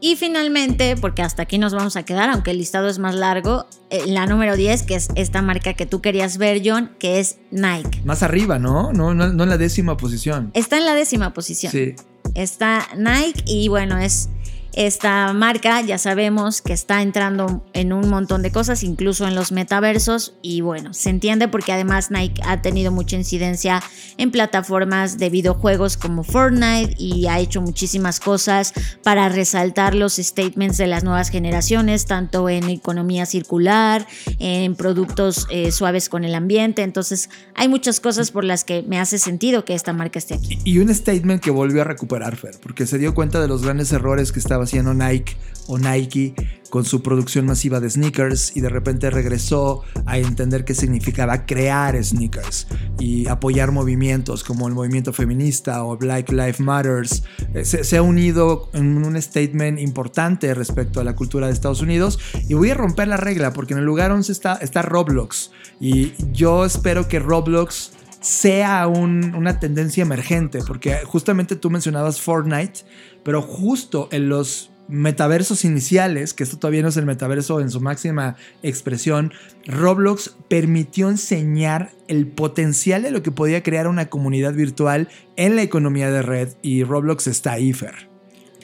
Y 0.04 0.16
finalmente, 0.16 0.98
porque 0.98 1.22
hasta 1.22 1.44
aquí 1.44 1.60
nos 1.60 1.76
vamos 1.76 1.96
a 1.96 2.04
quedar, 2.04 2.32
aunque 2.32 2.50
el 2.52 2.58
listado 2.58 2.90
es 2.90 2.98
más 2.98 3.14
largo, 3.14 3.68
eh, 3.92 4.02
la 4.08 4.26
número 4.26 4.58
10, 4.58 4.82
que 4.82 4.96
es 4.96 5.10
esta 5.14 5.44
marca 5.44 5.76
que 5.76 5.86
tú 5.86 6.02
querías 6.02 6.40
ver, 6.40 6.64
John, 6.66 6.92
que 6.98 7.20
es 7.20 7.38
Nike. 7.52 8.02
Más 8.04 8.24
arriba, 8.24 8.58
¿no? 8.58 8.92
No, 8.94 9.14
no, 9.14 9.32
no 9.32 9.44
en 9.44 9.50
la 9.50 9.60
décima 9.60 9.98
posición. 9.98 10.50
Está 10.56 10.80
en 10.80 10.86
la 10.86 10.96
décima 10.96 11.36
posición. 11.36 11.72
Sí. 11.72 11.96
está 12.34 12.88
Nike 12.98 13.44
y 13.46 13.68
bueno, 13.68 14.00
es 14.00 14.30
esta 14.74 15.34
marca, 15.34 15.82
ya 15.82 15.98
sabemos 15.98 16.62
que 16.62 16.74
está 16.74 17.02
entrando 17.02 17.66
en 17.74 17.94
un 17.94 18.10
montón 18.10 18.42
de 18.42 18.52
cosas, 18.52 18.84
incluso 18.84 19.28
en 19.28 19.36
los 19.36 19.52
metaversos 19.52 20.34
y 20.42 20.62
bueno, 20.62 20.94
se 20.94 21.10
entiende 21.10 21.48
porque 21.48 21.74
además 21.74 22.12
Nike 22.12 22.42
ha 22.46 22.62
tenido 22.62 22.92
mucha 22.92 23.16
incidencia 23.16 23.84
en 24.18 24.32
plataformas 24.32 25.18
de 25.18 25.30
videojuegos 25.30 25.98
como 25.98 26.24
Fortnite 26.24 26.96
y 26.98 27.28
ha 27.28 27.40
hecho 27.40 27.62
muchísimas 27.62 28.20
cosas 28.20 28.74
para 29.04 29.30
resaltar 29.30 29.96
los 29.96 30.16
statements 30.16 30.78
de 30.78 30.88
las 30.88 31.04
nuevas 31.04 31.30
generaciones, 31.30 32.06
tanto 32.06 32.50
en 32.50 32.70
economía 32.70 33.26
circular, 33.26 34.08
en 34.40 34.76
productos 34.76 35.48
eh, 35.50 35.72
suaves 35.72 36.08
con 36.08 36.24
el 36.24 36.36
ambiente, 36.36 36.84
entonces 36.84 37.30
hay 37.56 37.68
muchas 37.68 38.00
cosas 38.00 38.32
por 38.32 38.44
las 38.44 38.64
que 38.64 38.84
me 38.84 39.00
hace 39.00 39.18
sentido 39.18 39.66
que 39.66 39.74
esta 39.74 39.94
marca 39.94 40.20
esté 40.20 40.36
aquí. 40.36 40.60
Y 40.64 40.80
un 40.80 40.94
statement 40.94 41.42
que 41.42 41.52
volvió 41.52 41.82
a 41.82 41.84
recuperar 41.84 42.36
Fer, 42.36 42.56
porque 42.62 42.86
se 42.86 42.98
dio 42.98 43.14
cuenta 43.14 43.42
de 43.42 43.48
los 43.48 43.64
grandes 43.64 43.92
errores 43.92 44.32
que 44.32 44.40
estaba 44.40 44.61
haciendo 44.64 44.94
Nike 44.94 45.36
o 45.68 45.78
Nike 45.78 46.34
con 46.72 46.86
su 46.86 47.04
producción 47.04 47.46
masiva 47.46 47.80
de 47.80 47.90
sneakers 47.90 48.56
y 48.56 48.62
de 48.62 48.70
repente 48.70 49.10
regresó 49.10 49.84
a 50.06 50.18
entender 50.18 50.64
qué 50.64 50.74
significaba 50.74 51.46
crear 51.46 52.02
sneakers 52.02 52.66
y 52.98 53.28
apoyar 53.28 53.72
movimientos 53.72 54.44
como 54.44 54.68
el 54.70 54.74
movimiento 54.74 55.12
feminista 55.12 55.84
o 55.84 55.98
Black 55.98 56.32
Lives 56.32 56.62
Matters. 56.62 57.24
Eh, 57.54 57.66
Se, 57.66 57.84
se 57.84 57.98
ha 57.98 58.02
unido 58.02 58.70
en 58.74 59.04
un 59.04 59.22
statement 59.22 59.80
importante 59.80 60.54
respecto 60.54 61.02
a 61.02 61.04
la 61.04 61.14
cultura 61.14 61.48
de 61.48 61.54
Estados 61.54 61.82
Unidos 61.82 62.18
y 62.48 62.54
voy 62.54 62.70
a 62.70 62.74
romper 62.74 63.10
la 63.10 63.18
regla 63.18 63.52
porque 63.52 63.74
en 63.74 63.80
el 63.80 63.86
lugar 63.86 64.12
11 64.12 64.32
está, 64.32 64.54
está 64.56 64.82
Roblox 64.82 65.52
y 65.80 66.14
yo 66.32 66.64
espero 66.64 67.08
que 67.10 67.20
Roblox 67.20 67.92
sea 68.22 68.88
un- 68.88 69.36
una 69.36 69.60
tendencia 69.60 70.04
emergente, 70.04 70.60
porque 70.66 70.98
justamente 71.06 71.56
tú 71.56 71.70
mencionabas 71.70 72.22
Fortnite, 72.22 72.82
pero 73.24 73.42
justo 73.42 74.08
en 74.12 74.30
los 74.30 74.72
metaversos 74.88 75.64
iniciales, 75.64 76.34
que 76.34 76.44
esto 76.44 76.60
todavía 76.60 76.82
no 76.82 76.90
es 76.90 76.98
el 76.98 77.06
metaverso 77.06 77.62
en 77.62 77.72
su 77.72 77.80
máxima 77.82 78.36
expresión, 78.62 79.32
Roblox 79.66 80.36
permitió 80.50 81.10
enseñar 81.10 81.92
el 82.08 82.28
potencial 82.28 83.04
de 83.04 83.12
lo 83.12 83.24
que 83.24 83.32
podía 83.32 83.64
crear 83.64 83.88
una 83.88 84.10
comunidad 84.10 84.54
virtual 84.54 85.08
en 85.38 85.56
la 85.56 85.62
economía 85.62 86.12
de 86.12 86.22
red 86.22 86.50
y 86.62 86.84
Roblox 86.84 87.28
está 87.28 87.54
ahí, 87.54 87.72
Fer. 87.74 88.11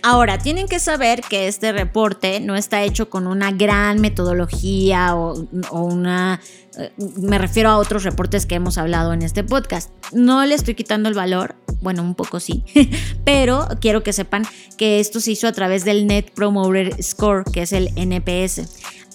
Ahora, 0.04 0.38
tienen 0.38 0.68
que 0.68 0.80
saber 0.80 1.22
que 1.22 1.48
este 1.48 1.72
reporte 1.72 2.40
no 2.40 2.56
está 2.56 2.84
hecho 2.84 3.10
con 3.10 3.28
una 3.28 3.52
gran 3.52 4.00
metodología 4.00 5.16
o, 5.16 5.48
una... 5.72 6.40
eh, 6.78 6.92
Me 6.98 7.38
refiero 7.38 7.70
a 7.70 7.78
otros 7.78 8.04
reportes 8.04 8.46
que 8.46 8.56
hemos 8.56 8.78
hablado 8.78 9.14
en 9.14 9.22
este 9.22 9.44
podcast. 9.44 9.90
No 10.14 10.46
le 10.46 10.56
estoy 10.56 10.76
quitando 10.76 11.10
el 11.10 11.16
valor, 11.16 11.56
bueno, 11.82 12.04
un 12.04 12.16
poco 12.16 12.40
sí, 12.40 12.64
pero 13.26 13.68
quiero 13.82 14.04
que 14.04 14.14
sepan 14.14 14.46
que 14.78 15.00
esto 15.00 15.20
se 15.20 15.32
hizo 15.32 15.48
a 15.48 15.52
través 15.52 15.84
del 15.84 16.08
Net 16.08 16.32
Promoter 16.34 17.02
Score, 17.04 17.44
que 17.52 17.64
es 17.64 17.74
el 17.74 17.90
NPS. 17.96 18.62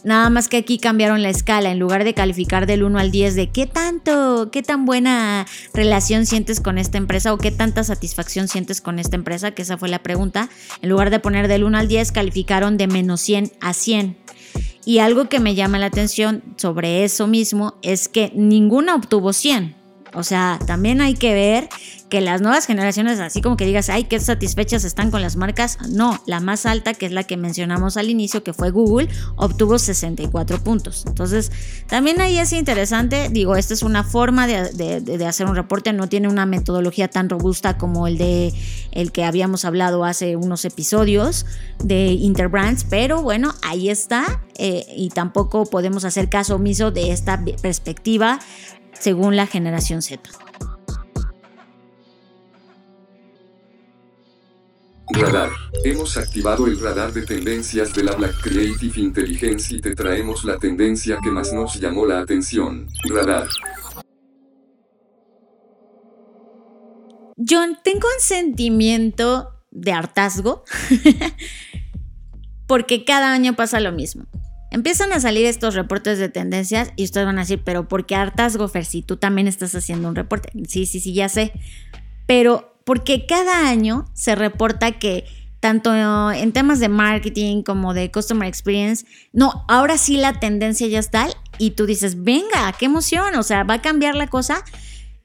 Nada 0.04 0.30
más 0.30 0.48
que 0.48 0.56
aquí 0.56 0.78
cambiaron 0.78 1.22
la 1.22 1.30
escala, 1.30 1.70
en 1.70 1.78
lugar 1.78 2.02
de 2.02 2.12
calificar 2.12 2.66
del 2.66 2.82
1 2.82 2.98
al 2.98 3.12
10 3.12 3.36
de 3.36 3.50
qué 3.50 3.66
tanto, 3.66 4.50
qué 4.50 4.62
tan 4.62 4.84
buena 4.84 5.46
relación 5.72 6.26
sientes 6.26 6.60
con 6.60 6.76
esta 6.76 6.98
empresa 6.98 7.32
o 7.32 7.38
qué 7.38 7.52
tanta 7.52 7.84
satisfacción 7.84 8.48
sientes 8.48 8.80
con 8.80 8.98
esta 8.98 9.14
empresa, 9.14 9.52
que 9.52 9.62
esa 9.62 9.78
fue 9.78 9.88
la 9.88 10.02
pregunta, 10.02 10.48
en 10.80 10.88
lugar 10.88 11.10
de 11.10 11.20
poner 11.20 11.46
del 11.46 11.62
1 11.62 11.78
al 11.78 11.86
10, 11.86 12.10
calificaron 12.10 12.76
de 12.76 12.88
menos 12.88 13.20
100 13.20 13.52
a 13.60 13.74
100. 13.74 14.16
Y 14.84 14.98
algo 14.98 15.28
que 15.28 15.38
me 15.38 15.54
llama 15.54 15.78
la 15.78 15.86
atención 15.86 16.42
sobre 16.56 17.04
eso 17.04 17.28
mismo 17.28 17.74
es 17.82 18.08
que 18.08 18.32
ninguna 18.34 18.96
obtuvo 18.96 19.32
100. 19.32 19.81
O 20.14 20.22
sea, 20.22 20.58
también 20.66 21.00
hay 21.00 21.14
que 21.14 21.34
ver 21.34 21.68
que 22.12 22.20
las 22.20 22.42
nuevas 22.42 22.66
generaciones, 22.66 23.20
así 23.20 23.40
como 23.40 23.56
que 23.56 23.64
digas, 23.64 23.88
ay, 23.88 24.04
qué 24.04 24.20
satisfechas 24.20 24.84
están 24.84 25.10
con 25.10 25.22
las 25.22 25.36
marcas. 25.36 25.78
No, 25.88 26.22
la 26.26 26.40
más 26.40 26.66
alta, 26.66 26.92
que 26.92 27.06
es 27.06 27.12
la 27.12 27.24
que 27.24 27.38
mencionamos 27.38 27.96
al 27.96 28.10
inicio, 28.10 28.44
que 28.44 28.52
fue 28.52 28.70
Google, 28.70 29.08
obtuvo 29.36 29.78
64 29.78 30.62
puntos. 30.62 31.04
Entonces, 31.06 31.50
también 31.86 32.20
ahí 32.20 32.36
es 32.38 32.52
interesante. 32.52 33.30
Digo, 33.30 33.56
esta 33.56 33.72
es 33.72 33.82
una 33.82 34.04
forma 34.04 34.46
de, 34.46 35.24
hacer 35.26 35.46
un 35.46 35.56
reporte, 35.56 35.94
no 35.94 36.06
tiene 36.06 36.28
una 36.28 36.44
metodología 36.44 37.08
tan 37.08 37.30
robusta 37.30 37.78
como 37.78 38.06
el 38.06 38.18
de 38.18 38.52
el 38.90 39.10
que 39.10 39.24
habíamos 39.24 39.64
hablado 39.64 40.04
hace 40.04 40.36
unos 40.36 40.66
episodios 40.66 41.46
de 41.82 42.08
Interbrands, 42.08 42.84
pero 42.84 43.22
bueno, 43.22 43.54
ahí 43.62 43.88
está. 43.88 44.42
eh, 44.58 44.84
y 44.94 45.08
tampoco 45.08 45.64
podemos 45.64 46.04
hacer 46.04 46.28
caso 46.28 46.56
omiso 46.56 46.90
de 46.90 47.10
esta 47.10 47.42
perspectiva 47.62 48.38
según 49.02 49.34
la 49.34 49.48
generación 49.48 50.00
Z. 50.00 50.30
Radar. 55.10 55.50
Hemos 55.82 56.16
activado 56.16 56.68
el 56.68 56.78
radar 56.78 57.12
de 57.12 57.22
tendencias 57.22 57.92
de 57.94 58.04
la 58.04 58.14
Black 58.14 58.40
Creative 58.40 59.00
Intelligence 59.00 59.74
y 59.74 59.80
te 59.80 59.96
traemos 59.96 60.44
la 60.44 60.56
tendencia 60.56 61.18
que 61.20 61.32
más 61.32 61.52
nos 61.52 61.80
llamó 61.80 62.06
la 62.06 62.20
atención. 62.20 62.86
Radar. 63.10 63.48
John, 67.36 67.78
tengo 67.82 68.06
un 68.06 68.20
sentimiento 68.20 69.64
de 69.72 69.90
hartazgo 69.90 70.62
porque 72.68 73.04
cada 73.04 73.32
año 73.32 73.56
pasa 73.56 73.80
lo 73.80 73.90
mismo. 73.90 74.26
Empiezan 74.72 75.12
a 75.12 75.20
salir 75.20 75.44
estos 75.44 75.74
reportes 75.74 76.18
de 76.18 76.30
tendencias 76.30 76.92
y 76.96 77.04
ustedes 77.04 77.26
van 77.26 77.36
a 77.38 77.42
decir, 77.42 77.60
pero 77.62 77.88
¿por 77.88 78.06
qué 78.06 78.16
Fer? 78.72 78.84
Si 78.86 79.02
tú 79.02 79.18
también 79.18 79.46
estás 79.46 79.74
haciendo 79.74 80.08
un 80.08 80.14
reporte. 80.14 80.48
Sí, 80.66 80.86
sí, 80.86 80.98
sí, 80.98 81.12
ya 81.12 81.28
sé. 81.28 81.52
Pero 82.26 82.74
porque 82.84 83.26
cada 83.26 83.68
año 83.68 84.06
se 84.14 84.34
reporta 84.34 84.92
que 84.92 85.26
tanto 85.60 85.94
en 86.32 86.52
temas 86.52 86.80
de 86.80 86.88
marketing 86.88 87.62
como 87.62 87.92
de 87.92 88.10
customer 88.10 88.48
experience, 88.48 89.04
no, 89.32 89.64
ahora 89.68 89.98
sí 89.98 90.16
la 90.16 90.40
tendencia 90.40 90.88
ya 90.88 90.98
está 90.98 91.28
y 91.58 91.72
tú 91.72 91.86
dices, 91.86 92.24
venga, 92.24 92.72
qué 92.78 92.86
emoción, 92.86 93.36
o 93.36 93.42
sea, 93.42 93.62
va 93.64 93.74
a 93.74 93.82
cambiar 93.82 94.14
la 94.14 94.26
cosa 94.26 94.64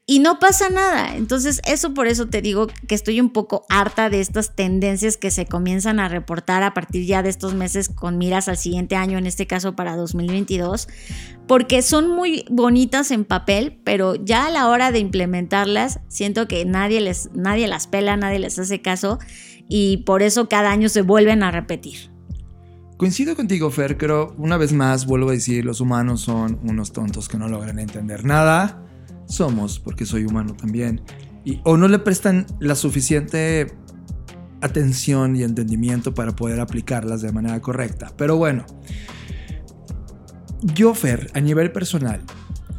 y 0.09 0.19
no 0.19 0.39
pasa 0.39 0.69
nada. 0.69 1.17
Entonces, 1.17 1.61
eso 1.67 1.93
por 1.93 2.07
eso 2.07 2.27
te 2.27 2.41
digo 2.41 2.67
que 2.87 2.95
estoy 2.95 3.19
un 3.19 3.29
poco 3.29 3.65
harta 3.67 4.09
de 4.09 4.21
estas 4.21 4.55
tendencias 4.55 5.17
que 5.17 5.31
se 5.31 5.45
comienzan 5.45 5.99
a 5.99 6.07
reportar 6.07 6.63
a 6.63 6.73
partir 6.73 7.05
ya 7.05 7.21
de 7.21 7.29
estos 7.29 7.53
meses 7.53 7.89
con 7.89 8.17
miras 8.17 8.47
al 8.47 8.57
siguiente 8.57 8.95
año, 8.95 9.17
en 9.17 9.27
este 9.27 9.47
caso 9.47 9.75
para 9.75 9.97
2022, 9.97 10.87
porque 11.45 11.81
son 11.81 12.09
muy 12.09 12.45
bonitas 12.49 13.11
en 13.11 13.25
papel, 13.25 13.77
pero 13.83 14.15
ya 14.15 14.45
a 14.45 14.49
la 14.49 14.69
hora 14.69 14.93
de 14.93 14.99
implementarlas, 14.99 15.99
siento 16.07 16.47
que 16.47 16.63
nadie 16.63 17.01
les 17.01 17.29
nadie 17.33 17.67
las 17.67 17.87
pela, 17.87 18.15
nadie 18.15 18.39
les 18.39 18.57
hace 18.57 18.81
caso 18.81 19.19
y 19.67 19.97
por 20.05 20.21
eso 20.23 20.47
cada 20.47 20.71
año 20.71 20.87
se 20.87 21.01
vuelven 21.01 21.43
a 21.43 21.51
repetir. 21.51 22.11
Coincido 22.95 23.35
contigo, 23.35 23.69
Fer, 23.71 23.97
pero 23.97 24.33
una 24.37 24.55
vez 24.55 24.71
más 24.71 25.05
vuelvo 25.05 25.29
a 25.29 25.33
decir, 25.33 25.65
los 25.65 25.81
humanos 25.81 26.21
son 26.21 26.59
unos 26.63 26.93
tontos 26.93 27.27
que 27.27 27.37
no 27.37 27.49
logran 27.49 27.77
entender 27.77 28.23
nada. 28.23 28.86
Somos, 29.27 29.79
porque 29.79 30.05
soy 30.05 30.25
humano 30.25 30.55
también. 30.55 31.01
Y, 31.45 31.59
o 31.63 31.77
no 31.77 31.87
le 31.87 31.99
prestan 31.99 32.45
la 32.59 32.75
suficiente 32.75 33.67
atención 34.61 35.35
y 35.35 35.43
entendimiento 35.43 36.13
para 36.13 36.35
poder 36.35 36.59
aplicarlas 36.59 37.21
de 37.21 37.31
manera 37.31 37.61
correcta. 37.61 38.11
Pero 38.17 38.37
bueno, 38.37 38.65
yo, 40.61 40.93
Fer, 40.93 41.29
a 41.33 41.39
nivel 41.39 41.71
personal, 41.71 42.21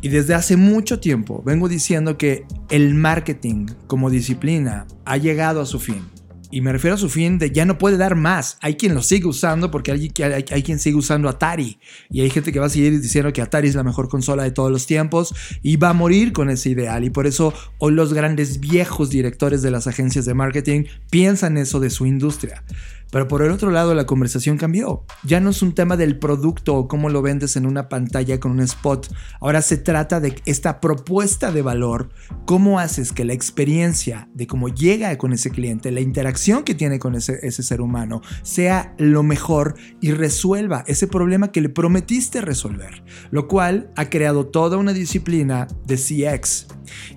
y 0.01 0.09
desde 0.09 0.35
hace 0.35 0.57
mucho 0.57 1.01
tiempo 1.01 1.43
vengo 1.45 1.69
diciendo 1.69 2.17
que 2.17 2.47
el 2.71 2.95
marketing 2.95 3.67
como 3.87 4.11
disciplina 4.11 4.87
ha 5.05 5.17
llegado 5.17 5.61
a 5.61 5.67
su 5.67 5.81
fin. 5.81 6.05
Y 6.51 6.61
me 6.63 6.73
refiero 6.73 6.95
a 6.95 6.99
su 6.99 7.09
fin 7.11 7.39
de 7.39 7.51
ya 7.51 7.65
no 7.65 7.79
puede 7.79 7.97
dar 7.97 8.15
más. 8.15 8.59
Hay 8.61 8.77
quien 8.77 8.95
lo 8.95 9.03
sigue 9.03 9.27
usando 9.27 9.71
porque 9.71 9.93
hay, 9.93 10.11
hay, 10.23 10.45
hay, 10.51 10.63
quien 10.63 10.79
sigue 10.79 10.97
usando 10.97 11.29
Atari. 11.29 11.79
Y 12.11 12.23
hay 12.23 12.31
gente 12.31 12.53
que 12.53 12.59
va 12.59 12.67
a 12.67 12.71
seguir 12.71 13.01
diciendo 13.01 13.33
que 13.33 13.43
Atari 13.43 13.69
es 13.69 13.75
la 13.75 13.83
mejor 13.83 14.09
consola 14.09 14.45
de 14.45 14.51
todos 14.51 14.71
los 14.71 14.87
tiempos 14.87 15.35
y 15.63 15.77
va 15.77 15.91
a 15.91 15.93
morir 15.93 16.33
con 16.33 16.49
ese 16.49 16.71
ideal. 16.71 17.05
Y 17.05 17.11
por 17.11 17.27
eso 17.27 17.53
hoy 17.79 17.93
los 17.93 18.15
grandes 18.15 18.61
viejos 18.61 19.11
directores 19.11 19.61
de 19.63 19.71
las 19.71 19.87
agencias 19.87 20.25
de 20.25 20.35
marketing 20.35 20.85
piensan 21.11 21.59
eso 21.59 21.81
de 21.81 21.91
su 21.91 22.07
industria. 22.07 22.63
Pero 23.11 23.29
por 23.29 23.43
el 23.43 23.51
otro 23.51 23.71
lado 23.71 23.95
la 23.95 24.07
conversación 24.07 24.59
cambió. 24.59 25.05
Ya 25.25 25.41
no 25.41 25.51
es 25.51 25.63
un 25.63 25.75
tema 25.75 25.97
del 25.97 26.19
producto 26.19 26.75
o 26.75 26.89
cómo 26.89 27.09
lo 27.09 27.23
vendes 27.23 27.57
en 27.57 27.67
una 27.67 27.89
pantalla 27.89 28.39
con 28.39 28.53
un 28.53 28.61
spot. 28.61 29.13
Ahora 29.41 29.63
se 29.63 29.77
trata 29.77 30.21
de 30.21 30.41
esta 30.45 30.81
propuesta 30.81 31.53
de 31.53 31.63
valor. 31.63 32.11
¿Cómo 32.45 32.79
haces 32.79 33.13
que 33.13 33.25
la 33.25 33.33
experiencia 33.33 34.29
de 34.35 34.47
cómo 34.47 34.69
llega 34.69 35.17
con 35.19 35.33
ese 35.33 35.51
cliente, 35.51 35.91
la 35.91 36.01
interacción 36.01 36.65
que 36.65 36.75
tiene 36.75 36.99
con 36.99 37.15
ese, 37.15 37.39
ese 37.43 37.63
ser 37.63 37.81
humano, 37.81 38.21
sea 38.43 38.95
lo 38.99 39.23
mejor 39.23 39.75
y 40.01 40.13
resuelva 40.13 40.85
ese 40.87 41.07
problema 41.07 41.51
que 41.53 41.61
le 41.61 41.69
prometiste 41.69 42.41
resolver? 42.41 43.03
Lo 43.31 43.49
cual 43.49 43.91
ha 43.97 44.11
creado 44.11 44.47
toda 44.47 44.77
una 44.77 44.93
disciplina 44.93 45.67
de 45.87 45.97
CX. 45.97 46.67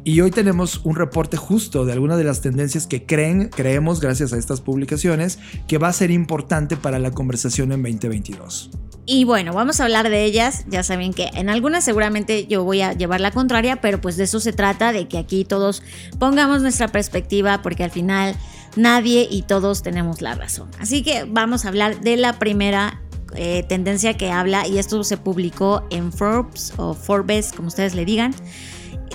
Y 0.04 0.20
hoy 0.22 0.32
tenemos 0.32 0.82
un 0.84 0.96
reporte 0.96 1.38
justo 1.38 1.86
de 1.86 1.94
algunas 1.94 2.18
de 2.18 2.24
las 2.24 2.42
tendencias 2.42 2.88
que 2.88 3.06
creen, 3.06 3.50
creemos 3.50 4.02
gracias 4.02 4.34
a 4.34 4.38
estas 4.38 4.62
publicaciones 4.62 5.39
que 5.68 5.78
va 5.82 5.90
a 5.90 5.94
ser 5.94 6.12
importante 6.12 6.78
para 6.78 7.00
la 7.00 7.12
conversación 7.12 7.72
en 7.72 7.82
2022. 7.82 8.72
Y 9.06 9.24
bueno, 9.24 9.54
vamos 9.54 9.80
a 9.80 9.86
hablar 9.86 10.10
de 10.10 10.24
ellas. 10.24 10.66
Ya 10.70 10.84
saben 10.84 11.14
que 11.14 11.30
en 11.34 11.50
algunas 11.50 11.84
seguramente 11.84 12.46
yo 12.46 12.64
voy 12.64 12.82
a 12.82 12.94
llevar 12.94 13.20
la 13.20 13.32
contraria, 13.32 13.82
pero 13.82 14.00
pues 14.00 14.16
de 14.16 14.26
eso 14.26 14.40
se 14.40 14.54
trata, 14.54 14.94
de 14.94 15.08
que 15.08 15.18
aquí 15.18 15.44
todos 15.44 15.82
pongamos 16.20 16.62
nuestra 16.62 16.88
perspectiva, 16.88 17.62
porque 17.62 17.84
al 17.84 17.92
final 17.92 18.36
nadie 18.76 19.28
y 19.30 19.42
todos 19.42 19.82
tenemos 19.82 20.22
la 20.22 20.36
razón. 20.36 20.70
Así 20.80 21.02
que 21.02 21.24
vamos 21.24 21.66
a 21.66 21.70
hablar 21.70 22.02
de 22.02 22.16
la 22.18 22.38
primera 22.38 23.02
eh, 23.36 23.64
tendencia 23.68 24.16
que 24.16 24.32
habla, 24.32 24.68
y 24.68 24.78
esto 24.78 25.04
se 25.04 25.18
publicó 25.18 25.88
en 25.90 26.14
Forbes 26.14 26.74
o 26.78 26.94
Forbes, 26.94 27.54
como 27.54 27.70
ustedes 27.70 27.96
le 27.96 28.06
digan. 28.06 28.36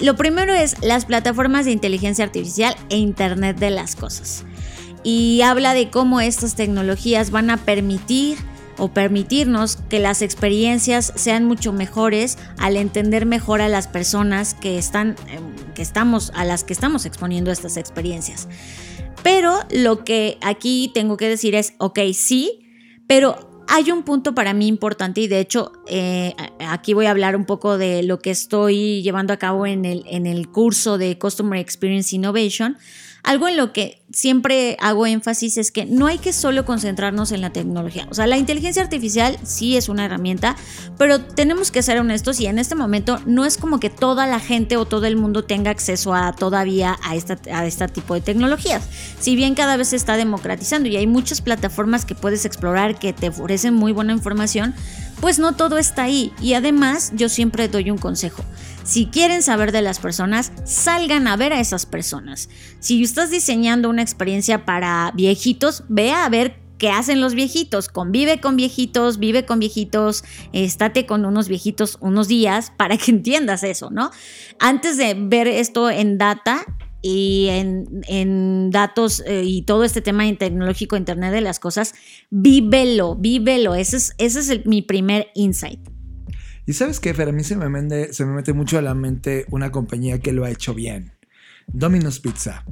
Lo 0.00 0.16
primero 0.16 0.52
es 0.52 0.76
las 0.82 1.06
plataformas 1.06 1.64
de 1.64 1.70
inteligencia 1.70 2.24
artificial 2.24 2.76
e 2.90 2.96
Internet 2.96 3.58
de 3.58 3.70
las 3.70 3.94
Cosas 3.96 4.44
y 5.06 5.42
habla 5.42 5.72
de 5.72 5.88
cómo 5.88 6.20
estas 6.20 6.56
tecnologías 6.56 7.30
van 7.30 7.48
a 7.50 7.58
permitir 7.58 8.38
o 8.76 8.88
permitirnos 8.88 9.76
que 9.88 10.00
las 10.00 10.20
experiencias 10.20 11.12
sean 11.14 11.44
mucho 11.44 11.72
mejores 11.72 12.38
al 12.58 12.76
entender 12.76 13.24
mejor 13.24 13.60
a 13.60 13.68
las 13.68 13.86
personas 13.86 14.54
que 14.54 14.78
están 14.78 15.14
que 15.76 15.82
estamos 15.82 16.32
a 16.34 16.44
las 16.44 16.64
que 16.64 16.72
estamos 16.72 17.06
exponiendo 17.06 17.52
estas 17.52 17.76
experiencias. 17.76 18.48
Pero 19.22 19.60
lo 19.70 20.02
que 20.02 20.38
aquí 20.42 20.90
tengo 20.92 21.16
que 21.16 21.28
decir 21.28 21.54
es, 21.54 21.74
ok, 21.78 22.00
sí, 22.12 22.66
pero 23.06 23.64
hay 23.68 23.92
un 23.92 24.02
punto 24.02 24.34
para 24.34 24.54
mí 24.54 24.66
importante 24.66 25.20
y 25.20 25.28
de 25.28 25.38
hecho 25.38 25.70
eh, 25.86 26.34
aquí 26.58 26.94
voy 26.94 27.06
a 27.06 27.12
hablar 27.12 27.36
un 27.36 27.44
poco 27.44 27.78
de 27.78 28.02
lo 28.02 28.18
que 28.18 28.32
estoy 28.32 29.02
llevando 29.02 29.32
a 29.32 29.36
cabo 29.36 29.66
en 29.66 29.84
el, 29.84 30.04
en 30.08 30.26
el 30.26 30.48
curso 30.48 30.98
de 30.98 31.16
Customer 31.16 31.60
Experience 31.60 32.14
Innovation. 32.14 32.76
Algo 33.26 33.48
en 33.48 33.56
lo 33.56 33.72
que 33.72 34.04
siempre 34.12 34.76
hago 34.78 35.04
énfasis 35.04 35.56
es 35.56 35.72
que 35.72 35.84
no 35.84 36.06
hay 36.06 36.18
que 36.18 36.32
solo 36.32 36.64
concentrarnos 36.64 37.32
en 37.32 37.40
la 37.40 37.50
tecnología. 37.50 38.06
O 38.08 38.14
sea, 38.14 38.28
la 38.28 38.36
inteligencia 38.36 38.80
artificial 38.80 39.36
sí 39.42 39.76
es 39.76 39.88
una 39.88 40.04
herramienta, 40.04 40.54
pero 40.96 41.20
tenemos 41.20 41.72
que 41.72 41.82
ser 41.82 41.98
honestos 41.98 42.38
y 42.38 42.46
en 42.46 42.60
este 42.60 42.76
momento 42.76 43.18
no 43.26 43.44
es 43.44 43.56
como 43.56 43.80
que 43.80 43.90
toda 43.90 44.28
la 44.28 44.38
gente 44.38 44.76
o 44.76 44.84
todo 44.84 45.06
el 45.06 45.16
mundo 45.16 45.42
tenga 45.42 45.72
acceso 45.72 46.14
a 46.14 46.34
todavía 46.34 47.00
a, 47.02 47.16
esta, 47.16 47.36
este 47.64 47.88
tipo 47.88 48.14
de 48.14 48.20
tecnologías. 48.20 48.84
Si 49.18 49.34
bien 49.34 49.56
cada 49.56 49.76
vez 49.76 49.88
se 49.88 49.96
está 49.96 50.16
democratizando 50.16 50.88
y 50.88 50.96
hay 50.96 51.08
muchas 51.08 51.40
plataformas 51.40 52.04
que 52.04 52.14
puedes 52.14 52.44
explorar 52.44 52.96
que 52.96 53.12
te 53.12 53.30
ofrecen 53.30 53.74
muy 53.74 53.90
buena 53.90 54.12
información, 54.12 54.72
pues 55.20 55.40
no 55.40 55.56
todo 55.56 55.78
está 55.78 56.04
ahí. 56.04 56.32
Y 56.40 56.54
además 56.54 57.10
yo 57.16 57.28
siempre 57.28 57.66
doy 57.66 57.90
un 57.90 57.98
consejo. 57.98 58.44
Si 58.86 59.06
quieren 59.06 59.42
saber 59.42 59.72
de 59.72 59.82
las 59.82 59.98
personas, 59.98 60.52
salgan 60.64 61.26
a 61.26 61.36
ver 61.36 61.52
a 61.52 61.58
esas 61.58 61.86
personas. 61.86 62.48
Si 62.78 63.02
estás 63.02 63.32
diseñando 63.32 63.90
una 63.90 64.00
experiencia 64.00 64.64
para 64.64 65.10
viejitos, 65.16 65.82
ve 65.88 66.12
a 66.12 66.28
ver 66.28 66.60
qué 66.78 66.90
hacen 66.90 67.20
los 67.20 67.34
viejitos. 67.34 67.88
Convive 67.88 68.40
con 68.40 68.54
viejitos, 68.54 69.18
vive 69.18 69.44
con 69.44 69.58
viejitos, 69.58 70.22
estate 70.52 71.04
con 71.04 71.24
unos 71.24 71.48
viejitos 71.48 71.98
unos 72.00 72.28
días 72.28 72.72
para 72.76 72.96
que 72.96 73.10
entiendas 73.10 73.64
eso, 73.64 73.90
¿no? 73.90 74.12
Antes 74.60 74.96
de 74.98 75.14
ver 75.18 75.48
esto 75.48 75.90
en 75.90 76.16
data, 76.16 76.64
y 77.02 77.48
en, 77.50 78.70
datos 78.70 79.22
eh, 79.26 79.44
y 79.44 79.62
todo 79.62 79.84
este 79.84 80.00
tema 80.00 80.24
tecnológico, 80.36 80.96
Internet 80.96 81.32
de 81.32 81.40
las 81.40 81.60
Cosas, 81.60 81.94
vívelo, 82.30 83.14
vívelo. 83.14 83.76
Ese 83.76 83.96
es, 83.96 84.14
ese 84.18 84.40
es 84.40 84.66
mi 84.66 84.82
primer 84.82 85.28
insight. 85.34 85.95
Y 86.66 86.72
sabes 86.72 86.98
qué, 86.98 87.14
Fer, 87.14 87.28
a 87.28 87.32
mí 87.32 87.44
se 87.44 87.56
me, 87.56 88.12
se 88.12 88.26
me 88.26 88.34
mete 88.34 88.52
mucho 88.52 88.76
a 88.76 88.82
la 88.82 88.94
mente 88.94 89.46
una 89.50 89.70
compañía 89.70 90.18
que 90.18 90.32
lo 90.32 90.44
ha 90.44 90.50
hecho 90.50 90.74
bien. 90.74 91.15
Domino's 91.66 92.20
Pizza. 92.20 92.64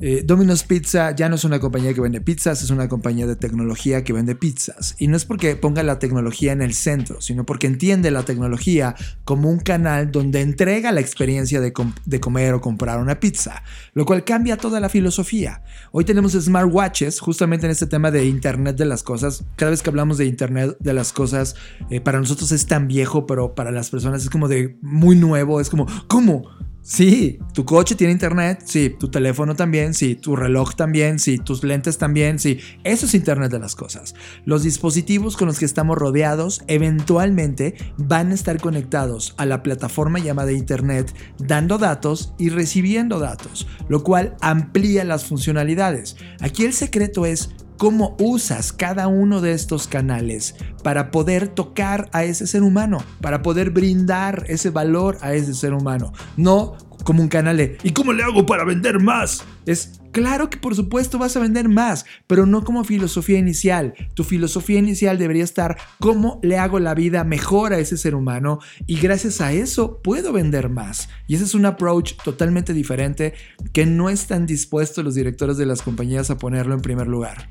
Eh, 0.00 0.22
Domino's 0.24 0.62
Pizza 0.62 1.10
ya 1.10 1.28
no 1.28 1.34
es 1.34 1.42
una 1.42 1.58
compañía 1.58 1.92
que 1.92 2.00
vende 2.00 2.20
pizzas, 2.20 2.62
es 2.62 2.70
una 2.70 2.88
compañía 2.88 3.26
de 3.26 3.34
tecnología 3.34 4.04
que 4.04 4.12
vende 4.12 4.36
pizzas. 4.36 4.94
Y 4.98 5.08
no 5.08 5.16
es 5.16 5.24
porque 5.24 5.56
ponga 5.56 5.82
la 5.82 5.98
tecnología 5.98 6.52
en 6.52 6.62
el 6.62 6.72
centro, 6.72 7.20
sino 7.20 7.44
porque 7.44 7.66
entiende 7.66 8.12
la 8.12 8.22
tecnología 8.22 8.94
como 9.24 9.50
un 9.50 9.58
canal 9.58 10.12
donde 10.12 10.40
entrega 10.40 10.92
la 10.92 11.00
experiencia 11.00 11.60
de, 11.60 11.72
comer 12.20 12.54
o 12.54 12.60
comprar 12.60 13.00
una 13.00 13.18
pizza, 13.18 13.64
lo 13.92 14.06
cual 14.06 14.22
cambia 14.22 14.56
toda 14.56 14.78
la 14.78 14.88
filosofía. 14.88 15.62
Hoy 15.90 16.04
tenemos 16.04 16.32
smartwatches, 16.32 17.18
justamente 17.18 17.66
en 17.66 17.72
este 17.72 17.88
tema 17.88 18.12
de 18.12 18.24
Internet 18.24 18.76
de 18.76 18.84
las 18.84 19.02
Cosas. 19.02 19.44
Cada 19.56 19.72
vez 19.72 19.82
que 19.82 19.90
hablamos 19.90 20.16
de 20.16 20.26
Internet 20.26 20.76
de 20.78 20.92
las 20.92 21.12
Cosas, 21.12 21.56
eh, 21.90 22.00
para 22.00 22.20
nosotros 22.20 22.52
es 22.52 22.66
tan 22.66 22.86
viejo, 22.86 23.26
pero 23.26 23.56
para 23.56 23.72
las 23.72 23.90
personas 23.90 24.22
es 24.22 24.30
como 24.30 24.46
de 24.46 24.78
muy 24.80 25.16
nuevo, 25.16 25.60
es 25.60 25.70
como, 25.70 25.86
¿cómo? 26.06 26.44
Sí, 26.90 27.38
tu 27.52 27.66
coche 27.66 27.96
tiene 27.96 28.14
internet, 28.14 28.62
sí, 28.64 28.88
tu 28.88 29.10
teléfono 29.10 29.54
también, 29.54 29.92
sí, 29.92 30.14
tu 30.14 30.36
reloj 30.36 30.74
también, 30.74 31.18
sí, 31.18 31.36
tus 31.36 31.62
lentes 31.62 31.98
también, 31.98 32.38
sí. 32.38 32.60
Eso 32.82 33.04
es 33.04 33.12
Internet 33.12 33.52
de 33.52 33.58
las 33.58 33.76
Cosas. 33.76 34.14
Los 34.46 34.62
dispositivos 34.62 35.36
con 35.36 35.48
los 35.48 35.58
que 35.58 35.66
estamos 35.66 35.98
rodeados 35.98 36.62
eventualmente 36.66 37.74
van 37.98 38.30
a 38.30 38.34
estar 38.34 38.58
conectados 38.58 39.34
a 39.36 39.44
la 39.44 39.62
plataforma 39.62 40.18
llamada 40.18 40.50
Internet, 40.50 41.14
dando 41.36 41.76
datos 41.76 42.32
y 42.38 42.48
recibiendo 42.48 43.18
datos, 43.18 43.66
lo 43.90 44.02
cual 44.02 44.34
amplía 44.40 45.04
las 45.04 45.26
funcionalidades. 45.26 46.16
Aquí 46.40 46.64
el 46.64 46.72
secreto 46.72 47.26
es 47.26 47.50
cómo 47.78 48.16
usas 48.18 48.72
cada 48.72 49.06
uno 49.08 49.40
de 49.40 49.52
estos 49.52 49.86
canales 49.86 50.56
para 50.82 51.10
poder 51.10 51.48
tocar 51.48 52.10
a 52.12 52.24
ese 52.24 52.46
ser 52.46 52.62
humano, 52.62 53.02
para 53.22 53.40
poder 53.40 53.70
brindar 53.70 54.44
ese 54.48 54.70
valor 54.70 55.16
a 55.22 55.32
ese 55.32 55.54
ser 55.54 55.72
humano. 55.72 56.12
No 56.36 56.76
como 57.04 57.22
un 57.22 57.28
canal 57.28 57.56
de 57.56 57.78
¿y 57.84 57.92
cómo 57.92 58.12
le 58.12 58.22
hago 58.22 58.44
para 58.44 58.64
vender 58.64 59.00
más? 59.00 59.44
Es 59.64 60.00
claro 60.12 60.50
que 60.50 60.58
por 60.58 60.74
supuesto 60.74 61.18
vas 61.18 61.36
a 61.36 61.40
vender 61.40 61.68
más, 61.68 62.04
pero 62.26 62.46
no 62.46 62.64
como 62.64 62.82
filosofía 62.82 63.38
inicial. 63.38 63.94
Tu 64.14 64.24
filosofía 64.24 64.80
inicial 64.80 65.16
debería 65.16 65.44
estar 65.44 65.78
cómo 66.00 66.40
le 66.42 66.58
hago 66.58 66.80
la 66.80 66.94
vida 66.94 67.22
mejor 67.22 67.72
a 67.72 67.78
ese 67.78 67.96
ser 67.96 68.14
humano 68.14 68.58
y 68.86 68.98
gracias 68.98 69.40
a 69.40 69.52
eso 69.52 70.00
puedo 70.02 70.32
vender 70.32 70.68
más. 70.68 71.08
Y 71.28 71.36
ese 71.36 71.44
es 71.44 71.54
un 71.54 71.66
approach 71.66 72.14
totalmente 72.24 72.74
diferente 72.74 73.34
que 73.72 73.86
no 73.86 74.10
están 74.10 74.46
dispuestos 74.46 75.04
los 75.04 75.14
directores 75.14 75.56
de 75.56 75.66
las 75.66 75.82
compañías 75.82 76.30
a 76.30 76.38
ponerlo 76.38 76.74
en 76.74 76.80
primer 76.80 77.06
lugar. 77.06 77.48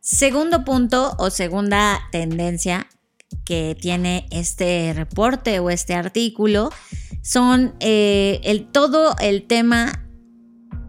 Segundo 0.00 0.64
punto 0.64 1.14
o 1.18 1.30
segunda 1.30 2.00
tendencia 2.10 2.86
que 3.44 3.76
tiene 3.78 4.26
este 4.30 4.92
reporte 4.94 5.60
o 5.60 5.70
este 5.70 5.94
artículo 5.94 6.70
son 7.22 7.74
eh, 7.80 8.40
el, 8.44 8.66
todo 8.66 9.14
el 9.20 9.46
tema 9.46 10.06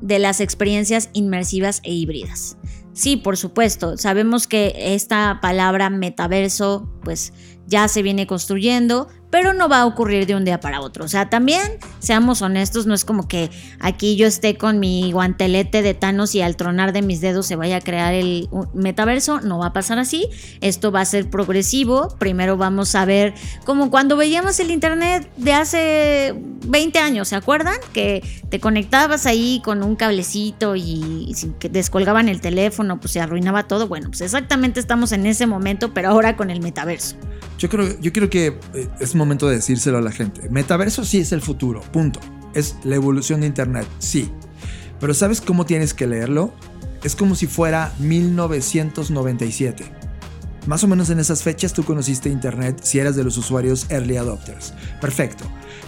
de 0.02 0.18
las 0.18 0.40
experiencias 0.40 1.10
inmersivas 1.14 1.82
e 1.84 1.92
híbridas. 1.92 2.58
Sí, 2.94 3.18
por 3.18 3.38
supuesto, 3.38 3.98
sabemos 3.98 4.48
que 4.48 4.74
esta 4.78 5.40
palabra 5.42 5.90
metaverso 5.90 6.90
pues 7.04 7.34
ya 7.68 7.88
se 7.88 8.02
viene 8.02 8.28
construyendo, 8.28 9.08
pero 9.32 9.54
no 9.54 9.70
va 9.70 9.80
a 9.80 9.86
ocurrir 9.86 10.28
de 10.28 10.36
un 10.36 10.46
día 10.46 10.60
para 10.60 10.82
otro. 10.82 11.06
O 11.06 11.08
sea, 11.08 11.30
también 11.30 11.80
seamos 12.00 12.42
honestos, 12.42 12.86
no 12.86 12.94
es 12.94 13.06
como 13.06 13.28
que 13.28 13.50
aquí 13.80 14.18
yo 14.18 14.28
esté 14.28 14.58
con 14.58 14.80
mi 14.80 15.12
guantelete 15.12 15.82
de 15.82 15.94
Thanos 15.94 16.36
y 16.36 16.42
al 16.42 16.58
tronar 16.58 16.94
de 16.94 17.02
mis 17.02 17.22
dedos 17.22 17.48
se 17.48 17.56
vaya 17.56 17.78
a 17.78 17.82
crear 17.82 18.14
el 18.14 18.50
metaverso, 18.74 19.40
no 19.40 19.58
va 19.58 19.68
a 19.68 19.74
pasar 19.74 19.98
así. 19.98 20.28
Esto 20.60 20.92
va 20.92 21.02
a 21.02 21.06
ser 21.06 21.30
progresivo. 21.30 22.10
Primero 22.20 22.58
vamos 22.58 22.94
a 22.94 23.06
ver 23.06 23.34
como 23.66 23.90
cuando 23.90 24.18
veíamos 24.18 24.60
el 24.60 24.70
internet 24.70 25.32
de 25.38 25.54
hace 25.54 26.36
20 26.66 27.00
años, 27.00 27.30
¿se 27.30 27.36
acuerdan? 27.36 27.76
Que 27.94 28.24
te 28.50 28.60
conectabas 28.60 29.26
ahí 29.26 29.62
con 29.64 29.82
un 29.82 29.96
cablecito 29.96 30.76
y, 30.76 31.34
que 31.60 31.70
descolgaban 31.70 32.28
el 32.28 32.42
teléfono, 32.42 33.00
pues 33.00 33.14
se 33.14 33.22
arruinaba 33.22 33.64
todo. 33.64 33.88
Bueno, 33.88 34.10
pues 34.10 34.22
exactamente 34.22 34.80
estamos 34.80 35.14
en 35.14 35.26
ese 35.26 35.48
momento, 35.48 35.94
pero 35.94 36.10
ahora 36.10 36.36
con 36.36 36.50
el 36.50 36.60
metaverso. 36.60 37.16
Yo 37.62 37.70
creo, 37.70 38.00
yo 38.00 38.12
creo 38.12 38.28
que 38.28 38.58
eh, 38.74 38.88
es 39.00 39.14
momento 39.14 39.48
de 39.48 39.58
decírselo 39.58 40.00
a 40.00 40.02
la 40.02 40.12
gente. 40.12 40.50
Metaverso 40.50 41.06
sí 41.06 41.20
es 41.20 41.32
el 41.32 41.44
futuro, 41.44 41.82
punto. 41.94 42.20
Es 42.56 42.76
la 42.84 42.96
evolución 42.96 43.42
de 43.42 43.48
Internet, 43.48 43.86
sí. 44.00 44.32
Pero 45.00 45.14
¿sabes 45.14 45.42
cómo 45.42 45.68
tienes 45.68 45.94
que 45.94 46.08
leerlo? 46.08 46.56
Es 47.04 47.16
como 47.16 47.36
si 47.36 47.46
fuera 47.46 47.94
1997. 48.00 50.01
Más 50.68 50.84
o 50.84 50.88
menos 50.88 51.10
en 51.10 51.20
esas 51.20 51.44
fechas 51.44 51.74
tú 51.74 51.84
conociste 51.84 52.30
Internet 52.30 52.82
si 52.84 53.00
eras 53.00 53.16
de 53.16 53.24
los 53.24 53.38
usuarios 53.38 53.90
early 53.90 54.18
adopters. 54.18 54.74
Perfecto 55.00 55.46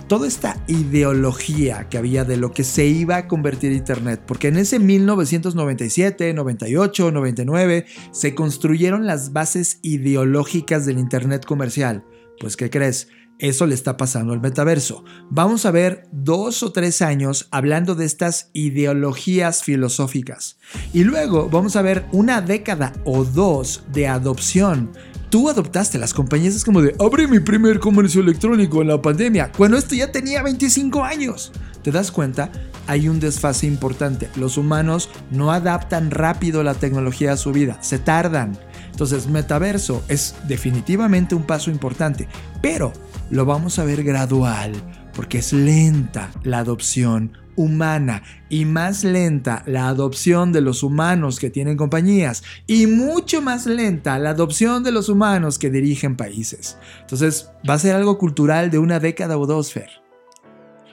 toda 0.07 0.27
esta 0.27 0.57
ideología 0.67 1.87
que 1.89 1.97
había 1.97 2.25
de 2.25 2.37
lo 2.37 2.51
que 2.51 2.63
se 2.63 2.85
iba 2.85 3.17
a 3.17 3.27
convertir 3.27 3.71
Internet, 3.71 4.21
porque 4.25 4.49
en 4.49 4.57
ese 4.57 4.79
1997, 4.79 6.33
98, 6.33 7.11
99 7.11 7.85
se 8.11 8.35
construyeron 8.35 9.07
las 9.07 9.33
bases 9.33 9.79
ideológicas 9.81 10.85
del 10.85 10.99
Internet 10.99 11.45
comercial. 11.45 12.03
Pues 12.39 12.57
¿qué 12.57 12.69
crees? 12.69 13.07
Eso 13.39 13.65
le 13.65 13.75
está 13.75 13.97
pasando 13.97 14.33
al 14.33 14.41
metaverso. 14.41 15.03
Vamos 15.29 15.65
a 15.65 15.71
ver 15.71 16.07
dos 16.11 16.63
o 16.63 16.71
tres 16.71 17.01
años 17.01 17.47
hablando 17.51 17.95
de 17.95 18.05
estas 18.05 18.49
ideologías 18.53 19.63
filosóficas. 19.63 20.57
Y 20.93 21.03
luego 21.03 21.49
vamos 21.49 21.75
a 21.75 21.81
ver 21.81 22.05
una 22.11 22.41
década 22.41 22.93
o 23.05 23.23
dos 23.23 23.83
de 23.91 24.07
adopción 24.07 24.91
tú 25.33 25.49
adoptaste 25.49 25.97
las 25.97 26.13
compañías 26.13 26.53
es 26.53 26.63
como 26.63 26.79
de 26.79 26.95
abrí 26.99 27.25
mi 27.25 27.39
primer 27.39 27.79
comercio 27.79 28.21
electrónico 28.21 28.83
en 28.83 28.89
la 28.89 29.01
pandemia, 29.01 29.51
cuando 29.51 29.77
esto 29.77 29.95
ya 29.95 30.11
tenía 30.11 30.43
25 30.43 31.03
años. 31.03 31.51
¿Te 31.81 31.89
das 31.89 32.11
cuenta? 32.11 32.51
Hay 32.85 33.09
un 33.09 33.19
desfase 33.19 33.65
importante. 33.65 34.29
Los 34.35 34.57
humanos 34.57 35.09
no 35.31 35.51
adaptan 35.51 36.11
rápido 36.11 36.61
la 36.61 36.75
tecnología 36.75 37.33
a 37.33 37.37
su 37.37 37.51
vida, 37.51 37.81
se 37.81 37.97
tardan. 37.97 38.59
Entonces, 38.91 39.25
metaverso 39.25 40.03
es 40.07 40.35
definitivamente 40.47 41.33
un 41.33 41.47
paso 41.47 41.71
importante, 41.71 42.27
pero 42.61 42.93
lo 43.33 43.45
vamos 43.45 43.79
a 43.79 43.83
ver 43.83 44.03
gradual, 44.03 44.73
porque 45.15 45.39
es 45.39 45.53
lenta 45.53 46.29
la 46.43 46.59
adopción 46.59 47.35
humana 47.55 48.21
y 48.47 48.65
más 48.65 49.03
lenta 49.03 49.63
la 49.65 49.87
adopción 49.87 50.53
de 50.53 50.61
los 50.61 50.83
humanos 50.83 51.39
que 51.39 51.49
tienen 51.49 51.75
compañías 51.75 52.43
y 52.67 52.85
mucho 52.85 53.41
más 53.41 53.65
lenta 53.65 54.19
la 54.19 54.29
adopción 54.29 54.83
de 54.83 54.91
los 54.91 55.09
humanos 55.09 55.57
que 55.57 55.71
dirigen 55.71 56.15
países. 56.15 56.77
Entonces 57.01 57.49
va 57.67 57.73
a 57.73 57.79
ser 57.79 57.95
algo 57.95 58.19
cultural 58.19 58.69
de 58.69 58.77
una 58.77 58.99
década 58.99 59.35
o 59.39 59.47
dos. 59.47 59.73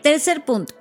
Tercer 0.02 0.42
punto. 0.46 0.72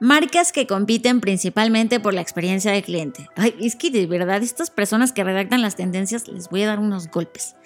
Marcas 0.00 0.52
que 0.52 0.66
compiten 0.66 1.22
principalmente 1.22 1.98
por 1.98 2.12
la 2.12 2.20
experiencia 2.20 2.72
del 2.72 2.82
cliente. 2.82 3.26
Ay, 3.36 3.54
es 3.58 3.74
que 3.74 3.90
de 3.90 4.06
verdad 4.06 4.42
estas 4.42 4.68
personas 4.68 5.12
que 5.12 5.24
redactan 5.24 5.62
las 5.62 5.76
tendencias 5.76 6.28
les 6.28 6.50
voy 6.50 6.64
a 6.64 6.66
dar 6.66 6.78
unos 6.78 7.08
golpes. 7.08 7.56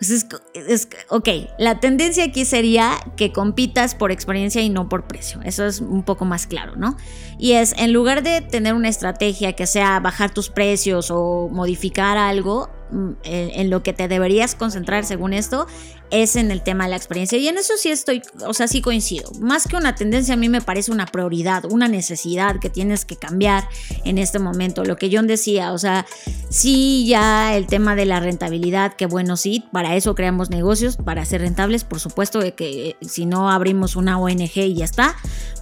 Pues 0.00 0.26
es, 0.54 0.88
ok, 1.10 1.28
la 1.58 1.78
tendencia 1.78 2.24
aquí 2.24 2.46
sería 2.46 2.92
que 3.18 3.32
compitas 3.32 3.94
por 3.94 4.10
experiencia 4.10 4.62
y 4.62 4.70
no 4.70 4.88
por 4.88 5.06
precio. 5.06 5.42
Eso 5.44 5.66
es 5.66 5.82
un 5.82 6.04
poco 6.04 6.24
más 6.24 6.46
claro, 6.46 6.74
¿no? 6.74 6.96
Y 7.38 7.52
es, 7.52 7.74
en 7.76 7.92
lugar 7.92 8.22
de 8.22 8.40
tener 8.40 8.72
una 8.72 8.88
estrategia 8.88 9.52
que 9.52 9.66
sea 9.66 10.00
bajar 10.00 10.32
tus 10.32 10.48
precios 10.48 11.10
o 11.10 11.50
modificar 11.52 12.16
algo, 12.16 12.70
mm, 12.90 13.10
en, 13.24 13.70
lo 13.70 13.82
que 13.82 13.92
te 13.92 14.08
deberías 14.08 14.54
concentrar 14.54 15.04
según 15.04 15.32
esto 15.32 15.66
es 16.10 16.36
en 16.36 16.50
el 16.50 16.62
tema 16.62 16.84
de 16.84 16.90
la 16.90 16.96
experiencia. 16.96 17.38
Y 17.38 17.48
en 17.48 17.56
eso 17.56 17.74
sí 17.76 17.90
estoy, 17.90 18.22
o 18.46 18.52
sea, 18.52 18.66
sí 18.66 18.82
coincido. 18.82 19.30
Más 19.40 19.66
que 19.66 19.76
una 19.76 19.94
tendencia, 19.94 20.34
a 20.34 20.36
mí 20.36 20.48
me 20.48 20.60
parece 20.60 20.90
una 20.90 21.06
prioridad, 21.06 21.64
una 21.66 21.88
necesidad 21.88 22.58
que 22.58 22.68
tienes 22.68 23.04
que 23.04 23.16
cambiar 23.16 23.68
en 24.04 24.18
este 24.18 24.38
momento. 24.38 24.84
Lo 24.84 24.96
que 24.96 25.08
John 25.12 25.26
decía, 25.26 25.72
o 25.72 25.78
sea, 25.78 26.06
sí 26.48 27.06
ya 27.06 27.56
el 27.56 27.66
tema 27.66 27.94
de 27.94 28.06
la 28.06 28.20
rentabilidad, 28.20 28.94
que 28.94 29.06
bueno, 29.06 29.36
sí, 29.36 29.64
para 29.72 29.94
eso 29.94 30.14
creamos 30.14 30.50
negocios, 30.50 30.96
para 30.96 31.24
ser 31.24 31.42
rentables, 31.42 31.84
por 31.84 32.00
supuesto, 32.00 32.40
de 32.40 32.54
que 32.54 32.96
si 33.00 33.26
no 33.26 33.50
abrimos 33.50 33.96
una 33.96 34.18
ONG 34.18 34.56
y 34.56 34.74
ya 34.74 34.84
está. 34.84 35.16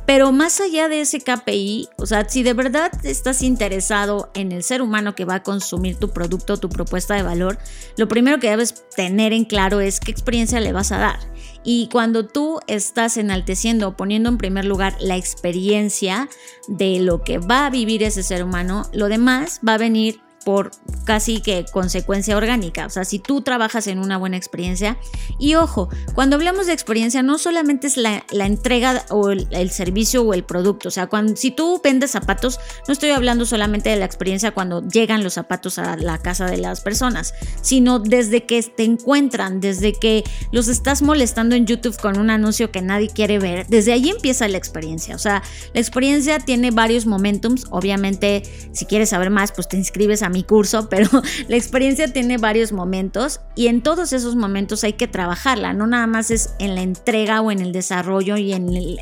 Pero 0.09 0.33
más 0.33 0.59
allá 0.63 0.89
de 0.89 1.03
ese 1.03 1.21
KPI, 1.21 1.91
o 1.99 2.07
sea, 2.07 2.27
si 2.27 2.43
de 2.43 2.55
verdad 2.55 2.91
estás 3.05 3.43
interesado 3.43 4.31
en 4.33 4.53
el 4.53 4.63
ser 4.63 4.81
humano 4.81 5.15
que 5.15 5.27
va 5.27 5.35
a 5.35 5.43
consumir 5.43 5.97
tu 5.97 6.15
producto, 6.15 6.57
tu 6.57 6.71
propuesta 6.71 7.15
de 7.15 7.23
valor, 7.23 7.59
lo 7.99 8.09
primero 8.09 8.41
que 8.41 8.49
debes 8.49 8.87
tener 8.97 9.35
en 9.35 9.45
claro 9.45 9.81
es 9.81 10.01
qué 10.01 10.11
experiencia 10.11 10.61
le 10.61 10.73
vas 10.73 10.93
a 10.93 10.99
dar. 10.99 11.19
Y 11.63 11.91
cuando 11.93 12.27
tú 12.27 12.59
estás 12.69 13.19
enalteciendo 13.19 13.89
o 13.89 13.97
poniendo 13.99 14.31
en 14.31 14.39
primer 14.39 14.65
lugar 14.65 14.97
la 14.99 15.19
experiencia 15.19 16.31
de 16.69 17.01
lo 17.01 17.23
que 17.23 17.37
va 17.37 17.67
a 17.67 17.71
vivir 17.71 18.03
ese 18.03 18.23
ser 18.23 18.43
humano, 18.43 18.89
lo 18.95 19.11
demás 19.11 19.61
va 19.69 19.75
a 19.75 19.79
venir 19.79 20.23
por 20.49 20.71
casi 21.05 21.43
que 21.43 21.67
consecuencia 21.71 22.35
orgánica. 22.35 22.87
O 22.87 22.89
sea, 22.89 23.05
si 23.05 23.19
tú 23.19 23.43
trabajas 23.43 23.87
en 23.87 23.99
una 23.99 24.17
buena 24.17 24.39
experiencia, 24.39 24.97
y 25.39 25.57
ojo, 25.57 25.91
cuando 26.15 26.37
hablamos 26.37 26.67
de 26.67 26.73
experiencia, 26.73 27.23
no 27.23 27.37
solamente 27.37 27.87
es 27.87 27.99
la, 27.99 28.25
entrega 28.33 29.05
o 29.11 29.29
el, 29.29 29.71
servicio 29.71 30.23
o 30.23 30.33
el 30.33 30.45
producto. 30.45 30.89
O 30.89 30.91
sea, 30.91 31.07
cuando, 31.07 31.37
si 31.37 31.51
tú 31.51 31.83
vendes 31.85 32.13
zapatos, 32.13 32.59
no 32.87 32.93
estoy 32.93 33.11
hablando 33.11 33.45
solamente 33.45 33.91
de 33.91 33.97
la 33.97 34.07
experiencia 34.07 34.53
cuando 34.53 34.83
llegan 34.89 35.23
los 35.23 35.35
zapatos 35.35 35.79
a 35.79 35.99
la 35.99 36.17
casa 36.17 36.47
de 36.47 36.57
las 36.57 36.81
personas, 36.81 37.35
sino 37.61 37.99
desde 37.99 38.47
que 38.47 38.63
te 38.63 38.85
encuentran, 38.85 39.61
desde 39.61 39.93
que 39.93 40.25
los 40.51 40.69
estás 40.69 41.03
molestando 41.03 41.57
en 41.57 41.67
YouTube 41.67 42.01
con 42.01 42.19
un 42.19 42.31
anuncio 42.31 42.71
que 42.71 42.81
nadie 42.81 43.11
quiere 43.11 43.39
ver, 43.39 43.67
desde 43.67 43.93
ahí 43.93 44.09
empieza 44.09 44.49
la 44.49 44.57
experiencia. 44.57 45.15
O 45.15 45.19
sea, 45.19 45.43
la 45.75 45.81
experiencia 45.81 46.39
tiene 46.39 46.71
varios 46.71 47.05
momentums. 47.05 47.67
Obviamente, 47.69 48.45
si 48.73 48.87
quieres 48.87 49.11
saber 49.11 49.29
más, 49.29 49.53
pues 49.53 49.69
te 49.69 49.77
inscribes 49.77 50.23
a 50.23 50.31
mi 50.31 50.38
curso, 50.43 50.89
pero 50.91 51.09
la 51.49 51.57
experiencia 51.57 52.13
tiene 52.13 52.39
varios 52.39 52.73
momentos 52.73 53.41
y 53.55 53.69
en 53.69 53.83
todos 53.83 54.13
esos 54.13 54.37
momentos 54.37 54.85
hay 54.85 54.95
que 54.95 55.09
trabajarla, 55.09 55.73
no 55.73 55.87
nada 55.87 56.07
más 56.07 56.31
es 56.31 56.55
en 56.59 56.75
la 56.75 56.83
entrega 56.83 57.41
o 57.41 57.51
en 57.51 57.61
el 57.61 57.73
desarrollo 57.73 58.37
y 58.37 58.53
en 58.53 58.69
el, 58.75 58.99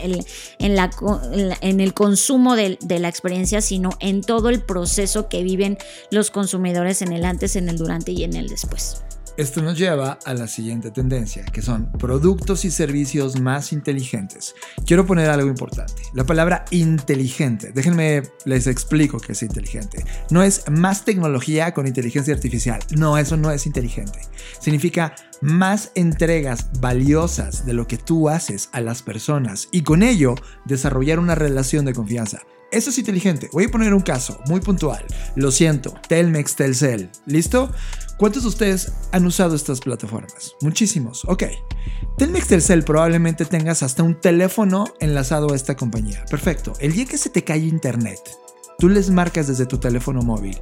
en 0.59 0.77
la, 0.77 0.91
en 1.61 1.81
el 1.81 1.95
consumo 1.95 2.57
de, 2.57 2.79
de 2.81 2.99
la 2.99 3.09
experiencia, 3.09 3.61
sino 3.61 3.91
en 4.01 4.23
todo 4.23 4.49
el 4.49 4.63
proceso 4.63 5.29
que 5.29 5.43
viven 5.43 5.79
los 6.11 6.31
consumidores 6.31 7.03
en 7.03 7.13
el 7.13 7.25
antes, 7.25 7.57
en 7.57 7.69
el 7.69 7.79
durante 7.79 8.13
y 8.13 8.25
en 8.25 8.35
el 8.35 8.49
después. 8.49 9.06
Esto 9.37 9.61
nos 9.61 9.77
lleva 9.77 10.19
a 10.25 10.33
la 10.33 10.49
siguiente 10.49 10.91
tendencia, 10.91 11.45
que 11.45 11.61
son 11.61 11.93
productos 11.93 12.65
y 12.65 12.71
servicios 12.71 13.39
más 13.39 13.71
inteligentes. 13.75 14.55
Quiero 14.87 15.05
poner 15.05 15.29
algo 15.29 15.49
importante. 15.49 16.03
La 16.15 16.25
palabra 16.25 16.65
inteligente, 16.71 17.71
déjenme 17.75 18.23
les 18.47 18.67
explico 18.67 19.19
qué 19.19 19.33
es 19.33 19.43
inteligente. 19.43 20.07
No 20.31 20.43
es 20.43 20.65
más 20.71 21.05
tecnología 21.05 21.75
con 21.75 21.87
inteligencia 21.87 22.33
artificial. 22.33 22.81
No, 22.97 23.19
eso 23.19 23.37
no 23.37 23.51
es 23.51 23.67
inteligente. 23.67 24.21
Significa 24.59 25.15
más 25.43 25.91
entregas 25.95 26.71
valiosas 26.81 27.67
de 27.67 27.75
lo 27.75 27.87
que 27.87 27.99
tú 27.99 28.31
haces 28.31 28.71
a 28.73 28.81
las 28.81 29.03
personas 29.03 29.69
y 29.71 29.83
con 29.83 30.03
ello 30.03 30.35
desarrollar 30.65 31.19
una 31.19 31.35
relación 31.35 31.85
de 31.85 31.93
confianza. 31.93 32.41
Eso 32.77 32.91
es 32.91 32.99
inteligente. 32.99 33.49
Voy 33.55 33.65
a 33.65 33.69
poner 33.71 33.95
un 33.95 34.03
caso 34.03 34.39
muy 34.49 34.61
puntual. 34.61 35.03
Lo 35.35 35.51
siento, 35.51 35.95
Telmex, 36.09 36.57
Telcel. 36.57 37.09
¿Listo? 37.25 37.73
¿Cuántos 38.19 38.43
de 38.43 38.51
ustedes 38.51 38.93
han 39.13 39.25
usado 39.25 39.57
estas 39.57 39.81
plataformas? 39.81 40.55
Muchísimos. 40.61 41.25
Ok. 41.25 41.45
Telmex 42.19 42.49
Telcel 42.49 42.85
probablemente 42.85 43.47
tengas 43.47 43.83
hasta 43.83 44.03
un 44.03 44.21
teléfono 44.21 44.85
enlazado 45.01 45.55
a 45.55 45.57
esta 45.57 45.75
compañía. 45.75 46.23
Perfecto. 46.31 46.75
El 46.79 46.93
día 46.93 47.07
que 47.07 47.17
se 47.17 47.31
te 47.31 47.45
cae 47.45 47.61
internet, 47.61 48.21
tú 48.79 48.91
les 48.91 49.09
marcas 49.09 49.47
desde 49.47 49.65
tu 49.65 49.79
teléfono 49.79 50.21
móvil. 50.21 50.61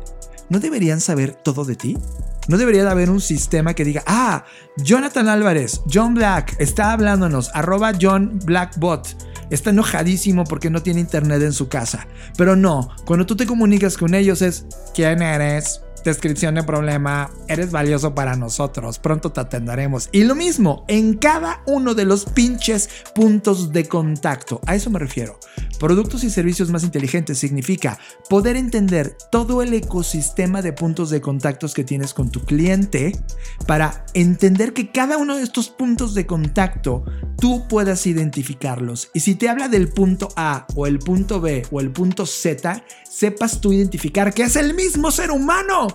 ¿No 0.48 0.60
deberían 0.60 1.00
saber 1.00 1.34
todo 1.34 1.64
de 1.64 1.74
ti? 1.74 1.98
¿No 2.46 2.58
debería 2.58 2.84
de 2.84 2.90
haber 2.90 3.10
un 3.10 3.20
sistema 3.20 3.74
que 3.74 3.84
diga, 3.84 4.04
ah, 4.06 4.44
Jonathan 4.76 5.28
Álvarez, 5.28 5.80
John 5.92 6.14
Black, 6.14 6.54
está 6.60 6.92
hablándonos, 6.92 7.50
arroba 7.54 7.92
John 8.00 8.38
Blackbot, 8.44 9.16
está 9.50 9.70
enojadísimo 9.70 10.44
porque 10.44 10.70
no 10.70 10.82
tiene 10.82 11.00
internet 11.00 11.42
en 11.42 11.52
su 11.52 11.68
casa. 11.68 12.06
Pero 12.36 12.56
no, 12.56 12.90
cuando 13.04 13.26
tú 13.26 13.36
te 13.36 13.46
comunicas 13.46 13.96
con 13.96 14.14
ellos 14.14 14.42
es, 14.42 14.66
¿quién 14.94 15.22
eres? 15.22 15.83
Descripción 16.04 16.54
de 16.54 16.62
problema, 16.62 17.30
eres 17.48 17.70
valioso 17.70 18.14
para 18.14 18.36
nosotros, 18.36 18.98
pronto 18.98 19.32
te 19.32 19.40
atenderemos. 19.40 20.08
Y 20.12 20.24
lo 20.24 20.34
mismo 20.34 20.84
en 20.88 21.14
cada 21.14 21.62
uno 21.66 21.94
de 21.94 22.04
los 22.04 22.26
pinches 22.26 22.88
puntos 23.14 23.72
de 23.72 23.88
contacto. 23.88 24.60
A 24.66 24.74
eso 24.74 24.90
me 24.90 24.98
refiero. 24.98 25.38
Productos 25.78 26.24
y 26.24 26.30
servicios 26.30 26.70
más 26.70 26.84
inteligentes 26.84 27.38
significa 27.38 27.98
poder 28.28 28.56
entender 28.56 29.16
todo 29.30 29.60
el 29.62 29.74
ecosistema 29.74 30.62
de 30.62 30.72
puntos 30.72 31.10
de 31.10 31.20
contactos 31.20 31.74
que 31.74 31.84
tienes 31.84 32.14
con 32.14 32.30
tu 32.30 32.44
cliente 32.44 33.12
para 33.66 34.06
entender 34.14 34.72
que 34.72 34.90
cada 34.92 35.18
uno 35.18 35.36
de 35.36 35.42
estos 35.42 35.68
puntos 35.68 36.14
de 36.14 36.26
contacto 36.26 37.04
tú 37.38 37.66
puedas 37.68 38.06
identificarlos. 38.06 39.10
Y 39.14 39.20
si 39.20 39.34
te 39.34 39.48
habla 39.48 39.68
del 39.68 39.88
punto 39.88 40.28
A 40.36 40.66
o 40.74 40.86
el 40.86 40.98
punto 40.98 41.40
B 41.40 41.66
o 41.70 41.80
el 41.80 41.90
punto 41.90 42.24
Z, 42.26 42.82
sepas 43.08 43.60
tú 43.60 43.72
identificar 43.72 44.32
que 44.32 44.44
es 44.44 44.56
el 44.56 44.74
mismo 44.74 45.10
ser 45.10 45.30
humano. 45.30 45.93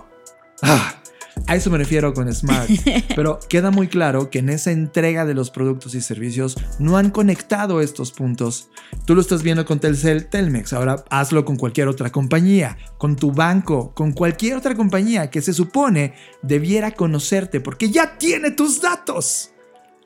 Ah, 0.62 1.00
a 1.46 1.56
eso 1.56 1.70
me 1.70 1.78
refiero 1.78 2.12
con 2.14 2.32
Smart. 2.32 2.68
Pero 3.16 3.40
queda 3.48 3.70
muy 3.70 3.88
claro 3.88 4.30
que 4.30 4.40
en 4.40 4.50
esa 4.50 4.70
entrega 4.70 5.24
de 5.24 5.34
los 5.34 5.50
productos 5.50 5.94
y 5.94 6.00
servicios 6.00 6.56
no 6.78 6.96
han 6.96 7.10
conectado 7.10 7.80
estos 7.80 8.12
puntos. 8.12 8.70
Tú 9.04 9.14
lo 9.14 9.20
estás 9.20 9.42
viendo 9.42 9.64
con 9.64 9.80
Telcel, 9.80 10.26
Telmex. 10.26 10.72
Ahora 10.72 11.04
hazlo 11.10 11.44
con 11.44 11.56
cualquier 11.56 11.88
otra 11.88 12.10
compañía, 12.10 12.76
con 12.98 13.16
tu 13.16 13.32
banco, 13.32 13.94
con 13.94 14.12
cualquier 14.12 14.56
otra 14.56 14.74
compañía 14.74 15.30
que 15.30 15.42
se 15.42 15.52
supone 15.52 16.14
debiera 16.42 16.92
conocerte 16.92 17.60
porque 17.60 17.90
ya 17.90 18.18
tiene 18.18 18.50
tus 18.50 18.80
datos. 18.80 19.52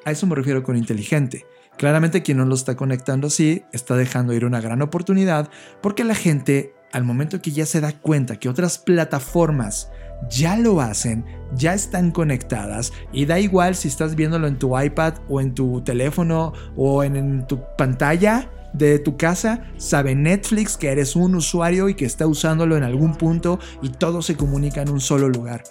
A 0.05 0.11
eso 0.11 0.27
me 0.27 0.37
refiero 0.37 0.63
con 0.63 0.77
inteligente. 0.77 1.47
Claramente 1.77 2.23
quien 2.23 2.39
no 2.39 2.45
lo 2.45 2.55
está 2.55 2.77
conectando 2.77 3.27
así 3.27 3.65
está 3.73 3.97
dejando 3.97 4.33
ir 4.33 4.45
una 4.45 4.61
gran 4.61 4.81
oportunidad 4.81 5.51
porque 5.83 6.05
la 6.05 6.15
gente 6.15 6.73
al 6.93 7.03
momento 7.03 7.43
que 7.43 7.51
ya 7.51 7.67
se 7.67 7.81
da 7.81 7.93
cuenta 7.93 8.37
que 8.37 8.49
otras 8.49 8.79
plataformas 8.79 9.91
ya 10.31 10.57
lo 10.57 10.81
hacen, 10.81 11.25
ya 11.55 11.75
están 11.75 12.11
conectadas 12.11 12.93
y 13.13 13.27
da 13.27 13.39
igual 13.39 13.75
si 13.75 13.89
estás 13.89 14.15
viéndolo 14.15 14.47
en 14.47 14.59
tu 14.59 14.79
iPad 14.79 15.15
o 15.29 15.41
en 15.41 15.55
tu 15.55 15.83
teléfono 15.83 16.53
o 16.77 17.05
en, 17.05 17.47
tu 17.47 17.61
pantalla 17.77 18.51
de 18.73 18.99
tu 18.99 19.17
casa, 19.17 19.63
sabe 19.77 20.15
Netflix 20.15 20.77
que 20.77 20.89
eres 20.89 21.15
un 21.15 21.37
usuario 21.37 21.89
y 21.89 21.95
que 21.95 22.05
está 22.05 22.27
usándolo 22.27 22.77
en 22.77 22.83
algún 22.83 23.15
punto 23.17 23.61
y 23.83 23.91
todo 23.91 24.21
se 24.21 24.37
comunica 24.37 24.83
en 24.83 24.91
un 24.91 25.01
solo 25.01 25.29
lugar. 25.29 25.63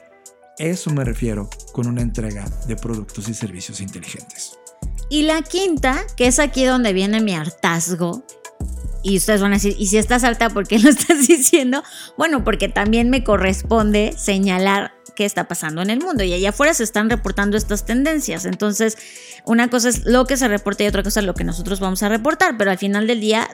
Eso 0.58 0.92
me 0.92 1.04
refiero 1.04 1.50
con 1.74 1.88
una 1.88 2.02
entrega 2.02 2.46
de 2.68 2.76
productos 2.76 3.28
y 3.28 3.34
servicios 3.34 3.82
inteligentes. 3.82 4.58
Y 5.10 5.24
la 5.24 5.42
quinta, 5.42 6.02
que 6.16 6.28
es 6.28 6.40
aquí 6.40 6.64
donde 6.64 6.94
viene 6.94 7.22
mi 7.22 7.36
hartazgo, 7.36 8.24
y 9.04 9.18
ustedes 9.18 9.42
van 9.42 9.52
a 9.52 9.56
decir, 9.56 9.76
¿y 9.78 9.88
si 9.88 9.98
estás 9.98 10.24
alta, 10.24 10.50
por 10.50 10.68
qué 10.68 10.80
lo 10.80 10.90
estás 10.90 11.28
diciendo? 11.28 11.84
Bueno, 12.18 12.44
porque 12.44 12.70
también 12.70 13.10
me 13.10 13.24
corresponde 13.24 14.14
señalar 14.18 14.94
qué 15.16 15.26
está 15.26 15.48
pasando 15.48 15.82
en 15.82 15.90
el 15.90 16.00
mundo 16.00 16.24
y 16.24 16.34
allá 16.34 16.50
afuera 16.50 16.74
se 16.74 16.84
están 16.84 17.10
reportando 17.10 17.58
estas 17.58 17.86
tendencias. 17.86 18.46
Entonces, 18.46 18.98
una 19.46 19.70
cosa 19.70 19.90
es 19.90 20.06
lo 20.06 20.26
que 20.26 20.38
se 20.38 20.48
reporta 20.48 20.84
y 20.84 20.88
otra 20.88 21.04
cosa 21.04 21.20
es 21.20 21.26
lo 21.26 21.34
que 21.34 21.44
nosotros 21.44 21.80
vamos 21.80 22.04
a 22.04 22.10
reportar, 22.10 22.58
pero 22.58 22.72
al 22.72 22.78
final 22.78 23.08
del 23.08 23.22
día 23.22 23.50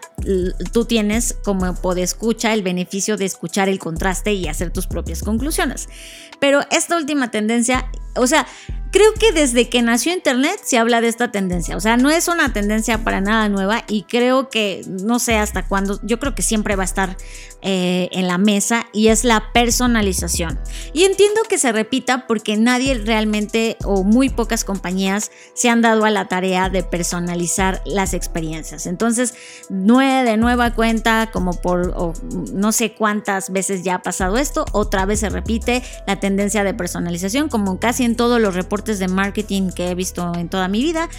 tú 0.72 0.86
tienes 0.86 1.36
como 1.44 1.76
escucha 1.98 2.54
el 2.54 2.62
beneficio 2.62 3.18
de 3.18 3.26
escuchar 3.26 3.70
el 3.70 3.80
contraste 3.80 4.34
y 4.34 4.48
hacer 4.48 4.72
tus 4.72 4.88
propias 4.88 5.22
conclusiones. 5.24 5.90
Pero 6.40 6.62
esta 6.72 6.96
última 6.96 7.32
tendencia, 7.32 7.90
o 8.16 8.28
sea, 8.28 8.48
creo 8.92 9.14
que 9.14 9.32
desde 9.32 9.70
que 9.70 9.82
nació 9.82 10.14
Internet 10.14 10.60
se 10.64 10.78
habla 10.78 11.02
de 11.02 11.08
esta 11.08 11.32
tendencia. 11.32 11.76
O 11.76 11.80
sea, 11.80 11.98
no 11.98 12.10
es 12.10 12.28
una 12.28 12.54
tendencia 12.54 13.04
para 13.04 13.22
nada 13.22 13.50
nueva 13.50 13.84
y 13.88 14.04
creo 14.04 14.50
que 14.50 14.82
no 14.88 15.20
sé 15.20 15.38
hasta 15.38 15.68
cuándo, 15.68 16.00
yo 16.04 16.20
creo 16.20 16.36
que 16.36 16.42
siempre 16.42 16.76
va 16.76 16.84
a 16.84 16.86
estar 16.86 17.18
eh, 17.62 18.10
en 18.12 18.28
la 18.28 18.38
mesa 18.38 18.88
y 18.94 19.10
es 19.10 19.24
la 19.24 19.52
personalización. 19.54 20.60
Y 20.94 21.04
entiendo 21.04 21.42
que 21.50 21.58
se 21.58 21.74
repita 21.74 22.26
porque 22.28 22.56
nadie 22.56 22.94
realmente 22.94 23.76
o 23.84 24.06
muy 24.06 24.30
pocas 24.30 24.64
compañías 24.64 25.32
se 25.54 25.70
han 25.70 25.82
dado 25.82 26.06
a 26.06 26.10
la 26.10 26.30
tarea 26.30 26.70
de 26.70 26.84
personalizar 26.84 27.82
las 27.86 28.14
experiencias. 28.14 28.86
Entonces, 28.86 29.34
de 29.70 30.38
nueva 30.38 30.74
cuenta, 30.74 31.30
como 31.34 31.60
por 31.60 32.14
no 32.54 32.72
sé 32.72 32.94
cuántas 32.94 33.52
veces 33.52 33.84
ya 33.84 33.96
ha 33.96 34.02
pasado 34.02 34.38
esto, 34.38 34.64
otra 34.72 35.06
vez 35.06 35.20
se 35.20 35.30
repite 35.30 35.84
la 36.08 36.22
tendencia 36.22 36.64
de 36.64 36.74
personalización 36.74 37.50
como 37.50 37.80
casi 37.80 38.06
en 38.06 38.16
todos 38.16 38.40
los 38.40 38.56
reportes 38.56 39.00
de 39.00 39.10
marketing 39.10 39.72
que 39.72 39.90
he 39.90 39.96
visto 39.96 40.32
en 40.36 40.48
toda 40.48 40.70
mi 40.70 40.82
vida. 40.82 41.10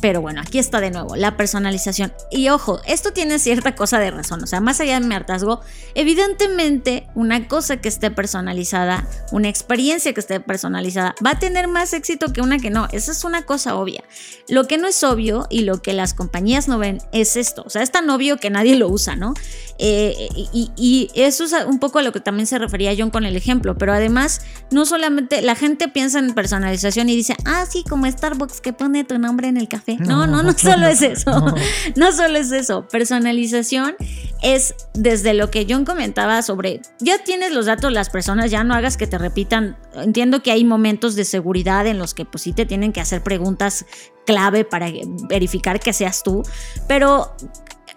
Pero 0.00 0.20
bueno, 0.20 0.40
aquí 0.40 0.58
está 0.58 0.80
de 0.80 0.90
nuevo, 0.90 1.14
la 1.14 1.36
personalización. 1.36 2.12
Y 2.32 2.48
ojo, 2.48 2.80
esto 2.86 3.12
tiene 3.12 3.38
cierta 3.38 3.76
cosa 3.76 4.00
de 4.00 4.10
razón. 4.10 4.42
O 4.42 4.48
sea, 4.48 4.60
más 4.60 4.80
allá 4.80 4.98
de 4.98 5.06
mi 5.06 5.14
hartazgo, 5.14 5.60
evidentemente 5.94 7.06
una 7.14 7.46
cosa 7.46 7.76
que 7.76 7.88
esté 7.88 8.10
personalizada, 8.10 9.06
una 9.30 9.48
experiencia 9.48 9.61
que 9.66 10.20
esté 10.20 10.40
personalizada, 10.40 11.14
va 11.24 11.30
a 11.30 11.38
tener 11.38 11.68
más 11.68 11.92
éxito 11.92 12.32
que 12.32 12.40
una 12.40 12.58
que 12.58 12.70
no. 12.70 12.88
Esa 12.92 13.12
es 13.12 13.24
una 13.24 13.42
cosa 13.42 13.76
obvia. 13.76 14.02
Lo 14.48 14.66
que 14.66 14.78
no 14.78 14.88
es 14.88 15.02
obvio 15.04 15.46
y 15.50 15.62
lo 15.62 15.82
que 15.82 15.92
las 15.92 16.14
compañías 16.14 16.68
no 16.68 16.78
ven 16.78 16.98
es 17.12 17.36
esto. 17.36 17.62
O 17.66 17.70
sea, 17.70 17.82
es 17.82 17.90
tan 17.90 18.08
obvio 18.10 18.38
que 18.38 18.50
nadie 18.50 18.76
lo 18.76 18.88
usa, 18.88 19.16
¿no? 19.16 19.34
Eh, 19.78 20.28
y, 20.52 21.10
eso 21.14 21.44
es 21.44 21.52
un 21.66 21.78
poco 21.78 21.98
a 21.98 22.02
lo 22.02 22.12
que 22.12 22.20
también 22.20 22.46
se 22.46 22.58
refería 22.58 22.94
John 22.96 23.10
con 23.10 23.24
el 23.24 23.36
ejemplo. 23.36 23.76
Pero 23.76 23.92
además, 23.92 24.40
no 24.70 24.84
solamente 24.84 25.42
la 25.42 25.54
gente 25.54 25.88
piensa 25.88 26.18
en 26.18 26.34
personalización 26.34 27.08
y 27.08 27.16
dice, 27.16 27.36
ah, 27.44 27.66
sí, 27.68 27.84
como 27.88 28.06
Starbucks 28.06 28.60
que 28.60 28.72
pone 28.72 29.04
tu 29.04 29.18
nombre 29.18 29.48
en 29.48 29.56
el 29.56 29.68
café 29.68 29.92
dijiste. 29.92 30.12
No, 30.12 30.26
no, 30.26 30.42
no, 30.42 30.52
solo 30.56 30.86
es 30.86 31.02
eso. 31.02 31.30
No. 31.30 31.54
no 31.96 32.12
solo 32.12 32.38
es 32.38 32.52
eso. 32.52 32.86
Personalización 32.88 33.96
es 34.42 34.74
desde 34.94 35.34
lo 35.34 35.50
que 35.50 35.66
John 35.68 35.84
comentaba 35.84 36.42
sobre, 36.42 36.80
ya 36.98 37.22
tienes 37.22 37.52
los 37.52 37.66
datos 37.66 37.92
las 37.92 38.10
personas, 38.10 38.50
ya 38.50 38.64
no 38.64 38.74
hagas 38.74 38.96
que 38.96 39.06
te 39.06 39.18
repitan. 39.18 39.51
Entiendo 39.94 40.42
que 40.42 40.50
hay 40.50 40.64
momentos 40.64 41.14
de 41.14 41.24
seguridad 41.24 41.86
en 41.86 41.98
los 41.98 42.14
que 42.14 42.24
pues 42.24 42.42
sí 42.42 42.52
te 42.52 42.66
tienen 42.66 42.92
que 42.92 43.00
hacer 43.00 43.22
preguntas 43.22 43.84
clave 44.24 44.64
para 44.64 44.90
verificar 45.28 45.80
que 45.80 45.92
seas 45.92 46.22
tú, 46.22 46.42
pero 46.88 47.34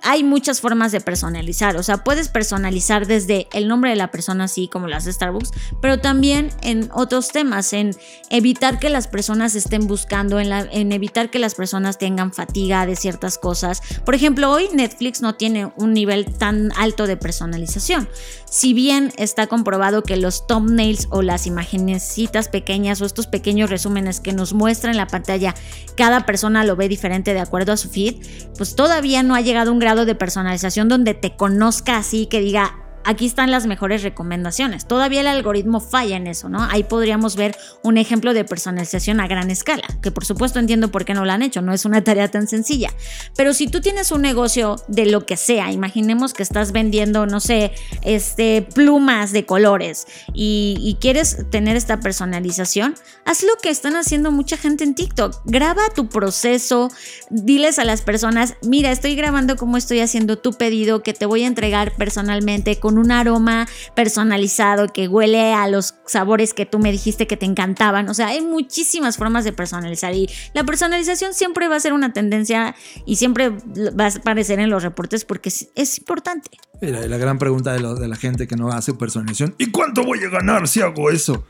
hay 0.05 0.23
muchas 0.23 0.61
formas 0.61 0.91
de 0.91 1.01
personalizar. 1.01 1.75
O 1.77 1.83
sea, 1.83 2.03
puedes 2.03 2.29
personalizar 2.29 3.07
desde 3.07 3.47
el 3.53 3.67
nombre 3.67 3.89
de 3.89 3.95
la 3.95 4.11
persona, 4.11 4.45
así 4.45 4.67
como 4.67 4.87
las 4.87 5.03
de 5.05 5.11
Starbucks, 5.11 5.51
pero 5.81 5.99
también 5.99 6.51
en 6.61 6.89
otros 6.93 7.29
temas, 7.29 7.73
en 7.73 7.95
evitar 8.29 8.79
que 8.79 8.89
las 8.89 9.07
personas 9.07 9.55
estén 9.55 9.87
buscando, 9.87 10.39
en, 10.39 10.51
en 10.51 10.91
evitar 10.91 11.31
que 11.31 11.39
las 11.39 11.55
personas 11.55 11.97
tengan 11.97 12.31
fatiga 12.31 12.85
de 12.85 12.95
ciertas 12.95 13.39
cosas. 13.39 13.81
Por 14.05 14.13
ejemplo, 14.13 14.51
hoy 14.51 14.69
Netflix 14.73 15.21
no 15.21 15.35
tiene 15.35 15.71
un 15.75 15.93
nivel 15.93 16.25
tan 16.37 16.71
alto 16.77 17.07
de 17.07 17.17
personalización. 17.17 18.07
Si 18.49 18.73
bien 18.73 19.11
está 19.17 19.47
comprobado 19.47 20.03
que 20.03 20.17
los 20.17 20.45
thumbnails 20.45 21.07
o 21.09 21.23
las 21.23 21.47
imagenecitas 21.47 22.47
pequeñas 22.47 23.01
o 23.01 23.05
estos 23.05 23.27
pequeños 23.27 23.69
resúmenes 23.69 24.19
que 24.19 24.33
nos 24.33 24.53
muestran 24.53 24.91
en 24.91 24.97
la 24.97 25.07
pantalla, 25.07 25.55
cada 25.97 26.25
persona 26.25 26.63
lo 26.63 26.75
ve 26.75 26.87
diferente 26.87 27.33
de 27.33 27.39
acuerdo 27.39 27.73
a 27.73 27.77
su 27.77 27.89
feed, 27.89 28.15
pues 28.57 28.75
todavía 28.75 29.23
no 29.23 29.35
ha 29.35 29.41
llegado 29.41 29.71
a 29.71 29.73
un 29.73 29.79
grado 29.79 29.94
de 30.03 30.15
personalización 30.15 30.89
donde 30.89 31.13
te 31.13 31.37
conozca 31.37 31.95
así, 31.95 32.25
que 32.25 32.41
diga, 32.41 32.84
aquí 33.05 33.25
están 33.25 33.51
las 33.51 33.67
mejores 33.67 34.03
recomendaciones. 34.03 34.85
Todavía 34.85 35.21
el 35.21 35.27
algoritmo 35.27 35.79
falla 35.79 36.17
en 36.17 36.27
eso, 36.27 36.49
¿no? 36.49 36.63
Ahí 36.63 36.83
podríamos 36.83 37.35
ver 37.35 37.55
un 37.83 37.97
ejemplo 37.97 38.33
de 38.33 38.43
personalización 38.43 39.19
a 39.19 39.27
gran 39.27 39.49
escala, 39.51 39.87
que 40.01 40.11
por 40.11 40.25
supuesto 40.25 40.59
entiendo 40.59 40.91
por 40.91 41.05
qué 41.05 41.13
no 41.13 41.23
lo 41.23 41.31
han 41.31 41.41
hecho, 41.41 41.61
no 41.61 41.73
es 41.73 41.85
una 41.85 42.03
tarea 42.03 42.29
tan 42.29 42.47
sencilla. 42.47 42.91
Pero 43.37 43.53
si 43.53 43.67
tú 43.67 43.79
tienes 43.79 44.11
un 44.11 44.21
negocio 44.21 44.75
de 44.87 45.05
lo 45.05 45.25
que 45.25 45.37
sea, 45.37 45.71
imaginemos 45.71 46.33
que 46.33 46.43
estás 46.43 46.71
vendiendo, 46.71 47.25
no 47.25 47.39
sé, 47.39 47.71
este, 48.01 48.63
plumas 48.73 49.31
de 49.31 49.45
colores 49.45 50.07
y, 50.33 50.77
y 50.79 50.95
quieres 50.95 51.49
tener 51.51 51.77
esta 51.77 51.99
personalización, 51.99 52.95
haz 53.25 53.43
lo 53.43 53.55
que 53.61 53.69
están 53.69 53.95
haciendo 53.95 54.31
mucha 54.31 54.57
gente 54.57 54.83
en 54.83 54.95
TikTok. 54.95 55.41
Graba 55.45 55.83
tu 55.95 56.09
proceso, 56.09 56.89
diles 57.29 57.77
a 57.77 57.85
las 57.85 58.01
personas, 58.01 58.55
mira, 58.63 58.91
estoy 58.91 59.15
grabando 59.15 59.55
cómo 59.55 59.77
estoy 59.77 59.99
haciendo 59.99 60.37
tu 60.37 60.53
pedido 60.53 61.03
que 61.03 61.13
te 61.13 61.25
voy 61.27 61.43
a 61.43 61.47
entregar 61.47 61.93
personalmente 61.95 62.79
con 62.79 62.94
un 62.97 63.11
aroma 63.11 63.67
personalizado 63.95 64.87
que 64.87 65.07
huele 65.07 65.53
a 65.53 65.67
los 65.67 65.95
sabores 66.05 66.53
que 66.53 66.65
tú 66.65 66.79
me 66.79 66.91
dijiste 66.91 67.27
que 67.27 67.37
te 67.37 67.45
encantaban. 67.45 68.09
O 68.09 68.13
sea, 68.13 68.27
hay 68.27 68.41
muchísimas 68.41 69.17
formas 69.17 69.43
de 69.43 69.53
personalizar 69.53 70.13
y 70.13 70.29
la 70.53 70.63
personalización 70.63 71.33
siempre 71.33 71.67
va 71.67 71.75
a 71.75 71.79
ser 71.79 71.93
una 71.93 72.13
tendencia 72.13 72.75
y 73.05 73.15
siempre 73.17 73.49
va 73.49 74.05
a 74.05 74.09
aparecer 74.09 74.59
en 74.59 74.69
los 74.69 74.83
reportes 74.83 75.25
porque 75.25 75.49
es, 75.49 75.97
importante. 75.97 76.51
La, 76.81 77.07
la 77.07 77.17
gran 77.17 77.37
pregunta 77.37 77.73
de, 77.73 77.81
de 77.99 78.07
la 78.07 78.15
gente 78.15 78.47
que 78.47 78.55
no 78.55 78.69
hace 78.69 78.93
personalización, 78.93 79.55
¿y 79.57 79.71
cuánto 79.71 80.03
voy 80.03 80.23
a 80.23 80.29
ganar 80.29 80.67
si 80.67 80.81
hago 80.81 81.09
eso? 81.09 81.45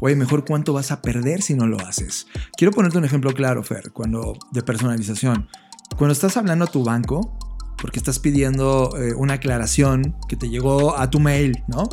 Oye, 0.00 0.14
mejor 0.14 0.44
cuánto 0.44 0.72
vas 0.72 0.90
a 0.90 1.00
perder 1.00 1.42
si 1.42 1.54
no 1.54 1.66
lo 1.66 1.80
haces. 1.80 2.26
Quiero 2.56 2.72
ponerte 2.72 2.98
un 2.98 3.04
ejemplo 3.04 3.32
claro, 3.32 3.62
Fer, 3.62 3.92
cuando 3.92 4.34
de 4.50 4.62
personalización. 4.62 5.48
Cuando 5.96 6.12
estás 6.12 6.36
hablando 6.36 6.66
a 6.66 6.68
tu 6.68 6.84
banco, 6.84 7.38
porque 7.80 7.98
estás 7.98 8.18
pidiendo 8.18 8.96
eh, 8.98 9.14
una 9.14 9.34
aclaración 9.34 10.16
que 10.28 10.36
te 10.36 10.48
llegó 10.48 10.96
a 10.98 11.10
tu 11.10 11.20
mail, 11.20 11.62
¿no? 11.68 11.88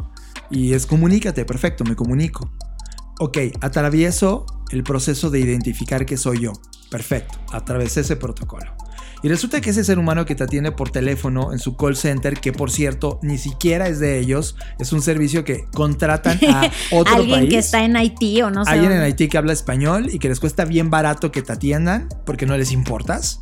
Y 0.50 0.74
es 0.74 0.86
comunícate, 0.86 1.46
perfecto, 1.46 1.84
me 1.84 1.96
comunico. 1.96 2.52
Ok, 3.20 3.38
atravieso 3.62 4.46
el 4.72 4.84
proceso 4.84 5.30
de 5.30 5.40
identificar 5.40 6.06
que 6.06 6.18
soy 6.18 6.42
yo. 6.42 6.54
Perfecto, 6.90 7.40
atravesé 7.52 8.02
ese 8.02 8.16
protocolo. 8.16 8.76
Y 9.24 9.30
resulta 9.30 9.62
que 9.62 9.70
ese 9.70 9.86
ser 9.86 10.00
humano 10.00 10.26
que 10.26 10.36
te 10.36 10.44
atiende 10.44 10.74
por 10.74 10.92
teléfono 10.92 11.54
en 11.54 11.60
su 11.60 11.78
call 11.78 11.96
center, 11.96 12.40
que 12.40 12.52
por 12.52 12.70
cierto 12.70 13.20
ni 13.24 13.38
siquiera 13.38 13.88
es 13.88 14.00
de 14.00 14.20
ellos, 14.20 14.58
es 14.80 14.92
un 14.92 15.02
servicio 15.02 15.46
que 15.46 15.66
contratan 15.74 16.38
a 16.50 16.70
otro 16.92 17.16
Alguien 17.16 17.48
que 17.48 17.58
está 17.58 17.86
en 17.86 17.96
Haití 17.96 18.42
o 18.42 18.52
no 18.52 18.66
sé. 18.66 18.72
Alguien 18.72 18.92
en 18.92 19.02
Haití 19.02 19.30
que 19.30 19.38
habla 19.38 19.54
español 19.54 20.10
y 20.12 20.20
que 20.20 20.28
les 20.28 20.42
cuesta 20.42 20.66
bien 20.66 20.90
barato 20.90 21.32
que 21.32 21.42
te 21.42 21.54
atiendan 21.54 22.10
porque 22.26 22.46
no 22.46 22.58
les 22.58 22.74
importas. 22.74 23.40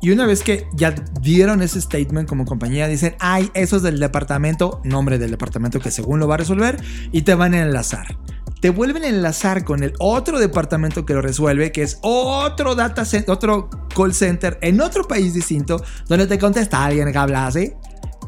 Y 0.00 0.10
una 0.10 0.26
vez 0.26 0.42
que 0.42 0.66
ya 0.72 0.94
dieron 1.20 1.62
ese 1.62 1.80
statement 1.80 2.26
como 2.26 2.46
compañía, 2.46 2.88
dicen, 2.88 3.14
ay, 3.20 3.50
eso 3.52 3.76
es 3.76 3.82
del 3.82 4.00
departamento, 4.00 4.80
nombre 4.82 5.18
del 5.18 5.30
departamento 5.30 5.78
que 5.78 5.90
según 5.90 6.20
lo 6.20 6.26
va 6.26 6.34
a 6.34 6.38
resolver, 6.38 6.82
y 7.12 7.22
te 7.22 7.34
van 7.34 7.54
a 7.54 7.60
enlazar 7.60 8.16
te 8.60 8.70
vuelven 8.70 9.04
a 9.04 9.08
enlazar 9.08 9.64
con 9.64 9.82
el 9.82 9.94
otro 9.98 10.38
departamento 10.38 11.06
que 11.06 11.14
lo 11.14 11.22
resuelve, 11.22 11.72
que 11.72 11.82
es 11.82 11.98
otro 12.02 12.74
data 12.74 13.04
center, 13.04 13.30
otro 13.30 13.70
call 13.94 14.14
center 14.14 14.58
en 14.62 14.80
otro 14.80 15.06
país 15.06 15.34
distinto, 15.34 15.82
donde 16.08 16.26
te 16.26 16.38
contesta 16.38 16.84
alguien 16.84 17.10
que 17.10 17.18
habla. 17.18 17.38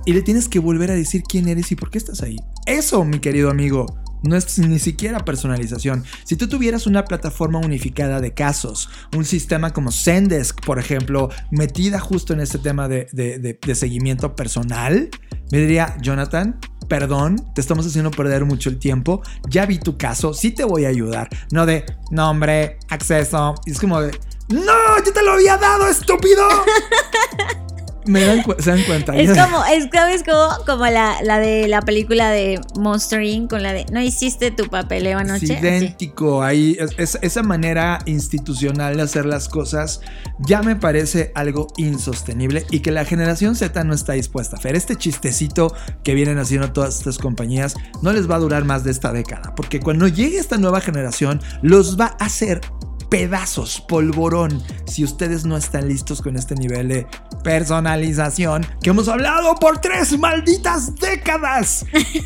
Y 0.07 0.13
le 0.13 0.23
tienes 0.23 0.49
que 0.49 0.61
volver 0.61 0.91
a 0.91 0.95
decir 0.95 1.23
quién 1.23 1.49
eres 1.49 1.73
y 1.73 1.77
por 1.77 1.91
qué 1.91 1.99
estás 1.99 2.23
ahí. 2.23 2.37
Eso, 2.65 3.05
mi 3.05 3.19
querido 3.19 3.51
amigo, 3.51 3.87
no 4.23 4.37
es 4.37 4.59
ni 4.59 4.79
siquiera 4.79 5.25
personalización. 5.25 6.05
Si 6.25 6.37
tú 6.37 6.49
tuvieras 6.49 6.87
una 6.87 7.05
plataforma 7.05 7.59
unificada 7.59 8.21
de 8.21 8.33
casos, 8.33 8.89
un 9.17 9.25
sistema 9.25 9.73
como 9.73 9.91
Zendesk, 9.91 10.65
por 10.65 10.79
ejemplo, 10.79 11.29
metida 11.51 11.99
justo 11.99 12.33
en 12.33 12.41
este 12.41 12.59
tema 12.59 12.89
de, 12.89 13.09
de 13.13 13.75
seguimiento 13.75 14.35
personal, 14.35 15.11
me 15.51 15.59
diría, 15.59 15.97
Jonathan, 16.01 16.59
perdón, 16.91 17.37
te 17.55 17.61
estamos 17.61 17.87
haciendo 17.87 18.11
perder 18.11 18.45
mucho 18.45 18.69
el 18.69 18.81
tiempo, 18.81 19.23
ya 19.49 19.65
vi 19.65 19.79
tu 19.79 19.97
caso, 19.97 20.35
sí 20.35 20.51
te 20.51 20.65
voy 20.65 20.87
a 20.87 20.89
ayudar. 20.89 21.29
No 21.53 21.65
de 21.65 21.87
nombre, 22.11 22.81
acceso, 22.89 23.55
es 23.65 23.79
como 23.79 24.01
de, 24.03 24.11
no, 24.49 25.05
yo 25.07 25.13
te 25.13 25.23
lo 25.23 25.33
había 25.33 25.57
dado, 25.57 25.87
estúpido. 25.87 26.43
Me 28.11 28.25
dan 28.25 28.43
se 28.59 28.71
dan 28.71 28.83
cuenta. 28.83 29.17
Es 29.17 29.31
como, 29.31 29.65
es, 29.65 30.23
como, 30.25 30.65
como 30.67 30.87
la, 30.87 31.23
la, 31.23 31.39
de 31.39 31.69
la 31.69 31.83
película 31.83 32.31
de 32.31 32.61
Monster 32.77 33.23
Inc. 33.23 33.51
con 33.51 33.63
la 33.63 33.73
de 33.73 33.87
no 33.93 34.01
hiciste 34.01 34.51
tu 34.51 34.69
papeleo 34.69 35.19
anoche. 35.19 35.55
Es 35.55 35.61
idéntico. 35.61 36.43
Ahí, 36.43 36.77
es, 36.99 37.19
esa 37.23 37.43
manera 37.43 38.01
institucional 38.07 38.97
de 38.97 39.03
hacer 39.03 39.27
las 39.27 39.49
cosas 39.49 40.01
ya 40.39 40.63
me 40.63 40.77
parece 40.77 41.33
algo 41.35 41.69
insostenible 41.77 42.67
y 42.71 42.81
que 42.81 42.91
la 42.91 43.05
generación 43.05 43.55
Z 43.55 43.85
no 43.85 43.95
está 43.95 44.15
dispuesta 44.15 44.57
a 44.57 44.59
hacer. 44.59 44.75
Este 44.75 44.97
chistecito 44.97 45.75
que 46.03 46.15
vienen 46.15 46.39
haciendo 46.39 46.73
todas 46.73 46.99
estas 46.99 47.19
compañías 47.19 47.75
no 48.03 48.13
les 48.13 48.31
va 48.31 48.37
a 48.37 48.39
durar 48.41 48.65
más 48.65 48.85
de 48.85 48.91
esta 48.91 49.13
década. 49.13 49.55
Porque 49.55 49.81
cuando 49.81 50.09
llegue 50.09 50.39
esta 50.39 50.59
nueva 50.59 50.81
generación, 50.81 51.41
los 51.63 51.99
va 51.99 52.17
a 52.19 52.25
hacer 52.25 52.61
pedazos, 53.11 53.81
polvorón, 53.81 54.63
si 54.87 55.05
ustedes 55.05 55.45
no 55.45 55.57
están 55.57 55.89
listos 55.89 56.23
con 56.23 56.37
este 56.37 56.55
nivel 56.55 56.89
de 56.89 57.07
personalización 57.43 58.67
que 58.83 58.91
hemos 58.91 59.09
hablado 59.09 59.55
por 59.57 59.79
tres 59.79 60.17
malditas 60.19 60.95
décadas. 60.95 61.85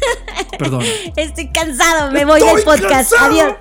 Perdón. 0.58 0.84
Estoy 1.16 1.50
cansado, 1.50 2.12
me 2.12 2.24
voy 2.24 2.40
del 2.40 2.62
podcast. 2.62 3.12
Adiós. 3.18 3.54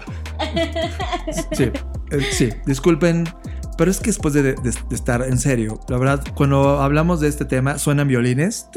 Sí, 1.54 1.72
eh, 2.12 2.28
sí, 2.32 2.50
disculpen. 2.66 3.28
Pero 3.78 3.90
es 3.90 4.00
que 4.00 4.08
después 4.08 4.34
de, 4.36 4.56
estar 4.92 5.24
en 5.24 5.40
serio, 5.40 5.80
la 5.88 5.98
verdad, 5.98 6.24
cuando 6.36 6.80
hablamos 6.80 7.20
de 7.20 7.28
este 7.28 7.46
tema, 7.46 7.80
suenan 7.80 8.08
violines. 8.08 8.68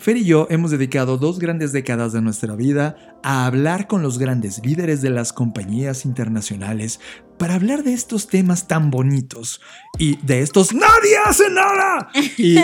Fer 0.00 0.16
y 0.16 0.24
yo 0.24 0.46
hemos 0.48 0.70
dedicado 0.70 1.18
dos 1.18 1.38
grandes 1.38 1.72
décadas 1.72 2.14
de 2.14 2.22
nuestra 2.22 2.56
vida 2.56 2.96
a 3.22 3.44
hablar 3.44 3.86
con 3.86 4.02
los 4.02 4.18
grandes 4.18 4.64
líderes 4.64 5.02
de 5.02 5.10
las 5.10 5.34
compañías 5.34 6.06
internacionales 6.06 7.00
para 7.38 7.56
hablar 7.56 7.82
de 7.82 7.92
estos 7.92 8.26
temas 8.26 8.66
tan 8.66 8.90
bonitos 8.90 9.60
y 9.98 10.16
de 10.24 10.40
estos 10.40 10.72
nadie 10.72 11.18
hace 11.22 11.50
nada. 11.50 12.08
Y, 12.38 12.54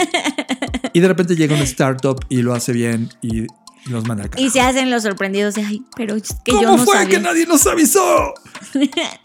de 0.98 1.08
repente 1.08 1.36
llega 1.36 1.54
una 1.54 1.64
startup 1.64 2.24
y 2.30 2.40
lo 2.40 2.54
hace 2.54 2.72
bien 2.72 3.10
y 3.20 3.46
y 4.36 4.50
se 4.50 4.60
hacen 4.60 4.90
los 4.90 5.04
sorprendidos 5.04 5.54
de, 5.54 5.64
ay, 5.64 5.82
pero 5.96 6.16
es 6.16 6.34
que 6.44 6.52
¿Cómo 6.52 6.62
yo 6.62 6.76
no 6.76 6.84
fue 6.84 7.08
que 7.08 7.20
nadie 7.20 7.46
nos 7.46 7.66
avisó? 7.66 8.34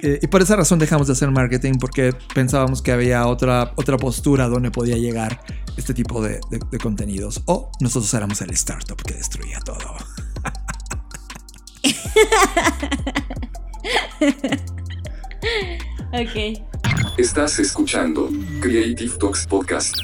Eh, 0.03 0.20
y 0.22 0.28
por 0.28 0.41
esa 0.41 0.55
razón 0.55 0.80
dejamos 0.80 1.07
de 1.07 1.14
hacer 1.14 1.30
marketing 1.32 1.74
porque 1.80 2.14
pensábamos 2.34 2.82
que 2.82 2.91
había 2.91 3.28
otra, 3.28 3.74
otra 3.76 3.97
postura 3.97 4.47
donde 4.47 4.72
podía 4.72 4.97
llegar 4.97 5.41
este 5.78 5.93
tipo 5.93 6.22
de, 6.22 6.39
de 6.49 6.78
contenidos. 6.78 7.41
O 7.45 7.72
nosotros 7.80 8.14
éramos 8.14 8.41
el 8.41 8.49
startup 8.51 9.01
que 9.01 9.14
destruía 9.14 9.59
todo. 9.59 9.78
ok. 16.14 16.62
Estás 17.18 17.57
escuchando 17.59 18.30
Creative 18.62 19.18
Talks 19.18 19.47
Podcast. 19.47 19.95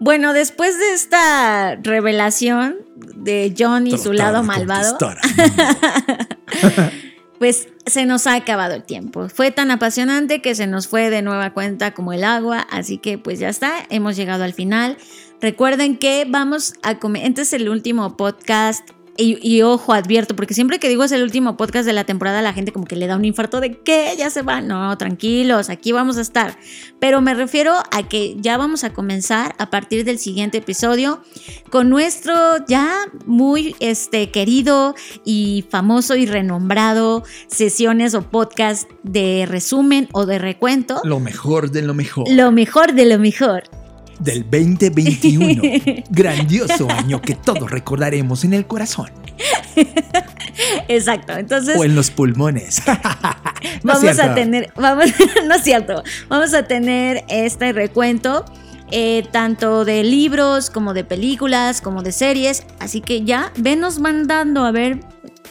Bueno, 0.00 0.32
después 0.32 0.76
de 0.78 0.92
esta 0.92 1.76
revelación 1.76 2.76
de 3.24 3.54
John 3.58 3.86
y 3.86 3.98
su 3.98 4.12
lado 4.12 4.42
malvado, 4.42 4.98
pues 7.38 7.68
se 7.86 8.04
nos 8.04 8.26
ha 8.26 8.34
acabado 8.34 8.74
el 8.74 8.84
tiempo. 8.84 9.28
Fue 9.28 9.50
tan 9.50 9.70
apasionante 9.70 10.42
que 10.42 10.54
se 10.54 10.66
nos 10.66 10.88
fue 10.88 11.10
de 11.10 11.22
nueva 11.22 11.52
cuenta 11.52 11.94
como 11.94 12.12
el 12.12 12.22
agua, 12.22 12.66
así 12.70 12.98
que 12.98 13.18
pues 13.18 13.38
ya 13.38 13.48
está, 13.48 13.86
hemos 13.88 14.16
llegado 14.16 14.44
al 14.44 14.52
final. 14.52 14.98
Recuerden 15.40 15.96
que 15.96 16.26
vamos 16.28 16.74
a 16.82 16.98
comer, 16.98 17.26
este 17.26 17.42
es 17.42 17.52
el 17.54 17.68
último 17.68 18.16
podcast 18.16 18.88
y, 19.16 19.38
y, 19.40 19.62
ojo, 19.62 19.92
advierto, 19.92 20.34
porque 20.34 20.54
siempre 20.54 20.78
que 20.78 20.88
digo 20.88 21.04
es 21.04 21.12
el 21.12 21.22
último 21.22 21.56
podcast 21.56 21.86
de 21.86 21.92
la 21.92 22.04
temporada, 22.04 22.42
la 22.42 22.52
gente 22.52 22.72
como 22.72 22.84
que 22.84 22.96
le 22.96 23.06
da 23.06 23.16
un 23.16 23.24
infarto 23.24 23.60
de 23.60 23.78
que 23.78 24.14
ya 24.18 24.28
se 24.30 24.42
va. 24.42 24.60
No, 24.60 24.96
tranquilos, 24.98 25.70
aquí 25.70 25.92
vamos 25.92 26.16
a 26.16 26.20
estar. 26.20 26.58
Pero 26.98 27.20
me 27.20 27.34
refiero 27.34 27.74
a 27.90 28.08
que 28.08 28.36
ya 28.40 28.56
vamos 28.56 28.82
a 28.82 28.92
comenzar 28.92 29.54
a 29.58 29.70
partir 29.70 30.04
del 30.04 30.18
siguiente 30.18 30.58
episodio 30.58 31.22
con 31.70 31.90
nuestro 31.90 32.34
ya 32.66 32.96
muy 33.26 33.76
este, 33.80 34.30
querido 34.30 34.94
y 35.24 35.64
famoso 35.70 36.16
y 36.16 36.26
renombrado 36.26 37.22
sesiones 37.46 38.14
o 38.14 38.22
podcast 38.22 38.90
de 39.02 39.46
resumen 39.48 40.08
o 40.12 40.26
de 40.26 40.38
recuento. 40.38 41.00
Lo 41.04 41.20
mejor 41.20 41.70
de 41.70 41.82
lo 41.82 41.94
mejor. 41.94 42.28
Lo 42.28 42.50
mejor 42.50 42.94
de 42.94 43.06
lo 43.06 43.18
mejor 43.18 43.83
del 44.24 44.42
2021. 44.42 45.62
Grandioso 46.10 46.90
año 46.90 47.20
que 47.20 47.34
todos 47.34 47.70
recordaremos 47.70 48.44
en 48.44 48.54
el 48.54 48.66
corazón. 48.66 49.10
Exacto, 50.88 51.34
entonces... 51.34 51.76
O 51.78 51.84
en 51.84 51.94
los 51.94 52.10
pulmones. 52.10 52.82
no 53.82 53.94
vamos 53.94 54.18
a 54.18 54.34
tener, 54.34 54.72
vamos, 54.76 55.06
no 55.46 55.54
es 55.54 55.62
cierto, 55.62 56.02
vamos 56.28 56.54
a 56.54 56.64
tener 56.64 57.24
este 57.28 57.72
recuento. 57.72 58.44
Eh, 58.90 59.26
tanto 59.32 59.84
de 59.84 60.04
libros 60.04 60.70
como 60.70 60.94
de 60.94 61.02
películas, 61.02 61.80
como 61.80 62.02
de 62.02 62.12
series. 62.12 62.64
Así 62.78 63.00
que 63.00 63.24
ya 63.24 63.50
venos 63.56 63.98
mandando 63.98 64.64
a 64.64 64.70
ver 64.70 65.00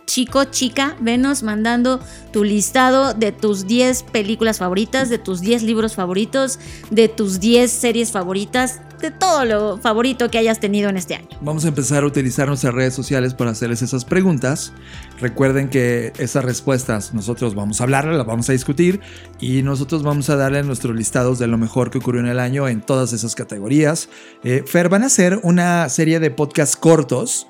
chico, 0.06 0.46
chica, 0.46 0.96
venos 1.00 1.44
mandando 1.44 2.00
tu 2.32 2.44
listado 2.44 3.14
de 3.14 3.32
tus 3.32 3.68
10 3.68 4.04
películas 4.04 4.60
favoritas, 4.60 5.10
de 5.10 5.18
tus 5.18 5.42
10 5.42 5.64
libros 5.64 5.96
favoritos, 5.96 6.60
de 6.90 7.08
tus 7.10 7.40
10 7.40 7.72
series 7.72 8.12
favoritas, 8.12 8.82
de 9.04 9.12
todo 9.12 9.44
lo 9.44 9.78
favorito 9.78 10.32
que 10.32 10.38
hayas 10.38 10.60
tenido 10.60 10.90
en 10.90 10.96
este 10.96 11.16
año. 11.16 11.28
Vamos 11.42 11.66
a 11.66 11.68
empezar 11.68 12.04
a 12.04 12.08
utilizar 12.08 12.48
nuestras 12.48 12.74
redes 12.74 12.94
sociales 12.94 13.34
para 13.34 13.52
hacerles 13.52 13.82
esas 13.82 14.06
preguntas. 14.06 14.72
Recuerden 15.20 15.70
que 15.70 16.14
esas 16.18 16.46
respuestas 16.46 17.14
nosotros 17.14 17.54
vamos 17.54 17.82
a 17.82 17.84
hablarlas, 17.84 18.16
las 18.16 18.26
vamos 18.26 18.50
a 18.50 18.54
discutir 18.54 19.02
y 19.42 19.62
nosotros 19.62 20.04
vamos 20.04 20.30
a 20.30 20.38
darle 20.38 20.64
nuestros 20.64 20.96
listados 20.96 21.38
de 21.38 21.48
lo 21.48 21.58
mejor 21.58 21.92
que 21.92 21.98
ocurrió 21.98 22.22
en 22.22 22.28
el 22.28 22.40
año 22.40 22.68
en 22.70 22.82
todas 22.82 23.12
esas 23.12 23.36
categorías. 23.36 24.08
Eh, 24.44 24.64
Fer, 24.66 24.88
van 24.88 25.04
a 25.04 25.08
hacer 25.08 25.40
una 25.44 25.90
serie 25.90 26.22
de 26.22 26.32
podcasts 26.32 26.78
cortos 26.78 27.48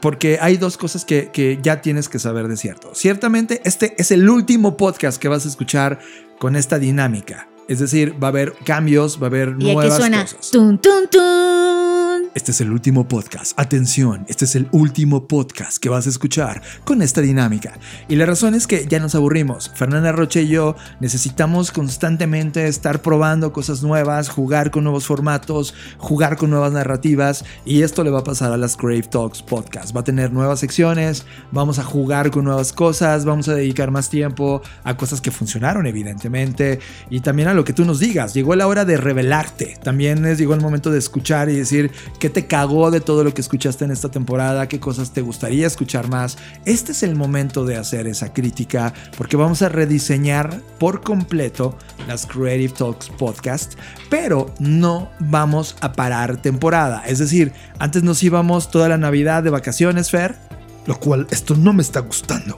porque 0.00 0.38
hay 0.40 0.56
dos 0.56 0.76
cosas 0.76 1.04
que, 1.04 1.58
ya 1.62 1.80
tienes 1.80 2.08
que 2.08 2.18
saber 2.18 2.48
de 2.48 2.56
cierto. 2.56 2.94
Ciertamente, 2.94 3.60
este 3.64 3.94
es 3.98 4.10
el 4.10 4.28
último 4.28 4.76
podcast 4.76 5.20
que 5.20 5.28
vas 5.28 5.44
a 5.44 5.48
escuchar 5.48 6.00
con 6.38 6.56
esta 6.56 6.78
dinámica. 6.78 7.48
Es 7.68 7.80
decir, 7.80 8.14
va 8.22 8.28
a 8.28 8.30
haber 8.30 8.54
cambios, 8.64 9.20
va 9.20 9.26
a 9.26 9.30
haber 9.30 9.56
y 9.58 9.74
nuevas 9.74 9.96
suena, 9.96 10.22
cosas. 10.22 10.50
Tun, 10.50 10.78
tun, 10.78 11.08
tun. 11.10 11.97
Este 12.34 12.52
es 12.52 12.60
el 12.60 12.70
último 12.70 13.08
podcast. 13.08 13.58
Atención, 13.58 14.26
este 14.28 14.44
es 14.44 14.54
el 14.54 14.68
último 14.72 15.26
podcast 15.26 15.78
que 15.78 15.88
vas 15.88 16.06
a 16.06 16.10
escuchar 16.10 16.62
con 16.84 17.00
esta 17.00 17.20
dinámica. 17.20 17.78
Y 18.06 18.16
la 18.16 18.26
razón 18.26 18.54
es 18.54 18.66
que 18.66 18.86
ya 18.86 19.00
nos 19.00 19.14
aburrimos. 19.14 19.70
Fernanda 19.74 20.12
Roche 20.12 20.42
y 20.42 20.48
yo 20.48 20.76
necesitamos 21.00 21.72
constantemente 21.72 22.68
estar 22.68 23.00
probando 23.00 23.52
cosas 23.52 23.82
nuevas, 23.82 24.28
jugar 24.28 24.70
con 24.70 24.84
nuevos 24.84 25.06
formatos, 25.06 25.74
jugar 25.96 26.36
con 26.36 26.50
nuevas 26.50 26.72
narrativas. 26.72 27.44
Y 27.64 27.82
esto 27.82 28.04
le 28.04 28.10
va 28.10 28.20
a 28.20 28.24
pasar 28.24 28.52
a 28.52 28.56
las 28.56 28.76
Crave 28.76 29.02
Talks 29.02 29.42
podcast. 29.42 29.96
Va 29.96 30.00
a 30.00 30.04
tener 30.04 30.32
nuevas 30.32 30.60
secciones, 30.60 31.24
vamos 31.50 31.78
a 31.78 31.84
jugar 31.84 32.30
con 32.30 32.44
nuevas 32.44 32.72
cosas, 32.72 33.24
vamos 33.24 33.48
a 33.48 33.54
dedicar 33.54 33.90
más 33.90 34.10
tiempo 34.10 34.60
a 34.84 34.96
cosas 34.96 35.20
que 35.20 35.30
funcionaron, 35.30 35.86
evidentemente. 35.86 36.78
Y 37.08 37.20
también 37.20 37.48
a 37.48 37.54
lo 37.54 37.64
que 37.64 37.72
tú 37.72 37.84
nos 37.84 38.00
digas. 38.00 38.34
Llegó 38.34 38.54
la 38.54 38.66
hora 38.66 38.84
de 38.84 38.98
revelarte. 38.98 39.78
También 39.82 40.24
es, 40.26 40.38
llegó 40.38 40.54
el 40.54 40.60
momento 40.60 40.90
de 40.90 40.98
escuchar 40.98 41.48
y 41.48 41.56
decir 41.56 41.90
qué 42.28 42.42
te 42.42 42.46
cagó 42.46 42.90
de 42.90 43.00
todo 43.00 43.24
lo 43.24 43.32
que 43.32 43.40
escuchaste 43.40 43.86
en 43.86 43.90
esta 43.90 44.10
temporada, 44.10 44.68
qué 44.68 44.78
cosas 44.78 45.12
te 45.12 45.22
gustaría 45.22 45.66
escuchar 45.66 46.08
más. 46.08 46.36
Este 46.66 46.92
es 46.92 47.02
el 47.02 47.16
momento 47.16 47.64
de 47.64 47.76
hacer 47.76 48.06
esa 48.06 48.34
crítica 48.34 48.92
porque 49.16 49.38
vamos 49.38 49.62
a 49.62 49.70
rediseñar 49.70 50.60
por 50.78 51.00
completo 51.00 51.78
las 52.06 52.26
Creative 52.26 52.74
Talks 52.74 53.08
podcast, 53.08 53.76
pero 54.10 54.52
no 54.58 55.10
vamos 55.20 55.74
a 55.80 55.94
parar 55.94 56.42
temporada. 56.42 57.02
Es 57.06 57.18
decir, 57.18 57.54
antes 57.78 58.02
nos 58.02 58.22
íbamos 58.22 58.70
toda 58.70 58.90
la 58.90 58.98
Navidad 58.98 59.42
de 59.42 59.48
vacaciones, 59.48 60.10
Fer, 60.10 60.36
lo 60.84 61.00
cual 61.00 61.26
esto 61.30 61.56
no 61.56 61.72
me 61.72 61.80
está 61.80 62.00
gustando. 62.00 62.56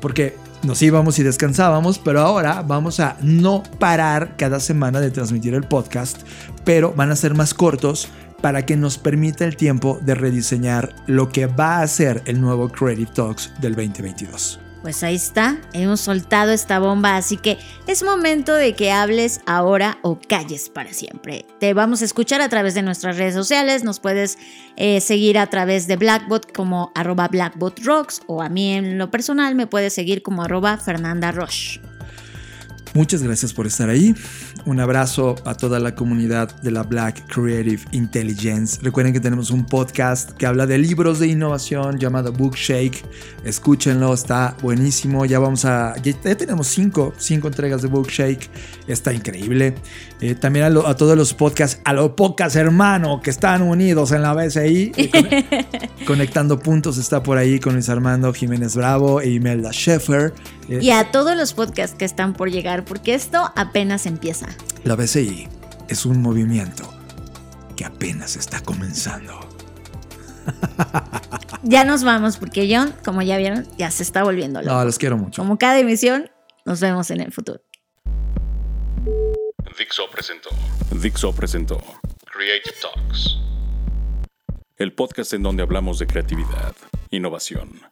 Porque 0.00 0.38
nos 0.62 0.80
íbamos 0.80 1.18
y 1.18 1.22
descansábamos, 1.22 1.98
pero 1.98 2.20
ahora 2.20 2.62
vamos 2.62 3.00
a 3.00 3.16
no 3.20 3.62
parar 3.78 4.36
cada 4.36 4.60
semana 4.60 5.00
de 5.00 5.10
transmitir 5.10 5.54
el 5.54 5.64
podcast, 5.64 6.18
pero 6.64 6.94
van 6.94 7.10
a 7.10 7.16
ser 7.16 7.34
más 7.34 7.52
cortos 7.52 8.08
para 8.42 8.66
que 8.66 8.76
nos 8.76 8.98
permita 8.98 9.46
el 9.46 9.56
tiempo 9.56 9.98
de 10.02 10.14
rediseñar 10.14 10.94
lo 11.06 11.30
que 11.30 11.46
va 11.46 11.80
a 11.80 11.86
ser 11.86 12.22
el 12.26 12.40
nuevo 12.40 12.68
Creative 12.68 13.10
Talks 13.14 13.52
del 13.60 13.74
2022. 13.74 14.60
Pues 14.82 15.04
ahí 15.04 15.14
está, 15.14 15.58
hemos 15.72 16.00
soltado 16.00 16.50
esta 16.50 16.80
bomba, 16.80 17.16
así 17.16 17.36
que 17.36 17.56
es 17.86 18.02
momento 18.02 18.52
de 18.52 18.74
que 18.74 18.90
hables 18.90 19.40
ahora 19.46 19.98
o 20.02 20.18
calles 20.18 20.70
para 20.70 20.92
siempre. 20.92 21.46
Te 21.60 21.72
vamos 21.72 22.02
a 22.02 22.04
escuchar 22.04 22.40
a 22.40 22.48
través 22.48 22.74
de 22.74 22.82
nuestras 22.82 23.16
redes 23.16 23.34
sociales, 23.34 23.84
nos 23.84 24.00
puedes 24.00 24.38
eh, 24.76 25.00
seguir 25.00 25.38
a 25.38 25.46
través 25.46 25.86
de 25.86 25.96
Blackbot 25.96 26.52
como 26.52 26.90
arroba 26.96 27.28
blackbotrocks 27.28 28.22
o 28.26 28.42
a 28.42 28.48
mí 28.48 28.72
en 28.72 28.98
lo 28.98 29.08
personal 29.08 29.54
me 29.54 29.68
puedes 29.68 29.94
seguir 29.94 30.20
como 30.20 30.42
arroba 30.42 30.76
Fernanda 30.78 31.30
Roche. 31.30 31.80
Muchas 32.94 33.22
gracias 33.22 33.54
por 33.54 33.66
estar 33.66 33.88
ahí. 33.88 34.14
Un 34.64 34.78
abrazo 34.78 35.34
a 35.44 35.54
toda 35.54 35.80
la 35.80 35.96
comunidad 35.96 36.54
de 36.60 36.70
la 36.70 36.84
Black 36.84 37.26
Creative 37.26 37.82
Intelligence. 37.90 38.78
Recuerden 38.80 39.12
que 39.12 39.18
tenemos 39.18 39.50
un 39.50 39.66
podcast 39.66 40.30
que 40.32 40.46
habla 40.46 40.66
de 40.66 40.78
libros 40.78 41.18
de 41.18 41.26
innovación 41.26 41.98
llamado 41.98 42.32
Bookshake. 42.32 43.04
Escúchenlo, 43.44 44.14
está 44.14 44.56
buenísimo. 44.62 45.24
Ya 45.24 45.40
vamos 45.40 45.64
a. 45.64 45.94
Ya, 46.00 46.12
tenemos 46.36 46.68
cinco, 46.68 47.12
cinco 47.18 47.48
entregas 47.48 47.82
de 47.82 47.88
Bookshake. 47.88 48.48
Está 48.86 49.12
increíble. 49.12 49.74
Eh, 50.20 50.36
también 50.36 50.66
a, 50.66 50.94
todos 50.94 51.16
los 51.16 51.34
podcasts, 51.34 51.80
a 51.84 51.92
los 51.92 52.10
podcasts 52.10 52.54
hermano 52.54 53.20
que 53.20 53.30
están 53.30 53.62
unidos 53.62 54.12
en 54.12 54.22
la 54.22 54.32
BCI. 54.32 54.92
conectando 56.06 56.60
puntos 56.60 56.98
está 56.98 57.22
por 57.22 57.36
ahí 57.36 57.58
con 57.58 57.74
Luis 57.74 57.88
Armando 57.88 58.32
Jiménez 58.32 58.76
Bravo 58.76 59.20
e 59.20 59.30
Imelda 59.30 59.70
Sheffer. 59.72 60.32
Eh, 60.68 60.78
y 60.80 60.90
a 60.90 61.10
todos 61.10 61.36
los 61.36 61.54
podcasts 61.54 61.96
que 61.96 62.04
están 62.04 62.34
por 62.34 62.50
llegar, 62.50 62.84
porque 62.84 63.14
esto 63.14 63.52
apenas 63.56 64.06
empieza. 64.06 64.46
La 64.84 64.96
BCI 64.96 65.48
es 65.88 66.06
un 66.06 66.22
movimiento 66.22 66.88
que 67.76 67.84
apenas 67.84 68.36
está 68.36 68.60
comenzando. 68.60 69.40
ya 71.62 71.84
nos 71.84 72.04
vamos, 72.04 72.36
porque 72.36 72.68
John, 72.72 72.94
como 73.04 73.22
ya 73.22 73.36
vieron, 73.36 73.66
ya 73.78 73.90
se 73.90 74.02
está 74.02 74.22
volviendo 74.22 74.60
loco. 74.60 74.74
No, 74.74 74.84
los 74.84 74.98
quiero 74.98 75.16
mucho. 75.16 75.42
Como 75.42 75.58
cada 75.58 75.78
emisión, 75.78 76.30
nos 76.64 76.80
vemos 76.80 77.10
en 77.10 77.20
el 77.20 77.32
futuro. 77.32 77.60
Dixo 79.78 80.08
presentó. 80.10 80.50
Dixo 80.90 81.32
presentó. 81.32 81.82
Creative 82.24 82.74
Talks. 82.80 83.38
El 84.76 84.92
podcast 84.94 85.32
en 85.32 85.42
donde 85.42 85.62
hablamos 85.62 85.98
de 85.98 86.06
creatividad, 86.06 86.74
innovación 87.10 87.91